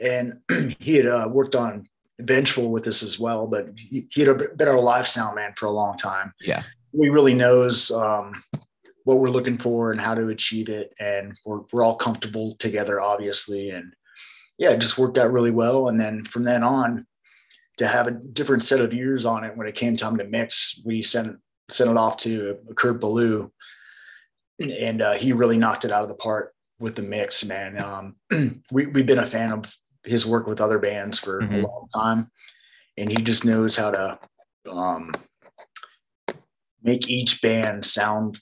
And 0.00 0.40
he 0.78 0.94
had 0.94 1.06
uh, 1.06 1.28
worked 1.30 1.54
on 1.54 1.88
vengeful 2.20 2.70
with 2.70 2.86
us 2.88 3.02
as 3.02 3.18
well, 3.18 3.46
but 3.46 3.68
he, 3.76 4.08
he 4.10 4.22
had 4.22 4.56
been 4.56 4.68
our 4.68 4.80
live 4.80 5.06
sound 5.06 5.36
man 5.36 5.52
for 5.56 5.66
a 5.66 5.70
long 5.70 5.96
time. 5.96 6.32
Yeah. 6.40 6.62
He 6.92 7.08
really 7.08 7.34
knows 7.34 7.90
um, 7.90 8.42
what 9.08 9.20
we're 9.20 9.30
looking 9.30 9.56
for 9.56 9.90
and 9.90 9.98
how 9.98 10.14
to 10.14 10.28
achieve 10.28 10.68
it. 10.68 10.92
And 11.00 11.34
we're, 11.46 11.60
we're 11.72 11.82
all 11.82 11.96
comfortable 11.96 12.54
together, 12.56 13.00
obviously. 13.00 13.70
And 13.70 13.94
yeah, 14.58 14.68
it 14.68 14.82
just 14.82 14.98
worked 14.98 15.16
out 15.16 15.32
really 15.32 15.50
well. 15.50 15.88
And 15.88 15.98
then 15.98 16.24
from 16.24 16.44
then 16.44 16.62
on, 16.62 17.06
to 17.78 17.88
have 17.88 18.06
a 18.06 18.10
different 18.10 18.64
set 18.64 18.82
of 18.82 18.92
ears 18.92 19.24
on 19.24 19.44
it 19.44 19.56
when 19.56 19.66
it 19.66 19.76
came 19.76 19.96
time 19.96 20.18
to 20.18 20.24
mix, 20.24 20.82
we 20.84 21.02
sent 21.02 21.38
sent 21.70 21.88
it 21.88 21.96
off 21.96 22.18
to 22.18 22.58
Kurt 22.76 23.00
Ballou, 23.00 23.50
and 24.58 25.00
uh, 25.00 25.14
he 25.14 25.32
really 25.32 25.56
knocked 25.56 25.86
it 25.86 25.92
out 25.92 26.02
of 26.02 26.08
the 26.08 26.14
park 26.14 26.52
with 26.78 26.94
the 26.94 27.02
mix. 27.02 27.44
Man, 27.44 27.82
um, 27.82 28.16
we 28.70 28.86
we've 28.86 29.06
been 29.06 29.20
a 29.20 29.26
fan 29.26 29.52
of 29.52 29.74
his 30.02 30.26
work 30.26 30.46
with 30.46 30.60
other 30.60 30.78
bands 30.78 31.18
for 31.18 31.40
mm-hmm. 31.40 31.54
a 31.54 31.58
long 31.58 31.88
time, 31.94 32.30
and 32.98 33.08
he 33.08 33.16
just 33.16 33.44
knows 33.44 33.76
how 33.76 33.90
to 33.90 34.18
um, 34.68 35.12
make 36.82 37.08
each 37.08 37.40
band 37.40 37.86
sound 37.86 38.38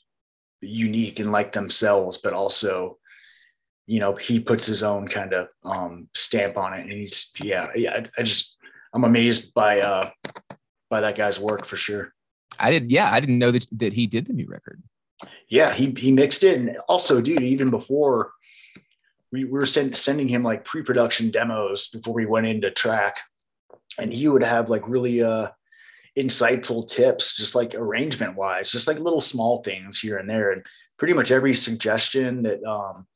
unique 0.60 1.20
and 1.20 1.32
like 1.32 1.52
themselves, 1.52 2.18
but 2.18 2.32
also, 2.32 2.98
you 3.86 4.00
know, 4.00 4.14
he 4.14 4.40
puts 4.40 4.66
his 4.66 4.82
own 4.82 5.08
kind 5.08 5.32
of 5.32 5.48
um, 5.64 6.08
stamp 6.14 6.56
on 6.56 6.74
it. 6.74 6.82
And 6.82 6.92
he's 6.92 7.30
yeah, 7.42 7.68
yeah. 7.74 7.92
I, 7.92 8.06
I 8.18 8.22
just 8.22 8.56
I'm 8.92 9.04
amazed 9.04 9.54
by 9.54 9.80
uh, 9.80 10.10
by 10.90 11.00
that 11.00 11.16
guy's 11.16 11.38
work 11.38 11.66
for 11.66 11.76
sure. 11.76 12.12
I 12.58 12.70
did, 12.70 12.90
yeah, 12.90 13.12
I 13.12 13.20
didn't 13.20 13.38
know 13.38 13.50
that 13.50 13.66
that 13.72 13.92
he 13.92 14.06
did 14.06 14.26
the 14.26 14.32
new 14.32 14.46
record. 14.46 14.82
Yeah, 15.48 15.72
he 15.72 15.94
he 15.96 16.10
mixed 16.10 16.44
it, 16.44 16.58
and 16.58 16.76
also, 16.88 17.20
dude, 17.20 17.40
even 17.42 17.70
before 17.70 18.32
we, 19.32 19.44
we 19.44 19.50
were 19.50 19.66
send, 19.66 19.96
sending 19.96 20.28
him 20.28 20.42
like 20.42 20.64
pre-production 20.64 21.30
demos 21.30 21.88
before 21.88 22.14
we 22.14 22.26
went 22.26 22.46
into 22.46 22.70
track 22.70 23.20
and 23.98 24.12
he 24.12 24.28
would 24.28 24.42
have 24.42 24.70
like 24.70 24.88
really 24.88 25.22
uh 25.22 25.48
insightful 26.18 26.88
tips 26.88 27.36
just 27.36 27.54
like 27.54 27.74
arrangement 27.74 28.34
wise 28.36 28.70
just 28.70 28.88
like 28.88 28.98
little 28.98 29.20
small 29.20 29.62
things 29.62 29.98
here 29.98 30.16
and 30.18 30.28
there. 30.28 30.52
And 30.52 30.64
pretty 30.98 31.14
much 31.14 31.30
every 31.30 31.54
suggestion 31.54 32.42
that 32.42 32.62
um 32.64 33.06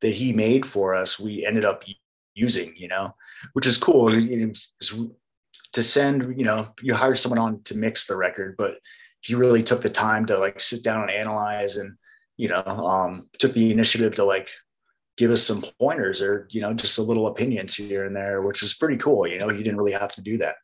that 0.00 0.14
he 0.14 0.32
made 0.32 0.66
for 0.66 0.94
us 0.94 1.18
we 1.18 1.46
ended 1.46 1.64
up 1.64 1.84
using 2.34 2.74
you 2.76 2.88
know 2.88 3.14
which 3.52 3.66
is 3.66 3.78
cool. 3.78 4.14
You 4.14 4.46
know, 4.46 5.10
to 5.72 5.82
send 5.82 6.38
you 6.38 6.44
know 6.44 6.68
you 6.82 6.94
hire 6.94 7.16
someone 7.16 7.38
on 7.38 7.62
to 7.62 7.76
mix 7.76 8.06
the 8.06 8.16
record 8.16 8.54
but 8.56 8.78
he 9.20 9.34
really 9.34 9.62
took 9.62 9.82
the 9.82 9.90
time 9.90 10.26
to 10.26 10.38
like 10.38 10.60
sit 10.60 10.82
down 10.82 11.02
and 11.02 11.10
analyze 11.10 11.76
and 11.76 11.96
you 12.36 12.48
know 12.48 12.62
um 12.62 13.28
took 13.38 13.52
the 13.52 13.70
initiative 13.70 14.14
to 14.14 14.24
like 14.24 14.48
give 15.16 15.30
us 15.30 15.42
some 15.42 15.62
pointers 15.80 16.22
or 16.22 16.46
you 16.50 16.60
know 16.60 16.72
just 16.72 16.98
a 16.98 17.02
little 17.02 17.28
opinions 17.28 17.74
here 17.74 18.04
and 18.04 18.16
there 18.16 18.42
which 18.42 18.62
was 18.62 18.74
pretty 18.74 18.96
cool 18.96 19.26
you 19.26 19.38
know 19.38 19.50
you 19.50 19.62
didn't 19.62 19.76
really 19.76 19.92
have 19.92 20.12
to 20.12 20.20
do 20.20 20.38
that 20.38 20.56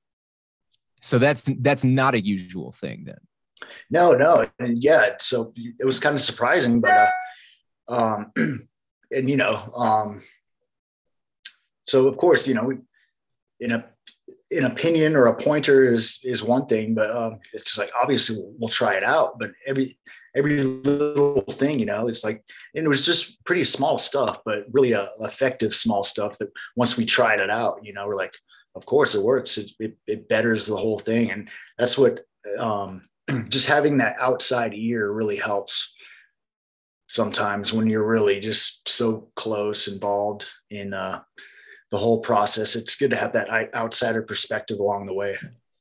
so 1.01 1.19
that's 1.19 1.51
that's 1.61 1.85
not 1.85 2.15
a 2.15 2.21
usual 2.21 2.73
thing 2.73 3.05
then? 3.07 3.19
No 3.91 4.13
no 4.13 4.47
and 4.59 4.83
yeah 4.83 5.15
so 5.19 5.53
it 5.57 5.85
was 5.85 5.99
kind 5.99 6.15
of 6.15 6.21
surprising 6.21 6.81
but 6.81 6.91
uh, 6.91 7.11
um 7.89 8.33
and 9.11 9.29
you 9.29 9.37
know 9.37 9.71
um 9.75 10.23
so 11.83 12.07
of 12.07 12.17
course 12.17 12.47
you 12.47 12.55
know 12.55 12.73
in 13.61 13.73
a 13.73 13.85
an 14.51 14.65
opinion 14.65 15.17
or 15.17 15.27
a 15.27 15.35
pointer 15.35 15.93
is 15.93 16.21
is 16.23 16.43
one 16.43 16.67
thing 16.67 16.95
but 16.95 17.11
um 17.11 17.41
it's 17.53 17.77
like 17.77 17.91
obviously 18.01 18.37
we'll, 18.37 18.55
we'll 18.59 18.69
try 18.69 18.95
it 18.95 19.05
out 19.05 19.39
but 19.39 19.51
every 19.67 19.99
every 20.39 20.63
little 20.63 21.43
thing, 21.51 21.79
you 21.79 21.87
know, 21.87 22.07
it's 22.07 22.25
like, 22.25 22.45
and 22.75 22.85
it 22.85 22.89
was 22.89 23.03
just 23.03 23.45
pretty 23.45 23.65
small 23.65 23.99
stuff, 23.99 24.41
but 24.45 24.65
really 24.71 24.95
uh, 24.95 25.07
effective 25.21 25.75
small 25.75 26.05
stuff 26.05 26.39
that 26.39 26.51
once 26.77 26.97
we 26.97 27.05
tried 27.05 27.41
it 27.41 27.51
out, 27.51 27.81
you 27.83 27.93
know, 27.93 28.07
we're 28.07 28.15
like, 28.15 28.33
of 28.79 28.87
course 28.87 29.15
it 29.15 29.23
works. 29.23 29.59
It, 29.59 29.73
it, 29.81 29.99
it 30.07 30.29
betters 30.29 30.65
the 30.65 30.77
whole 30.77 30.99
thing. 30.99 31.31
And 31.31 31.49
that's 31.77 31.99
what, 31.99 32.21
um, 32.59 33.09
just 33.49 33.67
having 33.67 33.99
that 33.99 34.17
outside 34.21 34.73
ear 34.73 35.11
really 35.13 35.37
helps 35.37 35.95
sometimes 37.09 37.73
when 37.73 37.89
you're 37.89 38.07
really 38.07 38.39
just 38.39 38.89
so 38.89 39.29
close 39.35 39.89
involved 39.89 40.49
in 40.71 40.95
uh, 40.95 41.21
the 41.91 41.99
whole 41.99 42.21
process. 42.21 42.77
It's 42.77 42.97
good 42.97 43.11
to 43.11 43.17
have 43.17 43.33
that 43.33 43.75
outsider 43.75 44.23
perspective 44.23 44.79
along 44.79 45.07
the 45.07 45.15
way. 45.15 45.37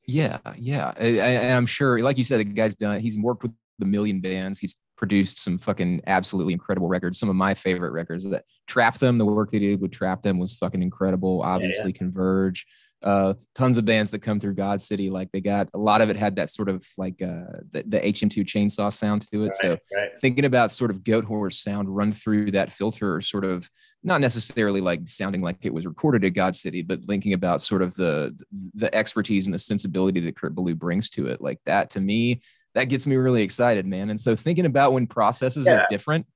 Yeah, 0.08 0.40
yeah, 0.58 0.92
and 0.98 1.54
I'm 1.54 1.66
sure, 1.66 2.00
like 2.00 2.18
you 2.18 2.24
said, 2.24 2.40
the 2.40 2.46
guy's 2.46 2.76
done. 2.76 3.02
He's 3.02 3.18
worked 3.18 3.44
with 3.44 3.52
the 3.78 3.86
million 3.86 4.22
bands. 4.22 4.58
He's 4.58 4.78
produced 4.98 5.40
some 5.40 5.58
fucking 5.58 6.02
absolutely 6.08 6.54
incredible 6.54 6.88
records. 6.88 7.20
Some 7.20 7.30
of 7.30 7.36
my 7.36 7.54
favorite 7.54 7.92
records 7.92 8.30
that 8.30 8.44
Trap 8.68 8.98
Them, 8.98 9.18
the 9.18 9.26
work 9.26 9.52
they 9.52 9.60
did 9.60 9.80
with 9.80 9.92
Trap 9.92 10.22
Them 10.22 10.40
was 10.40 10.54
fucking 10.54 10.82
incredible. 10.82 11.42
Obviously, 11.44 11.92
yeah, 11.92 11.96
yeah. 11.96 12.00
Converge, 12.00 12.66
uh, 13.04 13.34
tons 13.54 13.78
of 13.78 13.86
bands 13.86 14.12
that 14.12 14.22
come 14.22 14.40
through 14.40 14.56
God 14.56 14.82
City. 14.82 15.10
Like 15.10 15.32
they 15.32 15.42
got 15.42 15.70
a 15.74 15.78
lot 15.78 16.02
of 16.02 16.10
it 16.10 16.18
had 16.18 16.36
that 16.38 16.50
sort 16.50 16.68
of 16.68 16.86
like 16.98 17.22
uh, 17.22 17.62
the, 17.72 17.84
the 17.86 18.00
HM2 18.00 18.44
chainsaw 18.46 18.92
sound 18.92 19.30
to 19.32 19.44
it. 19.44 19.48
Right, 19.48 19.56
so 19.56 19.78
right. 19.96 20.10
thinking 20.20 20.46
about 20.46 20.72
sort 20.72 20.92
of 20.92 21.04
Goat 21.04 21.26
Whore's 21.26 21.62
sound 21.62 21.96
run 21.96 22.12
through 22.12 22.52
that 22.52 22.72
filter, 22.72 23.22
sort 23.22 23.46
of 23.46 23.70
not 24.04 24.22
necessarily 24.22 24.82
like 24.82 25.02
sounding 25.06 25.42
like 25.42 25.58
it 25.62 25.74
was 25.74 25.86
recorded 25.86 26.26
at 26.26 26.34
God 26.34 26.56
City, 26.56 26.82
but 26.82 27.04
thinking 27.06 27.34
about 27.34 27.62
sort 27.62 27.82
of 27.82 27.96
the 27.96 28.38
the 28.74 28.94
expertise 28.96 29.48
and 29.48 29.54
the 29.54 29.60
sensibility 29.60 30.20
that 30.22 30.36
Kurt 30.36 30.56
Ballou 30.56 30.76
brings 30.76 31.10
to 31.12 31.28
it, 31.28 31.42
like 31.42 31.60
that 31.66 31.92
to 31.92 32.00
me 32.00 32.42
that 32.78 32.90
gets 32.90 33.08
me 33.08 33.16
really 33.16 33.42
excited, 33.42 33.88
man. 33.88 34.12
And 34.12 34.22
so 34.22 34.36
thinking 34.36 34.68
about 34.68 34.94
when 34.94 35.08
processes 35.08 35.66
yeah. 35.66 35.74
are 35.74 35.88
different 35.90 36.28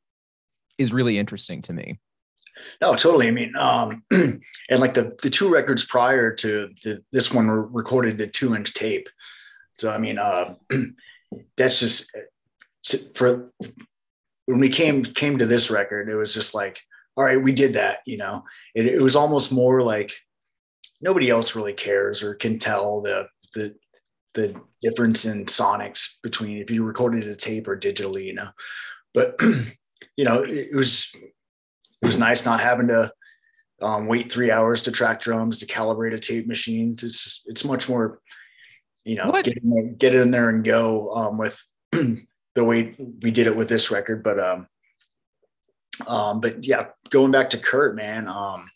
is 0.80 0.92
really 0.92 1.20
interesting 1.20 1.62
to 1.64 1.74
me. 1.74 2.00
No, 2.82 2.96
totally. 2.96 3.28
I 3.28 3.32
mean, 3.32 3.54
um, 3.56 4.04
and 4.12 4.42
like 4.80 4.94
the 4.94 5.18
the 5.22 5.30
two 5.30 5.52
records 5.52 5.86
prior 5.86 6.34
to 6.36 6.70
the, 6.84 7.04
this 7.12 7.34
one 7.34 7.48
were 7.48 7.68
recorded 7.68 8.18
to 8.18 8.28
two 8.28 8.56
inch 8.56 8.74
tape. 8.74 9.10
So 9.74 9.92
I 9.92 9.98
mean, 9.98 10.18
uh, 10.18 10.56
that's 11.58 11.80
just 11.80 12.16
for 13.16 13.52
when 14.46 14.60
we 14.60 14.70
came 14.70 15.04
came 15.04 15.38
to 15.38 15.46
this 15.46 15.70
record, 15.70 16.10
it 16.10 16.16
was 16.16 16.34
just 16.34 16.54
like, 16.54 16.80
all 17.16 17.24
right, 17.24 17.42
we 17.42 17.54
did 17.54 17.74
that. 17.74 18.00
You 18.06 18.18
know, 18.18 18.44
it, 18.76 18.86
it 18.86 19.02
was 19.02 19.16
almost 19.16 19.52
more 19.52 19.82
like 19.82 20.14
nobody 21.02 21.30
else 21.30 21.56
really 21.56 21.74
cares 21.74 22.24
or 22.24 22.36
can 22.36 22.60
tell 22.60 23.02
the 23.02 23.28
the 23.54 23.76
the 24.34 24.56
difference 24.82 25.26
in 25.26 25.46
sonics 25.46 26.22
between 26.24 26.58
if 26.58 26.72
you 26.72 26.84
recorded 26.84 27.24
a 27.26 27.36
tape 27.36 27.68
or 27.68 27.78
digitally, 27.78 28.26
you 28.26 28.34
know. 28.34 28.50
But 29.14 29.40
you 30.18 30.26
know, 30.26 30.44
it 30.44 30.74
was 30.76 31.14
it 32.02 32.06
was 32.08 32.18
nice 32.18 32.46
not 32.46 32.60
having 32.60 32.88
to 32.88 33.12
um, 33.82 34.08
wait 34.08 34.32
three 34.32 34.52
hours 34.52 34.84
to 34.84 34.92
track 34.92 35.22
drums 35.22 35.60
to 35.60 35.66
calibrate 35.66 36.14
a 36.14 36.20
tape 36.20 36.48
machine. 36.48 36.94
It's 36.94 37.44
it's 37.48 37.66
much 37.66 37.90
more, 37.90 38.20
you 39.04 39.16
know, 39.16 39.32
get 39.32 39.58
in, 39.58 39.70
there, 39.70 39.84
get 39.84 40.16
in 40.16 40.32
there 40.32 40.50
and 40.50 40.64
go 40.64 41.14
um, 41.14 41.38
with 41.38 41.64
the 41.92 42.64
way 42.64 42.96
we 43.22 43.32
did 43.32 43.48
it 43.48 43.56
with 43.56 43.70
this 43.70 43.92
record. 43.92 44.24
But 44.24 44.40
um, 44.40 44.68
um, 46.08 46.42
but 46.42 46.64
yeah, 46.64 46.88
going 47.10 47.32
back 47.32 47.52
to 47.52 47.58
Kurt, 47.58 47.96
man, 47.96 48.28
um, 48.28 48.70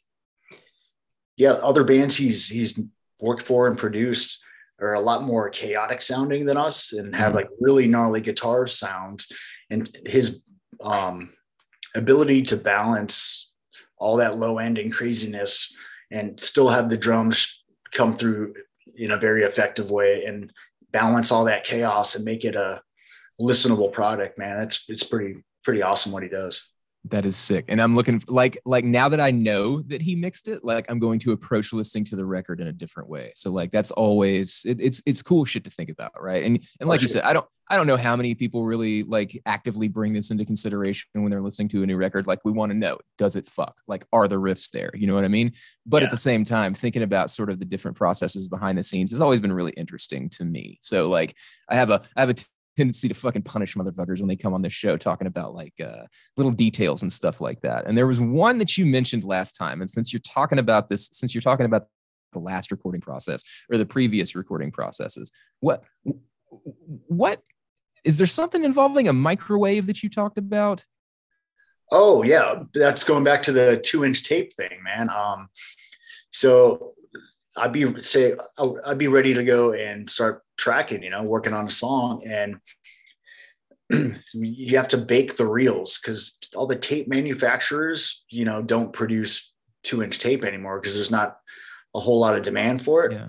yeah, 1.37 1.51
other 1.51 1.83
bands 1.83 2.15
he's 2.15 2.47
he's 2.47 2.79
worked 3.19 3.43
for 3.43 3.67
and 3.67 3.77
produced 3.77 4.43
are 4.79 4.93
a 4.93 4.99
lot 4.99 5.23
more 5.23 5.49
chaotic 5.49 6.01
sounding 6.01 6.45
than 6.45 6.57
us 6.57 6.91
and 6.91 7.15
have 7.15 7.27
mm-hmm. 7.27 7.37
like 7.37 7.47
really 7.61 7.87
gnarly 7.87 8.19
guitar 8.19 8.67
sounds 8.67 9.31
and 9.69 9.89
his 10.05 10.43
um, 10.81 11.29
ability 11.95 12.43
to 12.43 12.57
balance 12.57 13.51
all 13.97 14.17
that 14.17 14.37
low 14.37 14.59
end 14.59 14.77
and 14.77 14.91
craziness 14.91 15.73
and 16.11 16.39
still 16.39 16.69
have 16.69 16.89
the 16.89 16.97
drums 16.97 17.63
come 17.91 18.15
through 18.15 18.53
in 18.95 19.11
a 19.11 19.17
very 19.17 19.43
effective 19.43 19.89
way 19.89 20.25
and 20.25 20.51
balance 20.91 21.31
all 21.31 21.45
that 21.45 21.63
chaos 21.63 22.15
and 22.15 22.25
make 22.25 22.45
it 22.45 22.55
a 22.55 22.81
listenable 23.41 23.91
product 23.91 24.37
man 24.37 24.61
it's 24.61 24.89
it's 24.89 25.03
pretty 25.03 25.43
pretty 25.63 25.81
awesome 25.81 26.11
what 26.11 26.23
he 26.23 26.29
does 26.29 26.69
That 27.09 27.25
is 27.25 27.35
sick. 27.35 27.65
And 27.67 27.79
I'm 27.79 27.95
looking 27.95 28.23
like 28.27 28.57
like 28.65 28.83
now 28.83 29.09
that 29.09 29.19
I 29.19 29.29
know 29.29 29.81
that 29.83 30.01
he 30.01 30.15
mixed 30.15 30.47
it, 30.47 30.63
like 30.63 30.85
I'm 30.89 30.97
going 30.97 31.19
to 31.19 31.33
approach 31.33 31.71
listening 31.71 32.03
to 32.05 32.15
the 32.15 32.25
record 32.25 32.59
in 32.59 32.67
a 32.67 32.73
different 32.73 33.09
way. 33.09 33.31
So 33.35 33.51
like 33.51 33.71
that's 33.71 33.91
always 33.91 34.63
it, 34.65 34.79
it's 34.81 35.03
it's 35.05 35.21
cool 35.21 35.45
shit 35.45 35.63
to 35.65 35.69
think 35.69 35.91
about, 35.91 36.11
right? 36.19 36.43
And 36.43 36.59
and 36.79 36.89
like 36.89 37.01
you 37.03 37.07
said, 37.07 37.23
I 37.23 37.33
don't 37.33 37.45
I 37.69 37.77
don't 37.77 37.85
know 37.85 37.97
how 37.97 38.15
many 38.15 38.33
people 38.33 38.65
really 38.65 39.03
like 39.03 39.39
actively 39.45 39.87
bring 39.87 40.13
this 40.13 40.31
into 40.31 40.45
consideration 40.45 41.09
when 41.13 41.29
they're 41.29 41.41
listening 41.41 41.69
to 41.69 41.83
a 41.83 41.85
new 41.85 41.97
record. 41.97 42.25
Like 42.25 42.39
we 42.43 42.51
want 42.51 42.71
to 42.71 42.77
know, 42.77 42.97
does 43.19 43.35
it 43.35 43.45
fuck? 43.45 43.75
Like 43.87 44.05
are 44.11 44.27
the 44.27 44.39
riffs 44.39 44.71
there? 44.71 44.89
You 44.95 45.05
know 45.05 45.13
what 45.13 45.25
I 45.25 45.29
mean? 45.29 45.53
But 45.85 46.01
yeah. 46.01 46.05
at 46.05 46.11
the 46.11 46.17
same 46.17 46.43
time, 46.43 46.73
thinking 46.73 47.03
about 47.03 47.29
sort 47.29 47.51
of 47.51 47.59
the 47.59 47.65
different 47.65 47.97
processes 47.97 48.47
behind 48.47 48.79
the 48.79 48.83
scenes 48.83 49.11
has 49.11 49.21
always 49.21 49.39
been 49.39 49.53
really 49.53 49.73
interesting 49.73 50.29
to 50.29 50.43
me. 50.43 50.79
So 50.81 51.07
like 51.07 51.35
I 51.69 51.75
have 51.75 51.91
a 51.91 52.01
I 52.15 52.21
have 52.21 52.31
a 52.31 52.35
tendency 52.77 53.07
to 53.07 53.13
fucking 53.13 53.43
punish 53.43 53.75
motherfuckers 53.75 54.19
when 54.19 54.27
they 54.27 54.35
come 54.35 54.53
on 54.53 54.61
this 54.61 54.73
show 54.73 54.97
talking 54.97 55.27
about 55.27 55.53
like 55.53 55.73
uh, 55.83 56.03
little 56.37 56.51
details 56.51 57.01
and 57.01 57.11
stuff 57.11 57.41
like 57.41 57.61
that. 57.61 57.85
And 57.85 57.97
there 57.97 58.07
was 58.07 58.19
one 58.19 58.57
that 58.59 58.77
you 58.77 58.85
mentioned 58.85 59.23
last 59.23 59.53
time. 59.53 59.81
And 59.81 59.89
since 59.89 60.11
you're 60.11 60.21
talking 60.21 60.59
about 60.59 60.89
this, 60.89 61.09
since 61.11 61.33
you're 61.33 61.41
talking 61.41 61.65
about 61.65 61.87
the 62.33 62.39
last 62.39 62.71
recording 62.71 63.01
process 63.01 63.43
or 63.71 63.77
the 63.77 63.85
previous 63.85 64.35
recording 64.35 64.71
processes, 64.71 65.31
what 65.59 65.83
what 67.07 67.41
is 68.03 68.17
there 68.17 68.27
something 68.27 68.63
involving 68.63 69.07
a 69.07 69.13
microwave 69.13 69.87
that 69.87 70.03
you 70.03 70.09
talked 70.09 70.37
about? 70.37 70.85
Oh 71.91 72.23
yeah, 72.23 72.63
that's 72.73 73.03
going 73.03 73.23
back 73.23 73.43
to 73.43 73.51
the 73.51 73.79
two 73.83 74.05
inch 74.05 74.23
tape 74.23 74.53
thing, 74.53 74.83
man. 74.83 75.09
Um, 75.09 75.49
so 76.31 76.93
I'd 77.57 77.71
be 77.71 77.99
say 78.01 78.35
I'd 78.85 78.97
be 78.97 79.07
ready 79.07 79.33
to 79.33 79.43
go 79.43 79.73
and 79.73 80.09
start 80.09 80.41
tracking, 80.57 81.03
you 81.03 81.09
know, 81.09 81.23
working 81.23 81.53
on 81.53 81.67
a 81.67 81.71
song, 81.71 82.23
and 82.25 82.59
you 84.33 84.77
have 84.77 84.87
to 84.89 84.97
bake 84.97 85.37
the 85.37 85.47
reels 85.47 85.99
because 85.99 86.37
all 86.55 86.67
the 86.67 86.75
tape 86.75 87.07
manufacturers, 87.07 88.23
you 88.29 88.45
know, 88.45 88.61
don't 88.61 88.93
produce 88.93 89.53
two 89.83 90.03
inch 90.03 90.19
tape 90.19 90.43
anymore 90.43 90.79
because 90.79 90.95
there's 90.95 91.11
not 91.11 91.37
a 91.95 91.99
whole 91.99 92.19
lot 92.19 92.35
of 92.35 92.43
demand 92.43 92.83
for 92.83 93.05
it. 93.05 93.13
Yeah. 93.13 93.27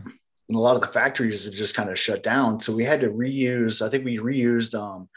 And 0.49 0.57
a 0.57 0.61
lot 0.61 0.77
of 0.77 0.81
the 0.81 0.89
factories 0.89 1.45
have 1.45 1.55
just 1.55 1.75
kind 1.75 1.91
of 1.91 1.99
shut 1.99 2.23
down. 2.23 2.61
So 2.61 2.75
we 2.75 2.85
had 2.85 3.01
to 3.01 3.09
reuse, 3.09 3.85
I 3.85 3.91
think 3.91 4.05
we 4.05 4.19
reused 4.19 4.75
um, 4.75 5.09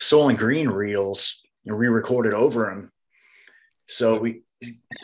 Soul 0.00 0.28
and 0.28 0.38
Green 0.38 0.68
reels 0.68 1.42
and 1.66 1.78
re-recorded 1.78 2.34
over 2.34 2.66
them. 2.66 2.92
So 3.86 4.18
we 4.18 4.42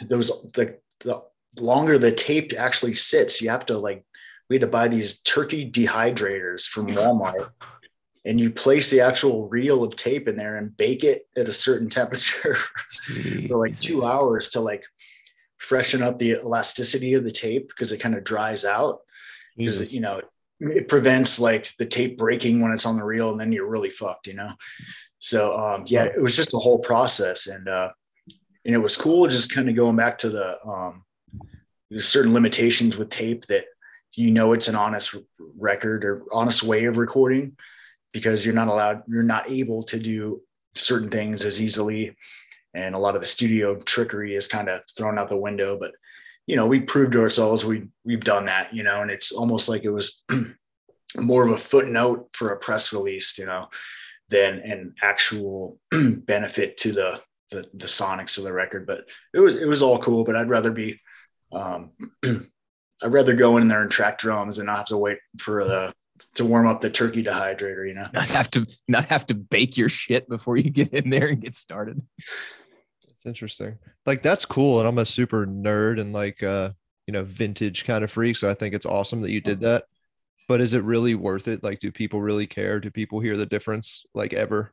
those 0.09 0.49
the 0.53 0.78
the 1.01 1.22
longer 1.61 1.99
the 1.99 2.12
tape 2.12 2.53
actually 2.57 2.94
sits, 2.94 3.42
you 3.42 3.51
have 3.51 3.66
to 3.66 3.78
like 3.78 4.05
we 4.49 4.57
had 4.57 4.61
to 4.61 4.66
buy 4.66 4.88
these 4.88 5.20
turkey 5.20 5.70
dehydrators 5.70 6.66
from 6.66 6.88
Walmart. 6.88 7.51
and 8.24 8.40
you 8.40 8.51
place 8.51 8.90
the 8.90 9.01
actual 9.01 9.49
reel 9.49 9.84
of 9.84 9.97
tape 9.97 10.28
in 10.28 10.36
there 10.36 10.57
and 10.57 10.76
bake 10.76 11.05
it 11.05 11.26
at 11.36 11.49
a 11.49 11.53
certain 11.53 11.88
temperature 12.01 12.57
for 13.49 13.59
like 13.59 13.78
two 13.78 14.05
hours 14.05 14.51
to 14.51 14.61
like 14.61 14.84
freshen 15.59 16.03
up 16.03 16.18
the 16.18 16.32
elasticity 16.32 17.14
of 17.14 17.24
the 17.24 17.32
tape 17.32 17.68
because 17.68 17.92
it 17.92 17.99
kind 17.99 18.14
of 18.14 18.24
dries 18.24 18.64
out. 18.64 19.01
Because 19.57 19.90
you 19.90 20.01
know 20.01 20.20
it 20.61 20.88
prevents 20.88 21.38
like 21.38 21.74
the 21.78 21.86
tape 21.86 22.16
breaking 22.18 22.61
when 22.61 22.72
it's 22.72 22.86
on 22.86 22.97
the 22.97 23.05
reel 23.05 23.30
and 23.30 23.40
then 23.40 23.53
you're 23.53 23.68
really 23.68 23.90
fucked 23.90 24.26
you 24.26 24.34
know? 24.34 24.53
So 25.18 25.57
um 25.59 25.84
yeah 25.86 26.05
it 26.05 26.20
was 26.20 26.36
just 26.36 26.55
a 26.55 26.59
whole 26.59 26.78
process 26.78 27.47
and 27.47 27.68
uh 27.68 27.90
and 28.64 28.74
it 28.74 28.78
was 28.78 28.97
cool 28.97 29.26
just 29.28 29.53
kind 29.53 29.68
of 29.68 29.76
going 29.76 29.97
back 29.97 30.18
to 30.18 30.30
the 30.30 30.62
um 30.66 31.05
there's 31.90 32.09
certain 32.09 32.34
limitations 32.34 32.97
with 32.97 33.11
tape 33.11 33.47
that 33.47 33.64
you 34.17 34.31
know 34.31 34.53
it's 34.53 34.69
an 34.69 34.75
honest 34.75 35.14
record 35.59 36.05
or 36.05 36.25
honest 36.33 36.62
way 36.62 36.87
of 36.87 36.99
recording 36.99 37.57
because 38.12 38.45
you're 38.45 38.55
not 38.55 38.69
allowed 38.69 39.03
you're 39.07 39.23
not 39.23 39.51
able 39.51 39.83
to 39.83 39.99
do 39.99 40.41
certain 40.75 41.09
things 41.09 41.45
as 41.45 41.61
easily. 41.61 42.17
And 42.75 42.95
a 42.95 42.99
lot 42.99 43.14
of 43.14 43.21
the 43.21 43.27
studio 43.27 43.77
trickery 43.81 44.35
is 44.35 44.47
kind 44.47 44.69
of 44.69 44.83
thrown 44.97 45.19
out 45.19 45.29
the 45.29 45.37
window 45.37 45.79
but 45.79 45.93
you 46.47 46.57
know 46.57 46.67
we 46.67 46.81
proved 46.81 47.12
to 47.12 47.21
ourselves 47.21 47.64
we 47.64 47.89
we've 48.05 48.25
done 48.25 48.47
that 48.47 48.75
you 48.75 48.83
know 48.83 49.01
and 49.03 49.11
it's 49.11 49.33
almost 49.33 49.69
like 49.69 49.85
it 49.85 49.91
was 49.91 50.23
more 51.17 51.47
of 51.47 51.53
a 51.53 51.59
footnote 51.59 52.29
for 52.33 52.51
a 52.53 52.59
press 52.59 52.93
release 52.93 53.39
you 53.39 53.47
know 53.47 53.69
than 54.29 54.59
an 54.61 54.95
actual 55.03 55.79
benefit 56.27 56.77
to 56.79 56.93
the, 56.93 57.21
the 57.51 57.69
the 57.75 57.87
sonics 57.87 58.39
of 58.39 58.45
the 58.45 58.53
record. 58.53 58.87
But 58.87 59.07
it 59.33 59.41
was 59.41 59.57
it 59.57 59.67
was 59.67 59.83
all 59.83 59.99
cool 60.03 60.25
but 60.25 60.37
i'd 60.37 60.51
rather 60.51 60.71
be 60.71 61.01
um, 61.53 61.93
I'd 63.03 63.12
rather 63.12 63.34
go 63.34 63.57
in 63.59 63.68
there 63.68 63.82
and 63.82 63.90
track 63.90 64.18
drums 64.18 64.59
and 64.59 64.66
not 64.66 64.78
have 64.78 64.86
to 64.86 64.97
wait 64.97 65.18
for 65.38 65.64
the 65.64 65.94
to 66.34 66.44
warm 66.44 66.66
up 66.66 66.80
the 66.80 66.90
turkey 66.90 67.22
dehydrator, 67.22 67.86
you 67.86 67.94
know. 67.94 68.09
Not 68.12 68.28
have 68.28 68.51
to 68.53 68.66
not 68.88 69.07
have 69.07 69.26
to 69.26 69.34
bake 69.34 69.76
your 69.76 69.88
shit 69.88 70.28
before 70.28 70.57
you 70.57 70.70
get 70.70 70.92
in 70.92 71.11
there 71.11 71.28
and 71.28 71.40
get 71.40 71.55
started. 71.55 72.01
It's 73.03 73.26
interesting. 73.26 73.78
Like 74.07 74.22
that's 74.22 74.44
cool. 74.44 74.78
And 74.78 74.88
I'm 74.88 74.99
a 74.99 75.05
super 75.05 75.47
nerd 75.47 76.01
and 76.01 76.12
like 76.12 76.42
uh, 76.42 76.70
you 77.07 77.12
know, 77.12 77.24
vintage 77.24 77.84
kind 77.84 78.03
of 78.03 78.11
freak. 78.11 78.36
So 78.36 78.51
I 78.51 78.55
think 78.55 78.74
it's 78.74 78.86
awesome 78.86 79.20
that 79.22 79.30
you 79.30 79.40
did 79.40 79.61
that. 79.61 79.84
But 80.49 80.61
is 80.61 80.74
it 80.74 80.84
really 80.84 81.14
worth 81.14 81.49
it? 81.49 81.64
Like, 81.64 81.80
do 81.80 81.90
people 81.90 82.20
really 82.20 82.47
care? 82.47 82.78
Do 82.78 82.90
people 82.90 83.18
hear 83.18 83.36
the 83.36 83.47
difference 83.47 84.05
like 84.14 84.32
ever? 84.32 84.72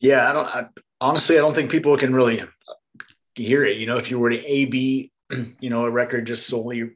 Yeah, 0.00 0.28
I 0.28 0.32
don't 0.32 0.46
I, 0.46 0.66
honestly 1.00 1.36
I 1.36 1.40
don't 1.40 1.54
think 1.54 1.70
people 1.70 1.96
can 1.96 2.14
really 2.14 2.42
hear 3.34 3.64
it. 3.64 3.76
You 3.76 3.86
know, 3.86 3.96
if 3.96 4.10
you 4.10 4.18
were 4.18 4.30
to 4.30 4.44
A 4.44 4.64
B 4.64 5.12
you 5.60 5.70
know, 5.70 5.84
a 5.84 5.90
record 5.90 6.26
just 6.26 6.46
solely 6.46 6.90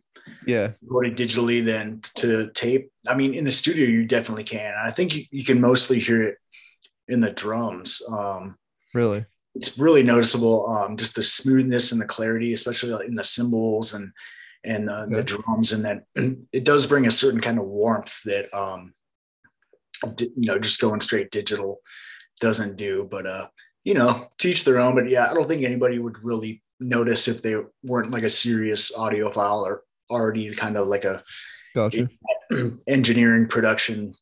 yeah 0.47 0.73
recorded 0.83 1.17
digitally 1.17 1.65
than 1.65 2.01
to 2.15 2.51
tape. 2.55 2.91
I 3.07 3.15
mean, 3.15 3.35
in 3.35 3.45
the 3.45 3.53
studio, 3.53 3.87
you 3.87 4.07
definitely 4.07 4.45
can. 4.45 4.75
I 4.83 4.91
think 4.91 5.15
you, 5.15 5.25
you 5.31 5.45
can 5.45 5.61
mostly 5.61 6.01
hear 6.01 6.23
it 6.23 6.39
in 7.09 7.21
the 7.21 7.31
drums. 7.31 8.03
Um, 8.09 8.57
really? 8.93 9.25
It's 9.55 9.79
really 9.79 10.03
noticeable. 10.03 10.67
Um, 10.67 10.97
just 10.97 11.15
the 11.15 11.23
smoothness 11.23 11.93
and 11.93 12.01
the 12.01 12.07
clarity, 12.07 12.53
especially 12.53 12.91
like 12.91 13.09
in 13.09 13.15
the 13.15 13.25
cymbals 13.25 13.95
and 13.95 14.13
and 14.65 14.89
the, 14.89 14.97
okay. 15.03 15.15
the 15.17 15.23
drums, 15.23 15.73
and 15.73 15.85
then 15.85 16.05
it 16.53 16.65
does 16.65 16.87
bring 16.87 17.07
a 17.07 17.11
certain 17.11 17.41
kind 17.41 17.59
of 17.59 17.67
warmth 17.67 18.19
that 18.25 18.53
um, 18.55 18.95
you 20.19 20.31
know, 20.37 20.59
just 20.59 20.81
going 20.81 21.01
straight 21.01 21.31
digital 21.31 21.81
doesn't 22.41 22.77
do. 22.77 23.07
But 23.11 23.27
uh, 23.27 23.49
you 23.85 23.95
know, 23.95 24.29
teach 24.39 24.65
their 24.65 24.81
own. 24.81 24.95
But 24.95 25.09
yeah, 25.09 25.31
I 25.31 25.35
don't 25.35 25.47
think 25.47 25.63
anybody 25.63 25.99
would 25.99 26.23
really 26.25 26.63
notice 26.81 27.29
if 27.29 27.43
they 27.43 27.57
weren't 27.83 28.11
like 28.11 28.25
a 28.25 28.31
serious 28.31 28.93
audiophile 28.93 29.65
or 29.65 29.83
already 30.11 30.53
kind 30.55 30.77
of 30.77 30.87
like 30.87 31.05
a 31.05 31.23
gotcha. 31.75 32.09
engineering 32.87 33.49
production 33.49 34.15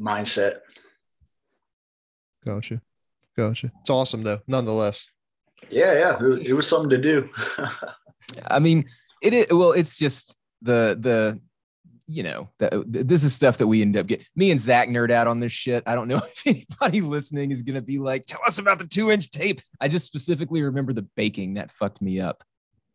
mindset. 0.00 0.58
Gotcha. 2.44 2.80
Gotcha. 3.36 3.70
It's 3.80 3.90
awesome 3.90 4.22
though, 4.22 4.40
nonetheless. 4.46 5.06
Yeah, 5.68 5.92
yeah. 5.94 6.16
It, 6.24 6.46
it 6.48 6.52
was 6.52 6.66
something 6.66 6.90
to 6.90 6.98
do. 6.98 7.28
I 8.46 8.58
mean, 8.58 8.86
it 9.22 9.34
is 9.34 9.46
well, 9.50 9.72
it's 9.72 9.98
just 9.98 10.36
the 10.62 10.96
the 10.98 11.40
you 12.06 12.24
know, 12.24 12.48
that 12.58 12.72
this 12.86 13.22
is 13.22 13.32
stuff 13.32 13.58
that 13.58 13.68
we 13.68 13.82
end 13.82 13.96
up 13.96 14.08
getting. 14.08 14.26
Me 14.34 14.50
and 14.50 14.58
Zach 14.58 14.88
nerd 14.88 15.12
out 15.12 15.28
on 15.28 15.38
this 15.38 15.52
shit. 15.52 15.84
I 15.86 15.94
don't 15.94 16.08
know 16.08 16.16
if 16.44 16.46
anybody 16.46 17.00
listening 17.00 17.52
is 17.52 17.62
gonna 17.62 17.82
be 17.82 17.98
like, 17.98 18.24
tell 18.26 18.40
us 18.46 18.58
about 18.58 18.80
the 18.80 18.86
two 18.86 19.10
inch 19.10 19.30
tape. 19.30 19.60
I 19.80 19.88
just 19.88 20.06
specifically 20.06 20.62
remember 20.62 20.92
the 20.92 21.06
baking 21.16 21.54
that 21.54 21.70
fucked 21.70 22.02
me 22.02 22.20
up. 22.20 22.42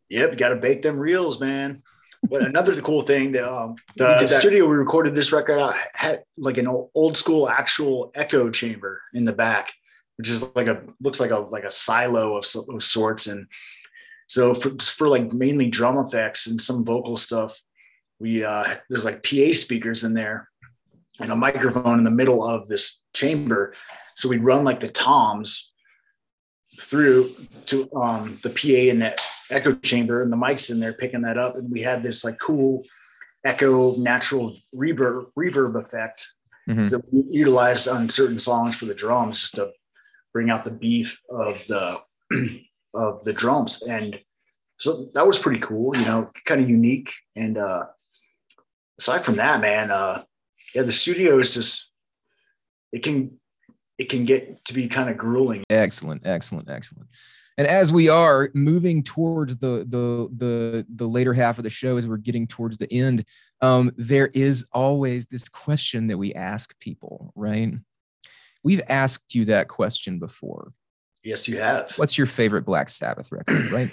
Yep, 0.08 0.32
you 0.32 0.36
got 0.36 0.50
to 0.50 0.56
bake 0.56 0.82
them 0.82 0.98
reels, 0.98 1.40
man. 1.40 1.82
But 2.28 2.42
another 2.42 2.80
cool 2.80 3.02
thing 3.02 3.32
that 3.32 3.50
um, 3.50 3.76
the, 3.96 4.18
the 4.20 4.28
studio 4.28 4.66
we 4.66 4.76
recorded 4.76 5.14
this 5.14 5.32
record 5.32 5.58
out 5.58 5.74
had 5.94 6.24
like 6.36 6.58
an 6.58 6.66
old 6.66 7.16
school 7.16 7.48
actual 7.48 8.10
echo 8.14 8.50
chamber 8.50 9.02
in 9.14 9.24
the 9.24 9.32
back, 9.32 9.72
which 10.16 10.30
is 10.30 10.44
like 10.54 10.66
a 10.66 10.82
looks 11.00 11.20
like 11.20 11.30
a 11.30 11.38
like 11.38 11.64
a 11.64 11.72
silo 11.72 12.36
of, 12.36 12.46
of 12.68 12.82
sorts. 12.82 13.26
And 13.26 13.46
so 14.26 14.54
for, 14.54 14.70
for 14.80 15.08
like 15.08 15.32
mainly 15.32 15.68
drum 15.68 15.98
effects 15.98 16.46
and 16.46 16.60
some 16.60 16.84
vocal 16.84 17.16
stuff, 17.16 17.56
we 18.18 18.44
uh, 18.44 18.76
there's 18.88 19.04
like 19.04 19.22
PA 19.22 19.52
speakers 19.52 20.04
in 20.04 20.14
there 20.14 20.48
and 21.20 21.30
a 21.30 21.36
microphone 21.36 21.98
in 21.98 22.04
the 22.04 22.10
middle 22.10 22.44
of 22.44 22.68
this 22.68 23.02
chamber. 23.14 23.74
So 24.16 24.28
we'd 24.28 24.44
run 24.44 24.64
like 24.64 24.80
the 24.80 24.88
toms 24.88 25.72
through 26.78 27.30
to 27.66 27.88
um, 27.94 28.38
the 28.42 28.50
PA 28.50 28.90
in 28.90 28.98
that 29.00 29.20
echo 29.50 29.74
chamber 29.74 30.22
and 30.22 30.32
the 30.32 30.36
mics 30.36 30.70
in 30.70 30.80
there 30.80 30.92
picking 30.92 31.22
that 31.22 31.38
up. 31.38 31.56
And 31.56 31.70
we 31.70 31.82
had 31.82 32.02
this 32.02 32.24
like 32.24 32.38
cool 32.38 32.84
echo 33.44 33.96
natural 33.96 34.56
reverb 34.74 35.26
reverb 35.38 35.80
effect 35.80 36.32
mm-hmm. 36.68 36.84
that 36.86 37.02
we 37.12 37.22
utilized 37.30 37.88
on 37.88 38.08
certain 38.08 38.38
songs 38.38 38.76
for 38.76 38.86
the 38.86 38.94
drums 38.94 39.40
just 39.40 39.54
to 39.54 39.70
bring 40.32 40.50
out 40.50 40.64
the 40.64 40.70
beef 40.70 41.20
of 41.30 41.62
the 41.68 41.98
of 42.94 43.24
the 43.24 43.32
drums. 43.32 43.82
And 43.82 44.18
so 44.78 45.08
that 45.14 45.26
was 45.26 45.38
pretty 45.38 45.60
cool, 45.60 45.96
you 45.96 46.04
know, 46.04 46.30
kind 46.44 46.62
of 46.62 46.68
unique. 46.68 47.10
And 47.34 47.58
uh 47.58 47.86
aside 48.98 49.24
from 49.24 49.36
that, 49.36 49.60
man, 49.60 49.90
uh, 49.90 50.24
yeah, 50.74 50.82
the 50.82 50.92
studio 50.92 51.38
is 51.38 51.54
just 51.54 51.90
it 52.92 53.02
can 53.02 53.38
it 53.98 54.08
can 54.08 54.24
get 54.24 54.64
to 54.66 54.74
be 54.74 54.88
kind 54.88 55.08
of 55.08 55.16
grueling. 55.16 55.64
Excellent, 55.70 56.26
excellent, 56.26 56.68
excellent. 56.68 57.08
And 57.58 57.66
as 57.66 57.90
we 57.90 58.08
are 58.08 58.50
moving 58.54 59.02
towards 59.02 59.56
the 59.58 59.86
the 59.88 60.28
the 60.36 60.86
the 60.94 61.06
later 61.06 61.32
half 61.32 61.58
of 61.58 61.64
the 61.64 61.70
show, 61.70 61.96
as 61.96 62.06
we're 62.06 62.18
getting 62.18 62.46
towards 62.46 62.76
the 62.76 62.92
end, 62.92 63.24
um, 63.62 63.92
there 63.96 64.26
is 64.28 64.66
always 64.72 65.26
this 65.26 65.48
question 65.48 66.08
that 66.08 66.18
we 66.18 66.34
ask 66.34 66.78
people, 66.80 67.32
right? 67.34 67.72
We've 68.62 68.82
asked 68.88 69.34
you 69.34 69.46
that 69.46 69.68
question 69.68 70.18
before. 70.18 70.68
Yes, 71.22 71.48
you 71.48 71.58
have. 71.58 71.92
What's 71.96 72.18
your 72.18 72.26
favorite 72.26 72.64
Black 72.64 72.88
Sabbath 72.88 73.32
record? 73.32 73.70
Right. 73.72 73.90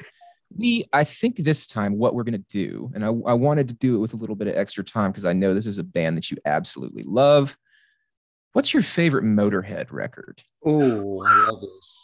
we, 0.55 0.85
I 0.93 1.03
think 1.03 1.37
this 1.37 1.65
time 1.65 1.97
what 1.97 2.13
we're 2.13 2.23
going 2.23 2.33
to 2.33 2.45
do, 2.49 2.91
and 2.93 3.03
I, 3.03 3.07
I 3.07 3.33
wanted 3.33 3.67
to 3.69 3.73
do 3.73 3.95
it 3.95 3.99
with 3.99 4.13
a 4.13 4.17
little 4.17 4.35
bit 4.35 4.47
of 4.47 4.55
extra 4.55 4.83
time 4.83 5.11
because 5.11 5.25
I 5.25 5.33
know 5.33 5.53
this 5.53 5.65
is 5.65 5.79
a 5.79 5.83
band 5.83 6.17
that 6.17 6.29
you 6.29 6.37
absolutely 6.45 7.03
love. 7.03 7.57
What's 8.51 8.73
your 8.73 8.83
favorite 8.83 9.23
Motorhead 9.23 9.91
record? 9.91 10.43
Oh, 10.63 11.23
I 11.25 11.49
love 11.49 11.61
this. 11.61 12.02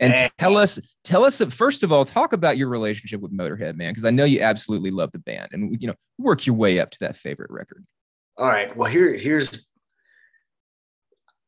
And 0.00 0.12
Man. 0.12 0.30
tell 0.38 0.56
us, 0.56 0.80
tell 1.04 1.24
us 1.24 1.40
first 1.50 1.82
of 1.82 1.92
all, 1.92 2.04
talk 2.04 2.32
about 2.32 2.56
your 2.56 2.68
relationship 2.68 3.20
with 3.20 3.32
Motorhead, 3.32 3.76
man, 3.76 3.92
because 3.92 4.04
I 4.04 4.10
know 4.10 4.24
you 4.24 4.40
absolutely 4.40 4.90
love 4.90 5.12
the 5.12 5.20
band, 5.20 5.50
and 5.52 5.80
you 5.80 5.86
know, 5.86 5.94
work 6.18 6.46
your 6.46 6.56
way 6.56 6.80
up 6.80 6.90
to 6.90 6.98
that 7.00 7.16
favorite 7.16 7.50
record. 7.50 7.84
All 8.36 8.48
right. 8.48 8.76
Well, 8.76 8.90
here, 8.90 9.12
here's 9.14 9.70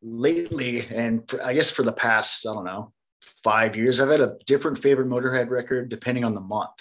lately, 0.02 0.86
and 0.86 1.28
for, 1.28 1.42
I 1.42 1.54
guess 1.54 1.70
for 1.70 1.82
the 1.82 1.92
past, 1.92 2.46
I 2.46 2.54
don't 2.54 2.64
know, 2.64 2.92
five 3.42 3.76
years, 3.76 4.00
I've 4.00 4.10
had 4.10 4.20
a 4.20 4.36
different 4.46 4.80
favorite 4.80 5.08
Motorhead 5.08 5.50
record 5.50 5.88
depending 5.88 6.24
on 6.24 6.34
the 6.34 6.40
month. 6.40 6.78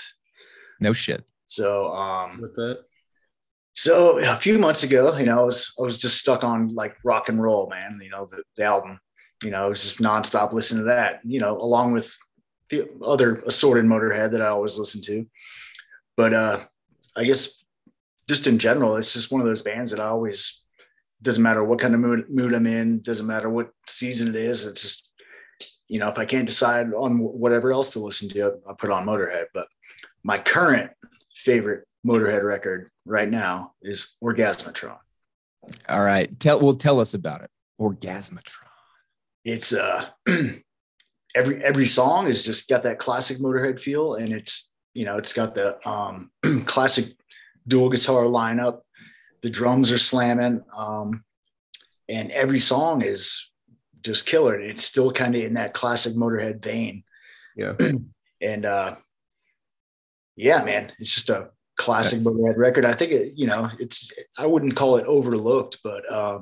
No 0.79 0.93
shit. 0.93 1.23
So, 1.47 1.87
um, 1.87 2.41
With 2.41 2.55
that, 2.55 2.83
so 3.75 4.19
a 4.19 4.37
few 4.37 4.57
months 4.57 4.83
ago, 4.83 5.17
you 5.17 5.25
know, 5.25 5.41
I 5.41 5.43
was 5.43 5.73
I 5.77 5.83
was 5.83 5.97
just 5.97 6.17
stuck 6.17 6.43
on 6.43 6.69
like 6.69 6.95
rock 7.03 7.27
and 7.27 7.41
roll, 7.41 7.69
man. 7.69 7.99
You 8.01 8.09
know, 8.09 8.25
the, 8.25 8.41
the 8.55 8.63
album. 8.63 8.99
You 9.43 9.51
know, 9.51 9.65
I 9.65 9.67
was 9.67 9.81
just 9.81 9.99
nonstop 9.99 10.53
listening 10.53 10.83
to 10.83 10.89
that. 10.89 11.21
You 11.23 11.39
know, 11.39 11.57
along 11.57 11.93
with 11.93 12.15
the 12.69 12.89
other 13.03 13.43
assorted 13.45 13.85
Motorhead 13.85 14.31
that 14.31 14.41
I 14.41 14.47
always 14.47 14.77
listen 14.77 15.01
to. 15.03 15.25
But 16.17 16.33
uh, 16.33 16.59
I 17.15 17.25
guess 17.25 17.63
just 18.27 18.47
in 18.47 18.57
general, 18.57 18.95
it's 18.95 19.13
just 19.13 19.31
one 19.31 19.41
of 19.41 19.47
those 19.47 19.61
bands 19.61 19.91
that 19.91 19.99
I 19.99 20.05
always 20.05 20.61
doesn't 21.21 21.43
matter 21.43 21.63
what 21.63 21.79
kind 21.79 21.93
of 21.93 21.99
mood 21.99 22.29
mood 22.29 22.53
I'm 22.53 22.67
in, 22.67 23.01
doesn't 23.01 23.27
matter 23.27 23.49
what 23.49 23.69
season 23.87 24.27
it 24.29 24.35
is. 24.35 24.65
It's 24.65 24.81
just 24.81 25.11
you 25.87 25.99
know, 25.99 26.07
if 26.09 26.17
I 26.17 26.25
can't 26.25 26.47
decide 26.47 26.93
on 26.93 27.19
whatever 27.19 27.71
else 27.71 27.91
to 27.91 27.99
listen 27.99 28.29
to, 28.29 28.53
I 28.67 28.73
put 28.73 28.89
on 28.89 29.05
Motorhead. 29.05 29.45
But 29.53 29.67
my 30.23 30.37
current 30.39 30.91
favorite 31.35 31.85
Motorhead 32.05 32.43
record 32.43 32.89
right 33.05 33.29
now 33.29 33.73
is 33.81 34.15
Orgasmatron. 34.23 34.97
All 35.89 36.03
right. 36.03 36.39
Tell 36.39 36.59
well, 36.59 36.75
tell 36.75 36.99
us 36.99 37.13
about 37.13 37.41
it. 37.41 37.51
Orgasmatron. 37.79 38.67
It's 39.45 39.73
uh 39.73 40.07
every 41.35 41.63
every 41.63 41.85
song 41.87 42.27
is 42.27 42.43
just 42.43 42.67
got 42.67 42.83
that 42.83 42.99
classic 42.99 43.37
Motorhead 43.37 43.79
feel, 43.79 44.15
and 44.15 44.33
it's 44.33 44.73
you 44.93 45.05
know 45.05 45.17
it's 45.17 45.33
got 45.33 45.55
the 45.55 45.77
um 45.87 46.31
classic 46.65 47.05
dual 47.67 47.89
guitar 47.89 48.23
lineup. 48.23 48.81
The 49.43 49.49
drums 49.51 49.91
are 49.91 49.97
slamming, 49.99 50.63
um, 50.75 51.23
and 52.09 52.31
every 52.31 52.59
song 52.59 53.03
is 53.03 53.51
just 54.01 54.25
killer. 54.25 54.59
It's 54.59 54.83
still 54.83 55.11
kind 55.11 55.35
of 55.35 55.43
in 55.43 55.53
that 55.55 55.73
classic 55.73 56.13
Motorhead 56.13 56.63
vein. 56.63 57.03
yeah. 57.55 57.73
and 58.41 58.65
uh 58.65 58.95
yeah 60.35 60.61
man 60.63 60.91
it's 60.99 61.15
just 61.15 61.29
a 61.29 61.49
classic 61.77 62.19
That's- 62.19 62.27
Motorhead 62.27 62.57
record 62.57 62.85
i 62.85 62.91
think 62.93 63.11
it 63.13 63.33
you 63.37 63.47
know 63.47 63.69
it's 63.79 64.11
i 64.37 64.45
wouldn't 64.45 64.75
call 64.75 64.97
it 64.97 65.05
overlooked 65.07 65.77
but 65.81 66.03
uh 66.11 66.39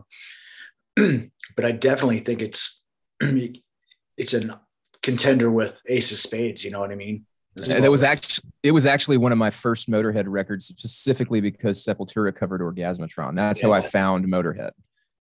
but 0.96 1.66
i 1.66 1.72
definitely 1.72 2.18
think 2.18 2.42
it's 2.42 2.82
it's 4.18 4.34
a 4.34 4.62
contender 5.02 5.50
with 5.52 5.80
ace 5.88 6.12
of 6.12 6.18
spades 6.18 6.64
you 6.64 6.72
know 6.72 6.80
what 6.80 6.92
i 6.92 6.96
mean 6.96 7.26
And 7.72 7.86
it 7.86 7.90
was 7.90 8.02
actually 8.04 8.50
it 8.64 8.72
was 8.72 8.86
actually 8.86 9.18
one 9.18 9.32
of 9.32 9.38
my 9.38 9.52
first 9.52 9.88
Motorhead 9.90 10.26
records, 10.28 10.66
specifically 10.66 11.40
because 11.40 11.86
Sepultura 11.86 12.34
covered 12.34 12.62
Orgasmatron. 12.62 13.36
That's 13.36 13.62
how 13.62 13.72
I 13.72 13.82
found 13.82 14.26
Motorhead. 14.26 14.72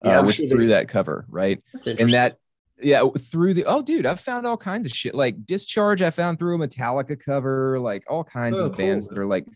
Yeah, 0.03 0.19
uh, 0.19 0.23
was 0.23 0.35
sure 0.35 0.47
through 0.47 0.67
that 0.67 0.87
cover, 0.89 1.25
right? 1.27 1.59
That's 1.73 1.87
And 1.87 2.13
that, 2.13 2.37
yeah, 2.79 3.01
through 3.17 3.55
the 3.55 3.65
oh, 3.65 3.81
dude, 3.81 4.05
I 4.05 4.13
found 4.13 4.45
all 4.45 4.57
kinds 4.57 4.85
of 4.85 4.91
shit 4.91 5.15
like 5.15 5.43
Discharge. 5.47 6.03
I 6.03 6.11
found 6.11 6.37
through 6.37 6.61
a 6.61 6.67
Metallica 6.67 7.19
cover, 7.19 7.79
like 7.79 8.03
all 8.07 8.23
kinds 8.23 8.59
Oh, 8.59 8.65
of 8.65 8.77
bands 8.77 9.07
that 9.07 9.17
are 9.17 9.25
like 9.25 9.47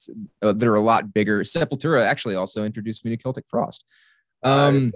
uh, 0.41 0.53
that 0.53 0.67
are 0.67 0.75
a 0.75 0.81
lot 0.81 1.13
bigger. 1.13 1.41
Sepultura 1.43 2.01
actually 2.01 2.33
also 2.35 2.63
introduced 2.63 3.05
me 3.05 3.11
to 3.15 3.17
Celtic 3.21 3.45
Frost. 3.47 3.85
Um, 4.41 4.89
w- 4.89 4.91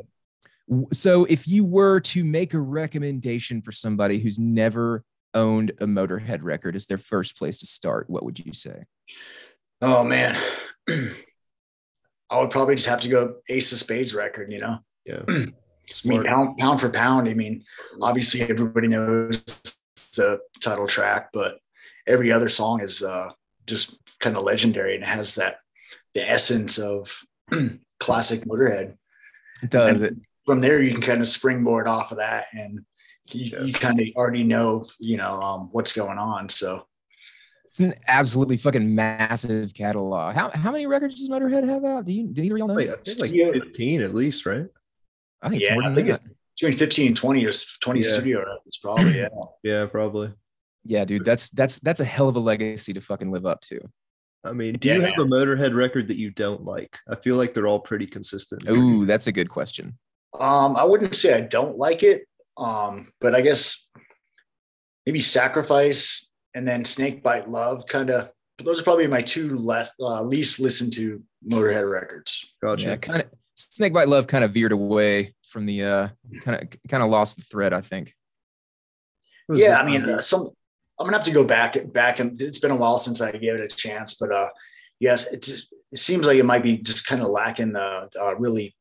so 0.91 1.25
if 1.25 1.47
you 1.47 1.63
were 1.63 1.99
to 2.01 2.23
make 2.23 2.53
a 2.53 2.59
recommendation 2.59 3.61
for 3.61 3.71
somebody 3.71 4.19
who's 4.19 4.37
never 4.37 5.03
owned 5.33 5.71
a 5.79 5.85
Motorhead 5.85 6.39
record 6.41 6.75
as 6.75 6.87
their 6.87 6.97
first 6.97 7.37
place 7.37 7.57
to 7.59 7.65
start, 7.65 8.09
what 8.09 8.23
would 8.25 8.39
you 8.39 8.53
say? 8.53 8.83
oh 9.81 10.03
man 10.03 10.35
i 10.89 12.39
would 12.39 12.49
probably 12.49 12.73
just 12.73 12.87
have 12.87 12.99
to 12.99 13.09
go 13.09 13.35
ace 13.47 13.71
of 13.71 13.77
spades 13.77 14.15
record 14.15 14.51
you 14.51 14.59
know 14.59 14.79
yeah. 15.07 15.21
I 15.27 16.07
mean, 16.07 16.23
pound 16.25 16.57
pound 16.57 16.81
for 16.81 16.89
pound. 16.89 17.29
I 17.29 17.33
mean, 17.33 17.63
obviously 18.01 18.41
everybody 18.41 18.89
knows 18.89 19.41
the 20.17 20.39
title 20.61 20.85
track, 20.85 21.29
but 21.31 21.59
every 22.05 22.29
other 22.29 22.49
song 22.49 22.81
is 22.81 23.01
uh, 23.01 23.31
just 23.65 23.97
kind 24.19 24.35
of 24.35 24.43
legendary 24.43 24.95
and 24.95 25.03
it 25.03 25.09
has 25.09 25.35
that 25.35 25.59
the 26.13 26.29
essence 26.29 26.77
of 26.77 27.17
classic 28.01 28.41
Motorhead. 28.41 28.97
It 29.63 29.69
does 29.69 30.01
And 30.01 30.25
From 30.47 30.61
there, 30.61 30.81
you 30.81 30.93
can 30.93 31.01
kind 31.01 31.19
of 31.21 31.27
springboard 31.27 31.87
off 31.87 32.11
of 32.11 32.17
that, 32.19 32.45
and 32.53 32.79
you, 33.31 33.51
Yeah. 33.51 33.63
you 33.63 33.73
kind 33.73 33.99
of 33.99 34.07
already 34.15 34.43
know, 34.43 34.85
you 34.97 35.17
know, 35.17 35.33
um, 35.33 35.69
what's 35.73 35.91
going 35.91 36.17
on. 36.17 36.47
So 36.47 36.87
It's 37.65 37.81
an 37.81 37.93
absolutely 38.07 38.55
fucking 38.57 38.95
massive 38.95 39.73
catalog. 39.73 40.33
How 40.35 40.49
how 40.51 40.71
many 40.71 40.87
records 40.87 41.15
does 41.15 41.27
Motorhead 41.29 41.67
have 41.67 41.83
out? 41.83 42.05
Do 42.05 42.13
you 42.13 42.27
do 42.27 42.41
either 42.41 42.55
of 42.55 42.59
y'all 42.59 42.67
know? 42.69 42.73
Wait, 42.75 42.89
I 42.89 42.95
think 42.95 43.19
like 43.19 43.31
15 43.31 44.01
at 44.01 44.15
least, 44.15 44.45
right? 44.45 44.65
I 45.41 45.49
think 45.49 45.61
it's 45.61 45.67
Yeah, 45.69 45.73
more 45.75 45.83
I 45.83 45.87
than 45.89 45.95
think 45.95 46.07
that. 46.07 46.21
between 46.59 46.77
15 46.79 47.07
and 47.07 47.17
20 47.17 47.45
or 47.45 47.51
20 47.81 47.99
Yeah. 47.99 48.05
studio 48.07 48.39
records, 48.39 48.77
probably. 48.81 49.17
Yeah. 49.17 49.27
Yeah, 49.63 49.85
probably. 49.85 50.33
yeah, 50.85 51.03
dude, 51.03 51.25
that's 51.25 51.49
that's 51.49 51.79
that's 51.81 51.99
a 51.99 52.05
hell 52.05 52.29
of 52.29 52.37
a 52.37 52.39
legacy 52.39 52.93
to 52.93 53.01
fucking 53.01 53.29
live 53.31 53.45
up 53.45 53.59
to. 53.63 53.81
I 54.45 54.53
mean, 54.53 54.75
do 54.75 54.87
Yeah, 54.87 54.95
you 54.95 55.01
have 55.01 55.19
a 55.19 55.25
Motorhead 55.25 55.75
record 55.75 56.07
that 56.07 56.17
you 56.17 56.31
don't 56.31 56.63
like? 56.63 56.97
I 57.09 57.15
feel 57.15 57.35
like 57.35 57.53
they're 57.53 57.67
all 57.67 57.81
pretty 57.81 58.07
consistent. 58.07 58.67
Ooh, 58.69 59.05
that's 59.05 59.27
a 59.27 59.31
good 59.33 59.49
question. 59.49 59.97
Um, 60.39 60.75
I 60.75 60.83
wouldn't 60.83 61.15
say 61.15 61.33
I 61.33 61.41
don't 61.41 61.77
like 61.77 62.03
it, 62.03 62.27
um, 62.57 63.11
but 63.19 63.35
I 63.35 63.41
guess 63.41 63.91
maybe 65.05 65.19
Sacrifice 65.19 66.33
and 66.53 66.67
then 66.67 66.85
Snakebite 66.85 67.49
Love 67.49 67.83
kind 67.87 68.09
of. 68.09 68.31
Those 68.59 68.79
are 68.79 68.83
probably 68.83 69.05
my 69.07 69.21
two 69.21 69.55
less 69.55 69.93
uh, 69.99 70.21
least 70.23 70.59
listened 70.59 70.93
to 70.93 71.21
Motorhead 71.47 71.89
records. 71.89 72.53
Gotcha. 72.63 72.87
Yeah, 72.87 72.95
kind 72.95 73.21
of 73.21 73.29
Snakebite 73.55 74.07
Love 74.07 74.25
kind 74.27 74.43
of 74.43 74.51
veered 74.53 74.71
away 74.71 75.33
from 75.47 75.65
the 75.65 75.83
uh 75.83 76.07
kind 76.41 76.61
of 76.63 76.89
kind 76.89 77.03
of 77.03 77.09
lost 77.09 77.37
the 77.37 77.43
thread, 77.43 77.73
I 77.73 77.81
think. 77.81 78.13
Yeah, 79.49 79.69
the- 79.69 79.79
I 79.79 79.85
mean, 79.85 80.09
uh, 80.09 80.21
some. 80.21 80.49
I'm 80.99 81.05
gonna 81.05 81.17
have 81.17 81.25
to 81.27 81.31
go 81.31 81.43
back 81.43 81.77
back 81.93 82.19
and 82.19 82.41
it's 82.41 82.57
been 82.57 82.71
a 82.71 82.75
while 82.75 82.97
since 82.97 83.21
I 83.21 83.31
gave 83.31 83.53
it 83.53 83.61
a 83.61 83.67
chance, 83.67 84.15
but 84.15 84.31
uh, 84.31 84.49
yes, 84.99 85.31
it's 85.31 85.67
it 85.91 85.99
seems 85.99 86.25
like 86.25 86.37
it 86.37 86.43
might 86.45 86.63
be 86.63 86.77
just 86.77 87.05
kind 87.05 87.21
of 87.21 87.27
lacking 87.29 87.73
the 87.73 88.09
uh, 88.19 88.35
really 88.37 88.75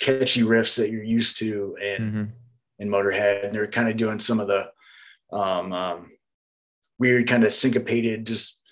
catchy 0.00 0.42
riffs 0.42 0.76
that 0.76 0.90
you're 0.90 1.02
used 1.02 1.38
to 1.38 1.76
in 1.80 2.12
Mhm. 2.12 2.30
in 2.78 2.88
Motorhead, 2.88 3.46
and 3.46 3.54
they're 3.54 3.66
kind 3.66 3.88
of 3.88 3.96
doing 3.96 4.18
some 4.18 4.40
of 4.40 4.48
the 4.48 4.70
um, 5.32 5.72
um, 5.72 6.10
weird 6.98 7.26
kind 7.28 7.44
of 7.44 7.52
syncopated 7.52 8.26
just 8.26 8.62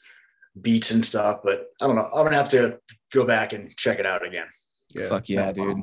beats 0.61 0.91
and 0.91 1.05
stuff. 1.05 1.41
But 1.43 1.67
I 1.81 1.87
don't 1.87 1.97
know. 1.97 2.03
I'm 2.15 2.25
gonna 2.25 2.37
have 2.37 2.49
to 2.51 2.79
go 3.13 3.25
back 3.25 3.53
and 3.53 3.75
check 3.77 3.99
it 3.99 4.07
out 4.07 4.27
again. 4.27 4.47
yeah. 4.95 5.09
Fuck 5.09 5.29
yeah, 5.29 5.53
dude. 5.53 5.83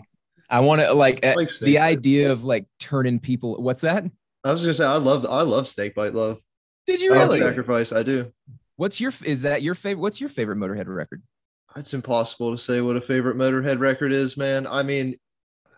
I 0.50 0.60
want 0.62 0.82
to 0.82 0.94
like 0.94 1.26
uh, 1.26 1.34
like 1.36 1.50
the 1.60 1.80
idea 1.80 2.32
of 2.32 2.46
like 2.46 2.66
turning 2.80 3.20
people. 3.20 3.62
What's 3.62 3.82
that? 3.82 4.04
I 4.44 4.52
was 4.52 4.62
gonna 4.64 4.74
say 4.74 4.86
I 4.86 4.98
love 4.98 5.26
I 5.26 5.42
love 5.42 5.68
Snakebite 5.68 6.14
Love. 6.14 6.40
Did 6.86 7.02
you 7.02 7.14
I 7.14 7.24
really? 7.24 7.40
Sacrifice. 7.40 7.92
I 7.92 8.04
do. 8.04 8.32
What's 8.78 9.02
your 9.02 9.12
is 9.26 9.42
that 9.42 9.62
your 9.64 9.76
favorite? 9.76 10.02
What's 10.02 10.22
your 10.22 10.30
favorite 10.30 10.58
Motorhead 10.58 10.86
record? 10.88 11.22
It's 11.76 11.94
impossible 11.94 12.52
to 12.52 12.58
say 12.58 12.80
what 12.82 12.96
a 12.96 13.02
favorite 13.02 13.36
Motorhead 13.38 13.80
record 13.80 14.12
is, 14.14 14.38
man. 14.38 14.66
I 14.68 14.84
mean, 14.84 15.18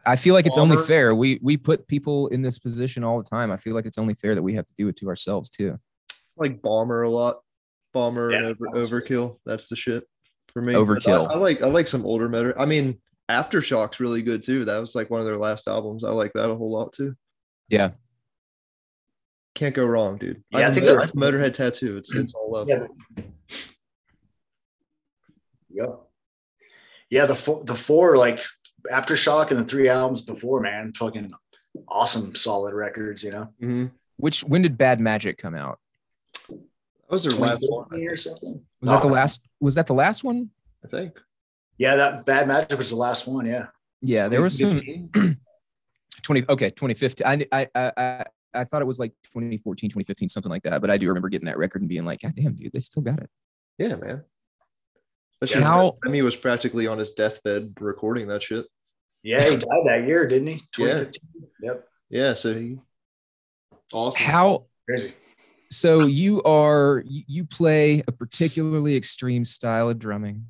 I 0.06 0.16
feel 0.16 0.34
like 0.34 0.46
it's 0.46 0.58
only 0.58 0.78
fair. 0.78 1.14
We 1.14 1.40
we 1.42 1.58
put 1.58 1.88
people 1.88 2.28
in 2.28 2.42
this 2.42 2.58
position 2.60 3.04
all 3.04 3.22
the 3.22 3.30
time. 3.30 3.52
I 3.52 3.58
feel 3.58 3.74
like 3.76 3.86
it's 3.86 3.98
only 3.98 4.14
fair 4.14 4.34
that 4.36 4.42
we 4.44 4.54
have 4.56 4.66
to 4.66 4.74
do 4.78 4.88
it 4.88 4.96
to 4.98 5.08
ourselves 5.10 5.50
too. 5.50 5.78
like 6.38 6.62
Bomber 6.62 7.04
a 7.04 7.10
lot. 7.10 7.42
Bomber 7.94 8.32
and 8.32 8.46
over, 8.46 8.68
Overkill. 9.02 9.40
That's 9.46 9.68
the 9.68 9.76
shit 9.76 10.04
for 10.54 10.62
me. 10.62 10.74
Overkill. 10.74 11.28
I, 11.30 11.34
I 11.34 11.38
like 11.38 11.62
I 11.62 11.68
like 11.68 11.88
some 11.88 12.06
older 12.06 12.30
metal. 12.30 12.54
I 12.58 12.66
mean, 12.66 13.00
Aftershock's 13.30 14.00
really 14.00 14.22
good 14.22 14.44
too. 14.44 14.66
That 14.66 14.80
was 14.80 14.96
like 14.96 15.10
one 15.10 15.20
of 15.20 15.26
their 15.26 15.38
last 15.38 15.68
albums. 15.68 16.04
I 16.04 16.12
like 16.12 16.34
that 16.34 16.50
a 16.50 16.56
whole 16.56 16.72
lot 16.72 16.94
too. 16.94 17.16
Yeah. 17.68 17.92
Can't 19.56 19.76
go 19.76 19.86
wrong, 19.86 20.18
dude. 20.18 20.42
Yeah, 20.52 20.60
I, 20.60 20.62
I 20.62 20.66
think 20.68 20.86
think 20.86 20.86
the 20.88 21.12
they're- 21.14 21.32
Motorhead 21.32 21.54
tattoo. 21.54 21.98
It's 21.98 22.14
it's 22.16 22.34
all 22.34 22.52
love. 22.52 22.70
Yeah. 22.70 22.86
Yep. 25.72 26.00
Yeah, 27.10 27.26
the 27.26 27.36
four, 27.36 27.64
the 27.64 27.76
four 27.76 28.18
like 28.18 28.42
aftershock 28.92 29.50
and 29.52 29.60
the 29.60 29.64
three 29.66 29.90
albums 29.90 30.22
before, 30.22 30.60
man, 30.62 30.94
fucking 30.94 31.32
awesome, 31.88 32.36
solid 32.36 32.74
records. 32.74 33.24
You 33.24 33.32
know, 33.32 33.54
Mhm. 33.62 33.92
Which 34.18 34.44
when 34.44 34.62
did 34.62 34.78
Bad 34.78 35.00
Magic 35.00 35.38
come 35.38 35.56
out? 35.56 35.80
That 36.50 36.60
was 37.10 37.24
their 37.24 37.34
last 37.34 37.66
one, 37.70 37.88
or 37.94 38.18
something. 38.18 38.62
Was 38.82 38.92
that 38.92 39.02
the 39.02 39.08
Oh, 39.08 39.12
last? 39.12 39.42
Was 39.60 39.76
that 39.76 39.88
the 39.88 39.94
last 39.94 40.24
one? 40.24 40.52
I 40.84 40.88
think. 40.88 41.18
Yeah, 41.78 41.96
that 41.96 42.26
Bad 42.26 42.48
Magic 42.48 42.78
was 42.78 42.90
the 42.90 42.96
last 42.98 43.28
one. 43.28 43.46
Yeah. 43.46 43.68
Yeah, 44.02 44.28
there 44.28 44.42
was 44.42 44.58
some 44.58 44.82
20 46.24 46.46
okay 46.50 46.70
2015 46.70 47.26
I, 47.26 47.46
I 47.52 47.68
i 47.76 47.92
i 47.98 48.26
I 48.52 48.64
thought 48.64 48.82
it 48.82 48.86
was 48.86 48.98
like 49.00 49.12
2014, 49.34 49.92
2015, 49.92 50.28
something 50.28 50.50
like 50.50 50.64
that. 50.64 50.82
But 50.82 50.90
I 50.90 50.98
do 50.98 51.08
remember 51.08 51.30
getting 51.30 51.46
that 51.46 51.60
record 51.60 51.84
and 51.84 51.90
being 51.90 52.04
like, 52.04 52.22
God 52.22 52.34
damn, 52.36 52.54
dude, 52.54 52.74
they 52.74 52.80
still 52.80 53.04
got 53.04 53.20
it. 53.20 53.30
Yeah, 53.78 53.96
man. 53.96 54.24
Especially 55.42 55.64
How- 55.64 55.98
Lemmy 56.06 56.22
was 56.22 56.36
practically 56.36 56.88
on 56.88 56.98
his 56.98 57.12
deathbed 57.12 57.74
recording 57.80 58.28
that 58.28 58.44
shit. 58.44 58.66
Yeah, 59.24 59.44
he 59.44 59.58
died 59.58 59.84
that 59.86 60.06
year, 60.08 60.28
didn't 60.28 60.48
he? 60.48 60.62
Yeah. 60.78 61.04
Yep. 61.62 61.86
Yeah, 62.10 62.34
so 62.34 62.54
he 62.54 62.78
awesome. 63.92 64.24
How 64.24 64.66
Crazy. 64.88 65.14
so 65.70 66.06
you 66.06 66.42
are 66.44 67.04
you 67.06 67.24
you 67.28 67.46
play 67.46 68.02
a 68.08 68.12
particularly 68.12 68.96
extreme 68.96 69.46
style 69.46 69.90
of 69.90 70.00
drumming 70.00 70.46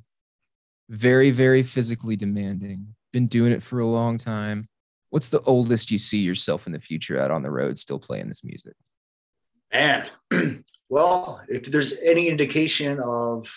very 0.89 1.31
very 1.31 1.63
physically 1.63 2.15
demanding 2.15 2.95
been 3.11 3.27
doing 3.27 3.51
it 3.51 3.61
for 3.61 3.79
a 3.79 3.85
long 3.87 4.17
time 4.17 4.67
what's 5.09 5.29
the 5.29 5.41
oldest 5.41 5.91
you 5.91 5.97
see 5.97 6.19
yourself 6.19 6.65
in 6.67 6.73
the 6.73 6.79
future 6.79 7.19
out 7.19 7.31
on 7.31 7.43
the 7.43 7.51
road 7.51 7.77
still 7.77 7.99
playing 7.99 8.27
this 8.27 8.43
music 8.43 8.73
Man, 9.71 10.05
well, 10.89 11.41
if 11.47 11.65
there's 11.65 11.99
any 11.99 12.27
indication 12.27 12.99
of 12.99 13.53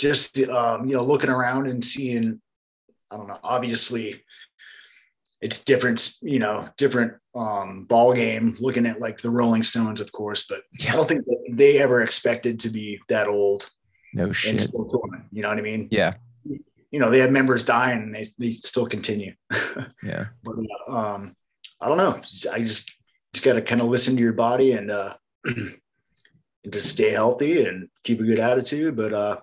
just 0.00 0.38
um, 0.48 0.88
you 0.88 0.96
know 0.96 1.02
looking 1.02 1.30
around 1.30 1.66
and 1.66 1.84
seeing, 1.84 2.40
I 3.10 3.16
don't 3.16 3.28
know, 3.28 3.38
obviously 3.44 4.22
it's 5.40 5.64
different, 5.64 6.16
you 6.22 6.38
know, 6.38 6.68
different 6.76 7.14
um, 7.34 7.84
ball 7.84 8.12
game. 8.14 8.56
Looking 8.60 8.86
at 8.86 9.00
like 9.00 9.20
the 9.20 9.30
Rolling 9.30 9.62
Stones, 9.62 10.00
of 10.00 10.10
course, 10.10 10.46
but 10.48 10.62
I 10.88 10.92
don't 10.92 11.08
think 11.08 11.24
that 11.26 11.44
they 11.50 11.78
ever 11.78 12.02
expected 12.02 12.60
to 12.60 12.70
be 12.70 13.00
that 13.08 13.28
old 13.28 13.68
no 14.14 14.24
and 14.24 14.36
shit 14.36 14.60
still 14.62 14.84
going. 14.84 15.26
You 15.30 15.42
know 15.42 15.48
what 15.48 15.58
I 15.58 15.62
mean? 15.62 15.88
yeah 15.90 16.14
You 16.44 16.98
know, 16.98 17.10
they 17.10 17.20
have 17.20 17.30
members 17.30 17.64
dying 17.64 18.02
and 18.02 18.14
they, 18.14 18.28
they 18.38 18.52
still 18.52 18.86
continue. 18.86 19.34
yeah 20.02 20.26
but 20.42 20.56
uh, 20.88 20.92
um, 20.92 21.36
I 21.80 21.88
don't 21.88 21.98
know. 21.98 22.20
I 22.52 22.60
just 22.60 22.90
just 23.32 23.44
got 23.44 23.54
to 23.54 23.62
kind 23.62 23.80
of 23.80 23.88
listen 23.88 24.16
to 24.16 24.22
your 24.22 24.32
body 24.32 24.72
and 24.72 24.90
uh, 24.90 25.14
and 25.44 26.72
just 26.72 26.90
stay 26.90 27.10
healthy 27.10 27.64
and 27.64 27.88
keep 28.02 28.20
a 28.20 28.24
good 28.24 28.40
attitude. 28.40 28.96
But 28.96 29.14
uh, 29.14 29.36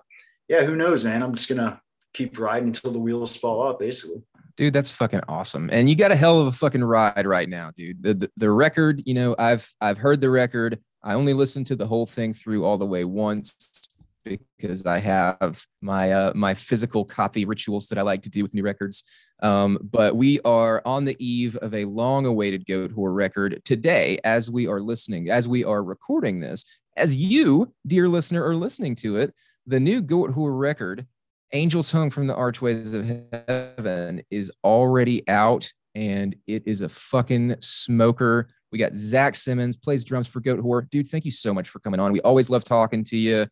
yeah, 0.48 0.64
who 0.64 0.76
knows, 0.76 1.04
man? 1.04 1.22
I'm 1.22 1.34
just 1.34 1.48
gonna 1.48 1.80
keep 2.14 2.38
riding 2.38 2.68
until 2.68 2.90
the 2.90 2.98
wheels 2.98 3.36
fall 3.36 3.60
off, 3.60 3.78
basically. 3.78 4.22
dude 4.56 4.72
that's 4.72 4.90
fucking 4.90 5.20
awesome. 5.28 5.68
And 5.72 5.88
you 5.88 5.94
got 5.94 6.10
a 6.10 6.16
hell 6.16 6.40
of 6.40 6.46
a 6.48 6.52
fucking 6.52 6.82
ride 6.82 7.26
right 7.26 7.48
now 7.48 7.70
dude. 7.76 8.02
The, 8.02 8.14
the, 8.14 8.30
the 8.36 8.50
record 8.50 9.02
you 9.06 9.14
know 9.14 9.36
i've 9.38 9.72
i've 9.80 9.98
heard 9.98 10.20
the 10.20 10.30
record. 10.30 10.78
I 11.04 11.14
only 11.14 11.32
listened 11.32 11.66
to 11.68 11.76
the 11.76 11.86
whole 11.86 12.06
thing 12.06 12.34
through 12.34 12.64
all 12.64 12.76
the 12.78 12.86
way 12.86 13.04
once 13.04 13.88
because 14.24 14.84
i 14.84 14.98
have 14.98 15.64
my 15.80 16.12
uh, 16.12 16.32
my 16.34 16.52
physical 16.52 17.04
copy 17.04 17.44
rituals 17.46 17.86
that 17.86 17.96
i 17.98 18.02
like 18.02 18.22
to 18.22 18.28
do 18.28 18.42
with 18.42 18.52
new 18.54 18.64
records. 18.64 19.04
Um, 19.42 19.78
but 19.80 20.16
we 20.16 20.40
are 20.40 20.82
on 20.84 21.04
the 21.04 21.16
eve 21.24 21.56
of 21.56 21.72
a 21.74 21.84
long 21.84 22.26
awaited 22.26 22.66
goat 22.66 22.90
whore 22.90 23.14
record 23.14 23.62
today 23.64 24.18
as 24.24 24.50
we 24.50 24.66
are 24.66 24.80
listening 24.80 25.30
as 25.30 25.46
we 25.46 25.62
are 25.62 25.82
recording 25.84 26.40
this. 26.40 26.64
As 26.96 27.14
you 27.14 27.72
dear 27.86 28.08
listener 28.08 28.44
are 28.44 28.56
listening 28.56 28.96
to 28.96 29.18
it 29.18 29.32
the 29.68 29.78
new 29.78 30.00
goat 30.00 30.30
whore 30.30 30.58
record 30.58 31.06
Angels 31.52 31.92
Hung 31.92 32.10
from 32.10 32.26
the 32.26 32.34
Archways 32.34 32.94
of 32.94 33.06
Heaven 33.46 34.22
is 34.30 34.50
already 34.64 35.26
out 35.28 35.70
and 35.94 36.34
it 36.46 36.62
is 36.66 36.80
a 36.80 36.88
fucking 36.88 37.56
smoker. 37.60 38.48
We 38.72 38.78
got 38.78 38.96
Zach 38.96 39.34
Simmons, 39.34 39.76
plays 39.76 40.04
drums 40.04 40.26
for 40.26 40.40
Goat 40.40 40.60
Whore. 40.60 40.88
Dude, 40.90 41.08
thank 41.08 41.24
you 41.24 41.30
so 41.30 41.54
much 41.54 41.68
for 41.68 41.80
coming 41.80 42.00
on. 42.00 42.12
We 42.12 42.20
always 42.20 42.50
love 42.50 42.64
talking 42.64 43.04
to 43.04 43.16
you. 43.16 43.46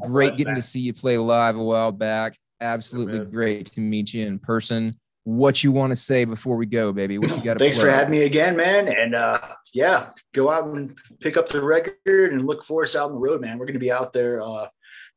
Great 0.00 0.36
getting 0.36 0.54
to 0.54 0.62
see 0.62 0.80
you 0.80 0.92
play 0.92 1.16
live 1.16 1.56
a 1.56 1.62
while 1.62 1.92
back. 1.92 2.38
Absolutely 2.60 3.24
great 3.24 3.66
to 3.72 3.80
meet 3.80 4.12
you 4.12 4.26
in 4.26 4.38
person. 4.38 4.94
What 5.24 5.62
you 5.64 5.72
want 5.72 5.90
to 5.90 5.96
say 5.96 6.24
before 6.24 6.56
we 6.56 6.66
go, 6.66 6.92
baby? 6.92 7.18
What 7.18 7.30
you 7.30 7.42
got 7.42 7.54
to 7.54 7.58
Thanks 7.58 7.78
for 7.78 7.90
having 7.90 8.10
me 8.10 8.22
again, 8.22 8.56
man. 8.56 8.88
And 8.88 9.14
uh, 9.14 9.40
yeah, 9.74 10.10
go 10.34 10.50
out 10.50 10.64
and 10.64 10.96
pick 11.20 11.36
up 11.36 11.48
the 11.48 11.62
record 11.62 12.32
and 12.32 12.46
look 12.46 12.64
for 12.64 12.82
us 12.82 12.96
out 12.96 13.08
on 13.08 13.12
the 13.12 13.18
road, 13.18 13.40
man. 13.40 13.58
We're 13.58 13.66
gonna 13.66 13.78
be 13.78 13.92
out 13.92 14.12
there 14.12 14.42
uh, 14.42 14.68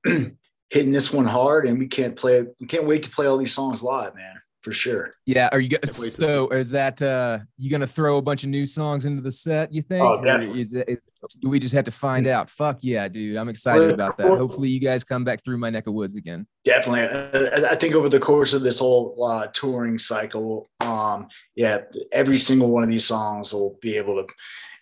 hitting 0.71 0.91
this 0.91 1.13
one 1.13 1.25
hard, 1.25 1.67
and 1.67 1.77
we 1.77 1.87
can't 1.87 2.15
play. 2.15 2.43
We 2.59 2.65
can't 2.67 2.85
wait 2.85 3.03
to 3.03 3.09
play 3.11 3.27
all 3.27 3.37
these 3.37 3.53
songs 3.53 3.83
live, 3.83 4.15
man. 4.15 4.35
For 4.61 4.73
sure. 4.73 5.11
Yeah, 5.25 5.49
are 5.51 5.59
you 5.59 5.69
guys 5.69 5.79
Can't 5.89 5.97
wait 5.97 6.05
to 6.11 6.11
so 6.11 6.49
is 6.49 6.69
that 6.69 7.01
uh 7.01 7.39
you 7.57 7.71
gonna 7.71 7.87
throw 7.87 8.17
a 8.17 8.21
bunch 8.21 8.43
of 8.43 8.49
new 8.49 8.67
songs 8.67 9.05
into 9.05 9.19
the 9.19 9.31
set, 9.31 9.73
you 9.73 9.81
think? 9.81 10.03
Oh, 10.03 10.21
definitely. 10.21 10.61
is, 10.61 10.73
it- 10.73 10.87
is, 10.87 11.01
do 11.39 11.49
we 11.49 11.57
just 11.59 11.73
have 11.73 11.85
to 11.85 11.91
find 11.91 12.27
out? 12.27 12.47
Fuck 12.47 12.77
yeah, 12.81 13.07
dude. 13.07 13.37
I'm 13.37 13.49
excited 13.49 13.85
Well, 13.85 13.93
about 13.95 14.17
that. 14.19 14.29
well- 14.29 14.37
Hopefully 14.37 14.69
you 14.69 14.79
guys 14.79 15.03
come 15.03 15.23
back 15.23 15.43
through 15.43 15.57
my 15.57 15.71
neck 15.71 15.87
of 15.87 15.95
woods 15.95 16.15
again. 16.15 16.45
Definitely. 16.63 17.01
I- 17.01 17.47
I, 17.65 17.69
I 17.71 17.75
think 17.75 17.95
over 17.95 18.07
the 18.07 18.19
course 18.19 18.53
of 18.53 18.61
this 18.61 18.77
whole 18.77 19.17
uh, 19.25 19.47
touring 19.47 19.97
cycle, 19.97 20.69
um, 20.81 21.27
yeah, 21.55 21.79
every 22.11 22.37
single 22.37 22.69
one 22.69 22.83
of 22.83 22.89
these 22.89 23.05
songs 23.05 23.51
will 23.55 23.79
be 23.81 23.97
able 23.97 24.23
to, 24.23 24.27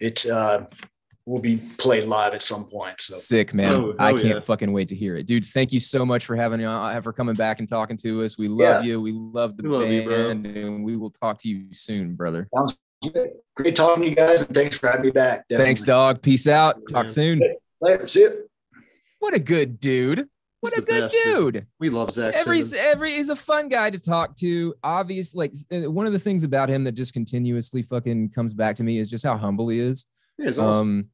it 0.01 0.25
uh, 0.25 0.65
will 1.29 1.39
be 1.39 1.57
played 1.77 2.05
live 2.05 2.33
at 2.33 2.41
some 2.41 2.65
point. 2.65 2.99
So 2.99 3.13
Sick, 3.13 3.53
man. 3.53 3.71
Oh, 3.73 3.95
I 3.99 4.07
hell 4.09 4.17
can't 4.17 4.35
yeah. 4.35 4.39
fucking 4.41 4.71
wait 4.73 4.87
to 4.89 4.95
hear 4.95 5.15
it. 5.15 5.27
Dude, 5.27 5.45
thank 5.45 5.71
you 5.71 5.79
so 5.79 6.03
much 6.05 6.25
for 6.25 6.35
having 6.35 6.65
uh, 6.65 6.99
for 7.01 7.13
coming 7.13 7.35
back 7.35 7.59
and 7.59 7.69
talking 7.69 7.97
to 7.97 8.23
us. 8.23 8.37
We 8.37 8.47
love 8.47 8.59
Yeah. 8.59 8.81
you. 8.81 8.99
We 9.01 9.11
love 9.11 9.55
the 9.55 9.63
We 9.63 9.69
love 9.69 9.89
you, 9.89 10.09
band 10.09 10.45
and 10.47 10.83
we 10.83 10.97
will 10.97 11.11
talk 11.11 11.37
to 11.41 11.47
you 11.47 11.67
soon, 11.71 12.15
brother. 12.15 12.49
great 13.55 13.75
talking 13.75 14.03
to 14.03 14.09
you 14.09 14.15
guys, 14.15 14.41
and 14.41 14.53
thanks 14.55 14.77
for 14.77 14.87
having 14.87 15.05
me 15.05 15.11
back. 15.11 15.45
Thanks, 15.49 15.83
dog. 15.83 16.21
Peace 16.21 16.47
out. 16.47 16.75
Talk 16.89 17.03
man. 17.05 17.07
soon. 17.07 17.41
Later. 17.79 18.07
See 18.07 18.21
you. 18.21 18.49
What 19.19 19.33
a 19.35 19.39
good 19.39 19.79
dude. 19.79 20.27
What 20.61 20.73
He's 20.73 20.83
a 20.83 20.85
good 20.85 21.01
best, 21.11 21.15
dude. 21.23 21.53
dude. 21.53 21.67
We 21.79 21.89
love 21.89 22.11
Zach. 22.11 22.33
every 22.35 22.61
Simmons. 22.61 22.85
every 22.93 23.13
is 23.13 23.29
a 23.29 23.35
fun 23.35 23.69
guy 23.69 23.89
to 23.91 23.99
talk 23.99 24.35
to. 24.37 24.73
Obvious, 24.83 25.33
like 25.33 25.53
uh, 25.71 25.89
one 25.91 26.05
of 26.05 26.11
the 26.11 26.19
things 26.19 26.43
about 26.43 26.67
him 26.69 26.83
that 26.85 26.93
just 26.93 27.13
continuously 27.13 27.81
fucking 27.81 28.31
comes 28.31 28.53
back 28.53 28.75
to 28.77 28.83
me 28.83 28.97
is 28.97 29.09
just 29.09 29.25
how 29.25 29.37
humble 29.37 29.69
he 29.69 29.79
is. 29.79 30.05
Yeah, 30.37 30.49
it's 30.49 30.57
awesome. 30.57 30.81
Um, 30.81 31.05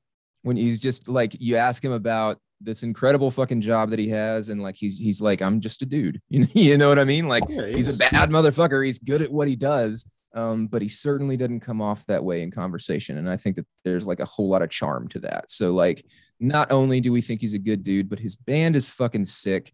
when 0.45 0.57
he's 0.57 0.79
just 0.79 1.07
like 1.07 1.35
you 1.39 1.55
ask 1.55 1.83
him 1.83 1.91
about 1.91 2.37
this 2.61 2.83
incredible 2.83 3.31
fucking 3.31 3.61
job 3.61 3.89
that 3.89 3.97
he 3.97 4.07
has, 4.09 4.49
and 4.49 4.61
like 4.61 4.75
he's 4.75 4.95
he's 4.95 5.19
like 5.19 5.41
I'm 5.41 5.59
just 5.59 5.81
a 5.81 5.87
dude. 5.87 6.21
You 6.29 6.39
know, 6.41 6.47
you 6.53 6.77
know 6.77 6.87
what 6.87 6.99
I 6.99 7.03
mean? 7.03 7.27
Like 7.27 7.43
yeah, 7.49 7.65
he's 7.65 7.87
a 7.87 7.93
bad 7.93 8.29
motherfucker. 8.29 8.85
He's 8.85 8.99
good 8.99 9.23
at 9.23 9.31
what 9.31 9.47
he 9.47 9.55
does. 9.55 10.05
Um, 10.35 10.67
but 10.67 10.81
he 10.81 10.89
certainly 10.89 11.37
doesn't 11.37 11.61
come 11.61 11.81
off 11.81 12.05
that 12.07 12.23
way 12.23 12.43
in 12.43 12.51
conversation. 12.51 13.17
And 13.17 13.29
I 13.29 13.37
think 13.37 13.55
that 13.55 13.65
there's 13.85 14.05
like 14.05 14.19
a 14.19 14.25
whole 14.25 14.49
lot 14.49 14.61
of 14.61 14.69
charm 14.69 15.07
to 15.09 15.19
that. 15.21 15.49
So 15.49 15.71
like 15.71 16.05
not 16.41 16.71
only 16.73 16.99
do 16.99 17.13
we 17.13 17.21
think 17.21 17.39
he's 17.39 17.53
a 17.53 17.59
good 17.59 17.83
dude, 17.83 18.09
but 18.09 18.19
his 18.19 18.35
band 18.35 18.75
is 18.75 18.89
fucking 18.89 19.25
sick. 19.25 19.73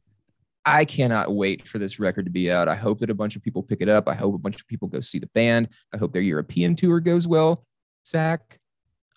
I 0.63 0.85
cannot 0.85 1.35
wait 1.35 1.67
for 1.67 1.79
this 1.79 1.99
record 1.99 2.25
to 2.25 2.31
be 2.31 2.51
out. 2.51 2.67
I 2.67 2.75
hope 2.75 2.99
that 2.99 3.09
a 3.09 3.15
bunch 3.15 3.35
of 3.35 3.41
people 3.41 3.63
pick 3.63 3.81
it 3.81 3.89
up. 3.89 4.07
I 4.07 4.13
hope 4.13 4.35
a 4.35 4.37
bunch 4.37 4.61
of 4.61 4.67
people 4.67 4.87
go 4.87 4.99
see 4.99 5.17
the 5.17 5.31
band. 5.33 5.69
I 5.93 5.97
hope 5.97 6.13
their 6.13 6.21
European 6.21 6.75
tour 6.75 6.99
goes 6.99 7.27
well. 7.27 7.65
Zach, 8.07 8.59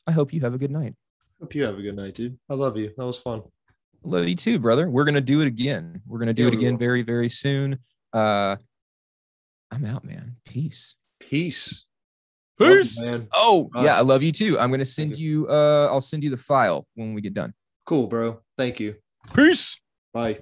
I 0.07 0.13
hope 0.13 0.33
you 0.33 0.41
have 0.41 0.55
a 0.55 0.59
good 0.59 0.71
night. 0.71 0.95
Hope 1.45 1.55
you 1.55 1.65
have 1.65 1.79
a 1.79 1.83
good 1.83 1.95
night, 1.95 2.15
dude. 2.15 2.39
I 2.49 2.55
love 2.55 2.79
you. 2.79 2.91
That 2.97 3.05
was 3.05 3.19
fun. 3.19 3.43
Love 4.03 4.27
you 4.27 4.35
too, 4.35 4.59
brother. 4.59 4.89
We're 4.89 5.05
gonna 5.05 5.21
do 5.21 5.43
it 5.43 5.47
again. 5.47 6.01
We're 6.07 6.19
gonna 6.19 6.33
do 6.33 6.45
Yeah, 6.45 6.49
it 6.49 6.55
again 6.55 6.73
will. 6.73 6.79
very, 6.79 7.03
very 7.03 7.29
soon. 7.29 7.79
Uh 8.15 8.57
I'm 9.71 9.85
out, 9.85 10.05
man. 10.07 10.37
Peace. 10.47 10.97
Peace. 11.21 11.85
Love 12.59 12.71
you, 12.71 12.77
Peace. 12.79 13.03
man. 13.03 13.29
Oh, 13.35 13.69
Bye. 13.75 13.85
yeah, 13.85 13.99
I 13.99 14.01
love 14.01 14.23
you 14.23 14.33
too. 14.33 14.59
I'm 14.59 14.71
gonna 14.71 14.87
send 14.87 15.19
you 15.19 15.47
uh 15.49 15.89
I'll 15.91 16.01
send 16.01 16.25
you 16.25 16.31
the 16.31 16.39
file 16.39 16.87
when 16.95 17.13
we 17.13 17.21
get 17.21 17.35
done. 17.35 17.53
Cool, 17.85 18.07
bro. 18.07 18.41
Thank 18.57 18.81
you. 18.81 18.95
Peace. 19.35 19.79
Bye. 20.15 20.39